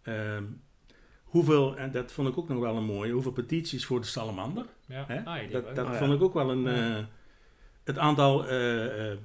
Ehm, 0.02 0.44
hoeveel, 1.36 1.76
en 1.76 1.90
dat 1.90 2.12
vond 2.12 2.28
ik 2.28 2.38
ook 2.38 2.48
nog 2.48 2.58
wel 2.58 2.76
een 2.76 2.84
mooie, 2.84 3.12
hoeveel 3.12 3.32
petities 3.32 3.86
voor 3.86 4.00
de 4.00 4.06
salamander. 4.06 4.64
Ja. 4.86 5.04
Hè? 5.06 5.24
Ah, 5.24 5.74
dat 5.74 5.96
vond 5.96 6.12
ik 6.12 6.22
ook 6.22 6.34
wel 6.34 6.50
een. 6.50 6.66
Eh, 6.66 7.04
het 7.84 7.98
aantal 7.98 8.46
eh, 8.46 9.12
eh, 9.12 9.18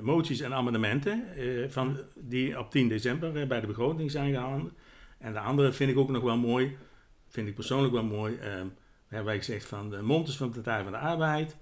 moties 0.00 0.40
en 0.40 0.54
amendementen 0.54 1.24
van, 1.70 1.98
die 2.14 2.58
op 2.58 2.70
10 2.70 2.88
december 2.88 3.46
bij 3.46 3.60
de 3.60 3.66
begroting 3.66 4.10
zijn 4.10 4.32
gehaald. 4.32 4.72
En 5.18 5.32
de 5.32 5.38
andere 5.38 5.72
vind 5.72 5.90
ik 5.90 5.98
ook 5.98 6.10
nog 6.10 6.22
wel 6.22 6.36
mooi, 6.36 6.76
vind 7.28 7.48
ik 7.48 7.54
persoonlijk 7.54 7.92
wel 7.92 8.04
mooi. 8.04 8.38
hebben 9.08 9.24
wij 9.24 9.36
gezegd 9.36 9.66
van 9.66 9.90
de 9.90 10.02
Montes 10.02 10.36
van 10.36 10.46
de 10.46 10.54
Partij 10.54 10.82
van 10.82 10.92
de 10.92 10.98
Arbeid. 10.98 11.56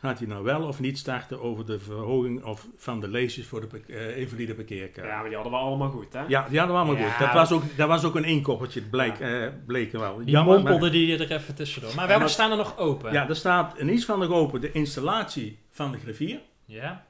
Gaat 0.00 0.18
hij 0.18 0.28
nou 0.28 0.44
wel 0.44 0.62
of 0.62 0.80
niet 0.80 0.98
starten 0.98 1.40
over 1.40 1.66
de 1.66 1.78
verhoging 1.78 2.44
of 2.44 2.66
van 2.76 3.00
de 3.00 3.08
leesjes 3.08 3.46
voor 3.46 3.68
de 3.68 3.80
eh, 3.86 4.16
invalide 4.18 4.54
parkeerkaart? 4.54 5.06
Ja, 5.08 5.14
maar 5.16 5.24
die 5.24 5.34
hadden 5.34 5.52
we 5.52 5.58
allemaal 5.58 5.90
goed, 5.90 6.12
hè? 6.12 6.20
Ja, 6.28 6.48
die 6.48 6.58
hadden 6.58 6.76
we 6.76 6.82
allemaal 6.82 7.02
Ja. 7.02 7.10
goed. 7.10 7.26
Dat 7.26 7.34
was 7.34 7.52
ook, 7.52 7.62
dat 7.76 7.88
was 7.88 8.04
ook 8.04 8.14
een 8.14 8.24
inkoppertje, 8.24 8.80
het 8.80 8.90
bleek, 8.90 9.18
eh, 9.18 9.46
bleek 9.66 9.92
er 9.92 10.00
wel. 10.00 10.16
Die 10.16 10.26
Jammer, 10.26 10.54
maar- 10.54 10.70
mompelde 10.72 10.90
die 10.90 11.18
er 11.18 11.32
even 11.32 11.54
tussendoor. 11.54 11.94
Maar 11.94 12.06
welke 12.06 12.20
maar- 12.20 12.30
staan 12.30 12.50
er 12.50 12.56
nog 12.56 12.78
open? 12.78 13.12
Ja, 13.12 13.28
er 13.28 13.36
staat 13.36 13.78
in 13.78 13.88
iets 13.92 14.04
van 14.04 14.18
nog 14.18 14.30
open 14.30 14.60
de 14.60 14.72
installatie 14.72 15.58
van 15.70 15.92
de 15.92 15.98
griffier. 15.98 16.40
Ja? 16.64 17.06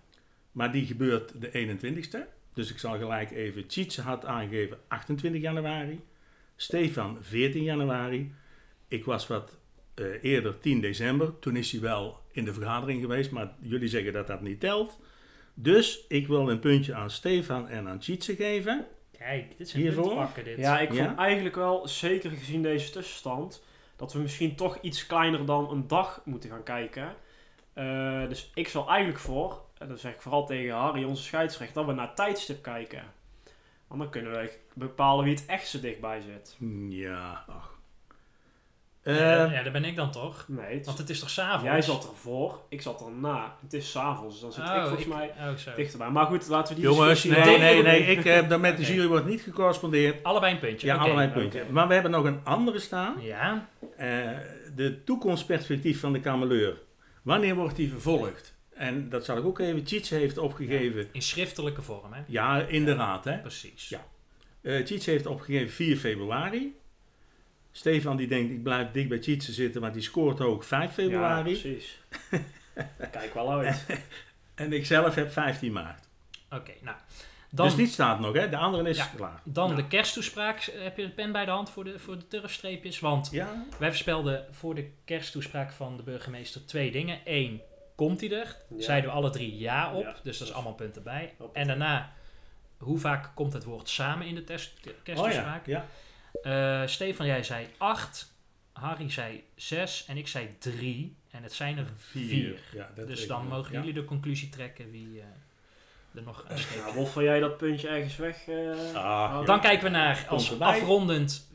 Maar 0.53 0.73
die 0.73 0.87
gebeurt 0.87 1.41
de 1.41 1.51
21ste. 1.53 2.27
Dus 2.55 2.71
ik 2.71 2.79
zal 2.79 2.99
gelijk 2.99 3.31
even. 3.31 3.67
Tjitse 3.67 4.03
had 4.03 4.25
aangegeven 4.25 4.79
28 4.89 5.41
januari. 5.43 6.01
Stefan 6.57 7.19
14 7.21 7.63
januari. 7.63 8.33
Ik 8.89 9.05
was 9.05 9.27
wat 9.27 9.59
eh, 10.01 10.25
eerder 10.33 10.59
10 10.61 10.81
december. 10.81 11.39
Toen 11.39 11.57
is 11.57 11.73
hij 11.73 11.81
wel 11.81 12.21
in 12.33 12.45
de 12.45 12.53
vergadering 12.53 13.01
geweest. 13.01 13.31
Maar 13.31 13.53
jullie 13.61 13.89
zeggen 13.89 14.13
dat 14.13 14.27
dat 14.27 14.41
niet 14.41 14.61
telt. 14.61 14.99
Dus 15.55 16.05
ik 16.09 16.27
wil 16.27 16.51
een 16.51 16.59
puntje 16.59 16.95
aan 16.95 17.11
Stefan 17.11 17.69
en 17.69 17.89
aan 17.89 17.99
Tjitse 17.99 18.35
geven. 18.37 18.87
Kijk, 19.19 19.59
dit 19.59 19.69
zijn 19.69 19.83
Hiervoor? 19.83 20.05
puntpakken 20.05 20.45
dit. 20.45 20.59
Ja, 20.59 20.81
ik 20.81 20.93
Ja? 20.93 21.05
vond 21.05 21.19
eigenlijk 21.19 21.55
wel, 21.57 21.89
zeker 21.89 22.31
gezien 22.31 22.63
deze 22.63 22.91
tussenstand, 22.91 23.63
dat 23.97 24.13
we 24.13 24.19
misschien 24.19 24.55
toch 24.57 24.79
iets 24.81 25.07
kleiner 25.07 25.47
dan 25.47 25.71
een 25.71 25.87
dag 25.89 26.21
moeten 26.25 26.51
gaan 26.51 26.63
kijken. 26.63 27.15
Eh, 27.73 28.29
dus 28.29 28.51
ik 28.55 28.69
zal 28.69 28.89
eigenlijk 28.89 29.19
voor, 29.19 29.63
en 29.79 29.89
dat 29.89 30.01
zeg 30.01 30.15
ik 30.15 30.21
vooral 30.23 30.47
tegen 30.47 30.75
Harry, 30.75 31.05
onze 31.05 31.23
scheidsrechter, 31.23 31.77
dat 31.77 31.87
we 31.87 31.93
naar 31.93 32.15
tijdstip 32.15 32.63
kijken. 32.63 33.03
Want 33.87 34.01
dan 34.01 34.11
kunnen 34.11 34.33
we 34.33 34.51
bepalen 34.75 35.25
wie 35.25 35.35
het 35.35 35.47
echt 35.47 35.69
zo 35.69 35.81
dichtbij 35.81 36.21
zit. 36.21 36.57
Ja, 36.89 37.45
ach. 37.49 37.79
Ja, 39.05 39.13
Eh, 39.47 39.53
ja, 39.53 39.63
daar 39.63 39.73
ben 39.73 39.85
ik 39.85 39.97
dan 39.97 40.11
toch? 40.11 40.45
Nee, 40.49 40.75
het- 40.77 40.87
Want 40.87 40.99
het 40.99 41.11
is 41.11 41.21
toch 41.21 41.31
s'avonds? 41.31 41.65
jij 41.65 41.83
zat 41.83 42.09
ervoor, 42.11 42.61
ik 42.69 42.83
zat 42.83 43.01
erna. 43.07 43.57
Het 43.63 43.73
is 43.73 43.91
s'avonds, 43.91 44.33
dus 44.35 44.43
dan 44.43 44.53
zit 44.53 44.65
ik 44.65 44.83
volgens 44.87 45.07
mij 45.07 45.33
Oh, 45.39 45.75
dichterbij. 45.77 46.11
Maar 46.11 46.27
goed, 46.27 46.49
laten 46.49 46.75
we 46.75 46.81
die 46.81 46.91
jongens, 46.91 47.23
discussie... 47.23 47.45
nee, 47.45 47.59
nee, 47.59 47.83
nee, 47.83 48.01
nee. 48.03 48.17
Ik 48.17 48.25
heb 48.25 48.49
daar 48.49 48.61
met 48.61 48.77
de 48.77 48.83
jury 48.95 49.07
wordt 49.07 49.27
niet 49.27 49.41
gecorrespondeerd. 49.43 50.23
Allebei 50.23 50.53
een 50.53 50.59
puntje. 50.59 50.87
Ja, 50.87 50.97
allebei 50.97 51.27
een 51.27 51.33
puntje. 51.33 51.65
Maar 51.71 51.89
we 51.89 51.93
hebben 51.95 52.13
nog 52.13 52.25
een 52.25 52.41
andere 52.45 52.79
staan. 52.79 53.15
Ja, 53.21 53.69
Eh, 53.97 54.09
de 54.75 55.05
toekomstperspectief 55.05 56.01
van 56.01 56.13
de 56.13 56.21
kameleur. 56.21 56.79
Wanneer 57.23 57.55
wordt 57.55 57.77
die 57.77 57.91
vervolgd? 57.91 58.55
En 58.75 59.09
dat 59.09 59.25
zal 59.25 59.37
ik 59.37 59.45
ook 59.45 59.59
even. 59.59 59.85
Tjitse 59.85 60.15
heeft 60.15 60.39
opgegeven. 60.39 61.09
in 61.13 61.23
schriftelijke 61.23 61.83
vorm, 61.83 62.13
hè? 62.13 62.21
Ja, 62.27 62.61
in 62.61 62.85
de 62.85 62.95
raad. 62.95 63.25
Hè? 63.25 63.39
Precies. 63.39 63.89
Ja. 63.89 64.05
Eh 64.63 64.85
Tjitse 64.85 65.11
heeft 65.11 65.27
opgegeven 65.27 65.71
4 65.71 65.97
februari. 65.97 66.79
Stefan 67.73 68.17
die 68.17 68.27
denkt, 68.29 68.51
ik 68.53 68.63
blijf 68.63 68.91
dicht 68.91 69.09
bij 69.09 69.19
Tjitse 69.19 69.53
zitten, 69.53 69.81
maar 69.81 69.93
die 69.93 70.03
scoort 70.03 70.41
ook 70.41 70.65
5 70.65 70.83
Ja, 70.89 70.91
februari. 70.93 71.43
precies. 71.61 71.99
Kijk 73.11 73.35
wel 73.35 73.51
uit. 73.53 73.87
en 74.55 74.73
ik 74.73 74.87
zelf 74.87 75.15
heb 75.15 75.33
15 75.33 75.73
maart. 75.73 76.05
Oké, 76.51 76.73
nou. 76.81 76.97
Dan, 77.53 77.67
dus 77.67 77.75
die 77.77 77.87
staat 77.87 78.21
nog, 78.21 78.35
hè? 78.35 78.49
De 78.49 78.57
andere 78.57 78.89
is 78.89 78.97
Ja. 78.97 79.11
klaar. 79.17 79.41
dan 79.45 79.77
de 79.77 79.87
kersttoespraak. 79.87 80.61
Heb 80.63 80.97
je 80.97 81.03
de 81.03 81.11
pen 81.11 81.33
bij 81.33 81.45
de 81.45 81.51
hand 81.51 81.71
voor 81.71 81.85
de, 81.85 81.99
voor 81.99 82.19
de 82.19 82.27
turfstreepjes? 82.29 83.01
Want 83.01 83.29
Ja, 83.33 83.65
wij 83.79 83.89
voorspelden 83.89 84.47
voor 84.51 84.75
de 84.75 84.91
kersttoespraak 85.05 85.73
van 85.73 85.97
de 85.97 86.03
burgemeester 86.03 86.67
twee 86.67 86.91
dingen. 86.91 87.19
Eén, 87.25 87.61
komt 87.95 88.21
hij 88.21 88.31
er? 88.33 88.57
Ja. 88.69 88.83
Zeiden 88.83 89.11
we 89.11 89.17
alle 89.17 89.31
drie 89.31 89.59
ja 89.59 89.93
op. 89.95 90.03
Ja. 90.03 90.15
Dus 90.23 90.39
dat 90.39 90.49
is 90.49 90.55
allemaal 90.55 90.75
punten 90.75 91.03
bij. 91.03 91.35
En 91.53 91.67
daarna, 91.67 92.13
hoe 92.79 92.99
vaak 92.99 93.31
komt 93.35 93.53
het 93.53 93.65
woord 93.65 93.89
samen 93.89 94.27
in 94.27 94.35
de 94.35 94.45
test, 94.45 94.73
oh 95.17 95.31
ja. 95.33 95.87
Ja. 96.43 96.83
Eh, 96.83 96.89
Stefan, 96.89 97.27
jij 97.27 97.43
zei 97.43 97.67
8. 97.79 98.33
Harry 98.73 99.11
zei 99.11 99.45
6. 99.57 100.05
En 100.09 100.17
ik 100.17 100.29
zei 100.29 100.49
3. 100.59 101.17
En 101.31 101.43
het 101.43 101.53
zijn 101.53 101.79
er 101.79 101.87
4. 101.97 102.61
Ja, 102.73 102.91
dat 102.95 103.07
Dus 103.07 103.27
dan 103.27 103.43
ik 103.43 103.49
mogen 103.49 103.73
jullie 103.73 103.93
de 103.93 104.05
conclusie 104.05 104.49
trekken 104.49 104.91
wie 104.91 105.21
eh, 105.21 106.19
er 106.19 106.23
nog 106.23 106.45
een 106.49 106.59
streep 106.59 106.83
Nou, 106.83 106.95
Wolf, 106.95 107.13
van 107.13 107.25
jij 107.25 107.41
dat 107.41 107.57
puntje 107.57 107.89
ergens 107.89 108.17
weg? 108.17 108.49
eh, 108.49 108.71
Ah, 108.95 108.95
ja. 108.95 109.43
Dan 109.43 109.61
kijken 109.61 109.85
we 109.85 109.91
naar 109.91 110.27
als 110.29 110.51
erbij. 110.51 110.69
afrondend 110.69 111.51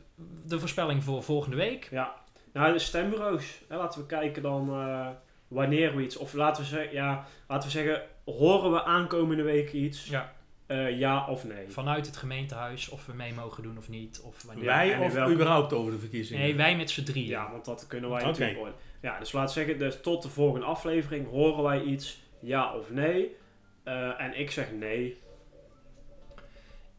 de 0.46 0.60
voorspelling 0.60 1.04
voor 1.04 1.24
volgende 1.24 1.56
week. 1.56 1.88
Ja, 1.92 2.14
nou 2.54 2.74
de 2.74 2.80
stembureaus. 2.80 3.62
Hè, 3.68 3.78
laten 3.78 4.00
we 4.02 4.06
kijken 4.06 4.42
dan 4.42 4.70
eh, 4.70 5.08
wanneer 5.48 5.96
we 5.96 6.04
iets, 6.04 6.18
of 6.18 6.34
laten 6.34 6.64
we, 6.64 6.70
zeggen, 6.70 6.94
ja, 6.94 7.26
laten 7.48 7.68
we 7.70 7.74
zeggen, 7.76 8.02
horen 8.26 8.72
we 8.72 8.84
aankomende 8.84 9.44
week 9.44 9.72
iets? 9.74 10.06
Ja. 10.08 10.34
Eh, 10.68 11.00
ja 11.00 11.28
of 11.28 11.44
nee? 11.46 11.70
Vanuit 11.70 12.06
het 12.06 12.18
gemeentehuis 12.18 12.90
of 12.90 13.06
we 13.06 13.14
mee 13.14 13.34
mogen 13.34 13.64
doen 13.64 13.78
of 13.78 13.90
niet. 13.90 14.22
Of 14.24 14.44
wanneer. 14.44 14.66
Wij 14.66 14.98
of 14.98 15.14
welke- 15.14 15.34
überhaupt 15.34 15.74
over 15.74 15.92
de 15.92 16.00
verkiezingen? 16.00 16.42
Nee, 16.42 16.56
wij 16.56 16.76
met 16.78 16.90
z'n 16.90 17.04
drieën. 17.04 17.28
Ja, 17.28 17.52
want 17.52 17.66
dat 17.66 17.88
kunnen 17.88 18.10
wij 18.10 18.20
Oké. 18.20 18.28
natuurlijk. 18.30 18.76
Ja, 19.02 19.20
dus 19.20 19.32
laten 19.32 19.56
we 19.56 19.62
zeggen, 19.66 19.80
dus 19.80 20.02
tot 20.02 20.22
de 20.22 20.30
volgende 20.30 20.66
aflevering 20.66 21.30
horen 21.30 21.64
wij 21.64 21.82
iets, 21.82 22.22
ja 22.40 22.74
of 22.76 22.92
nee? 22.92 23.36
Eh, 23.84 24.22
en 24.22 24.40
ik 24.40 24.52
zeg 24.52 24.72
nee. 24.72 25.18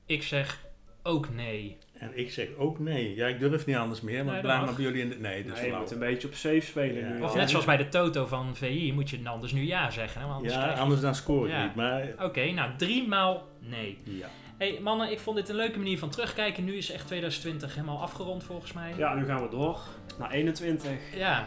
Ik 0.06 0.22
zeg 0.22 0.60
ook 1.02 1.28
nee. 1.34 1.76
En 1.98 2.18
ik 2.18 2.30
zeg 2.32 2.48
ook 2.58 2.78
nee. 2.78 3.14
Ja, 3.14 3.26
ik 3.26 3.38
durf 3.38 3.66
niet 3.66 3.76
anders 3.76 4.00
meer, 4.00 4.16
want 4.16 4.26
Nee, 4.28 4.36
ik 4.36 4.42
dat 4.42 4.52
blijf 4.52 4.64
maar 4.66 4.74
bij 4.74 4.84
jullie 4.84 5.02
in 5.02 5.08
de... 5.08 5.16
Nee, 5.28 5.44
dat 5.44 5.52
is 5.56 5.60
Nee, 5.60 5.70
je 5.70 5.76
moet 5.76 5.90
een 5.90 5.98
beetje 5.98 6.28
op 6.28 6.34
safe 6.34 6.60
spelen 6.60 7.08
Ja. 7.08 7.08
nu. 7.12 7.22
Of 7.22 7.34
net 7.34 7.50
zoals 7.50 7.64
bij 7.64 7.76
de 7.76 7.88
Toto 7.88 8.26
van 8.26 8.56
VI 8.56 8.92
moet 8.94 9.10
je 9.10 9.22
dan 9.22 9.32
anders 9.32 9.52
nu 9.52 9.62
ja 9.62 9.90
zeggen. 9.90 10.20
Hè? 10.20 10.26
Want 10.26 10.36
anders 10.36 10.54
Ja, 10.54 10.60
krijg 10.60 10.76
je- 10.76 10.82
anders 10.82 11.00
dan 11.00 11.14
score 11.14 11.46
ik 11.48 11.52
Ja. 11.54 11.64
niet. 11.64 11.74
Maar 11.74 12.08
Oké, 12.22 12.50
nou 12.50 12.70
drie 12.76 13.08
maal 13.08 13.48
nee. 13.68 13.98
ja. 14.04 14.26
hey, 14.58 14.78
mannen, 14.82 15.10
ik 15.10 15.18
vond 15.20 15.36
dit 15.36 15.48
een 15.48 15.56
leuke 15.56 15.78
manier 15.78 15.98
van 15.98 16.10
terugkijken. 16.10 16.64
Nu 16.64 16.74
is 16.76 16.90
echt 16.90 17.06
2020 17.06 17.74
helemaal 17.74 18.00
afgerond 18.02 18.44
volgens 18.44 18.72
mij. 18.72 18.94
Ja, 18.96 19.14
nu 19.14 19.24
gaan 19.24 19.42
we 19.42 19.48
door 19.48 19.78
naar 20.18 20.30
21. 20.30 20.90
Ja, 21.14 21.46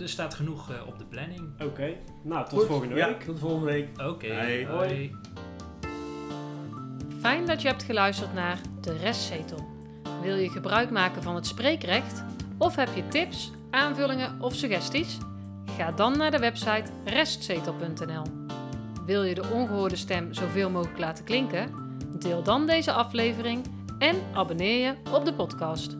er 0.00 0.08
staat 0.08 0.34
genoeg 0.34 0.70
eh, 0.70 0.86
op 0.86 0.98
de 0.98 1.04
planning. 1.04 1.62
Oké, 1.62 1.94
nou 2.22 2.48
tot 2.48 2.58
Goed. 2.58 2.68
volgende 2.68 2.94
Ja, 2.94 3.06
week. 3.08 3.20
tot 3.22 3.38
volgende 3.38 3.66
week. 3.66 3.88
Oké, 4.02 4.26
Hey. 4.26 4.66
hoi. 4.66 5.14
Fijn 7.20 7.46
dat 7.46 7.62
je 7.62 7.68
hebt 7.68 7.82
geluisterd 7.82 8.34
naar 8.34 8.58
De 8.80 8.96
Restzetel. 8.96 9.66
Wil 10.22 10.36
je 10.36 10.50
gebruik 10.50 10.90
maken 10.90 11.22
van 11.22 11.34
het 11.34 11.46
spreekrecht? 11.46 12.24
Of 12.58 12.76
heb 12.76 12.88
je 12.94 13.08
tips, 13.08 13.50
aanvullingen 13.70 14.40
of 14.40 14.54
suggesties? 14.54 15.18
Ga 15.78 15.92
dan 15.92 16.16
naar 16.18 16.30
de 16.30 16.38
website 16.38 16.90
restzetel.nl. 17.04 18.45
Wil 19.06 19.22
je 19.22 19.34
de 19.34 19.48
ongehoorde 19.52 19.96
stem 19.96 20.34
zoveel 20.34 20.70
mogelijk 20.70 20.98
laten 20.98 21.24
klinken? 21.24 21.70
Deel 22.18 22.42
dan 22.42 22.66
deze 22.66 22.92
aflevering 22.92 23.64
en 23.98 24.16
abonneer 24.34 24.86
je 24.86 24.94
op 25.12 25.24
de 25.24 25.34
podcast. 25.34 25.96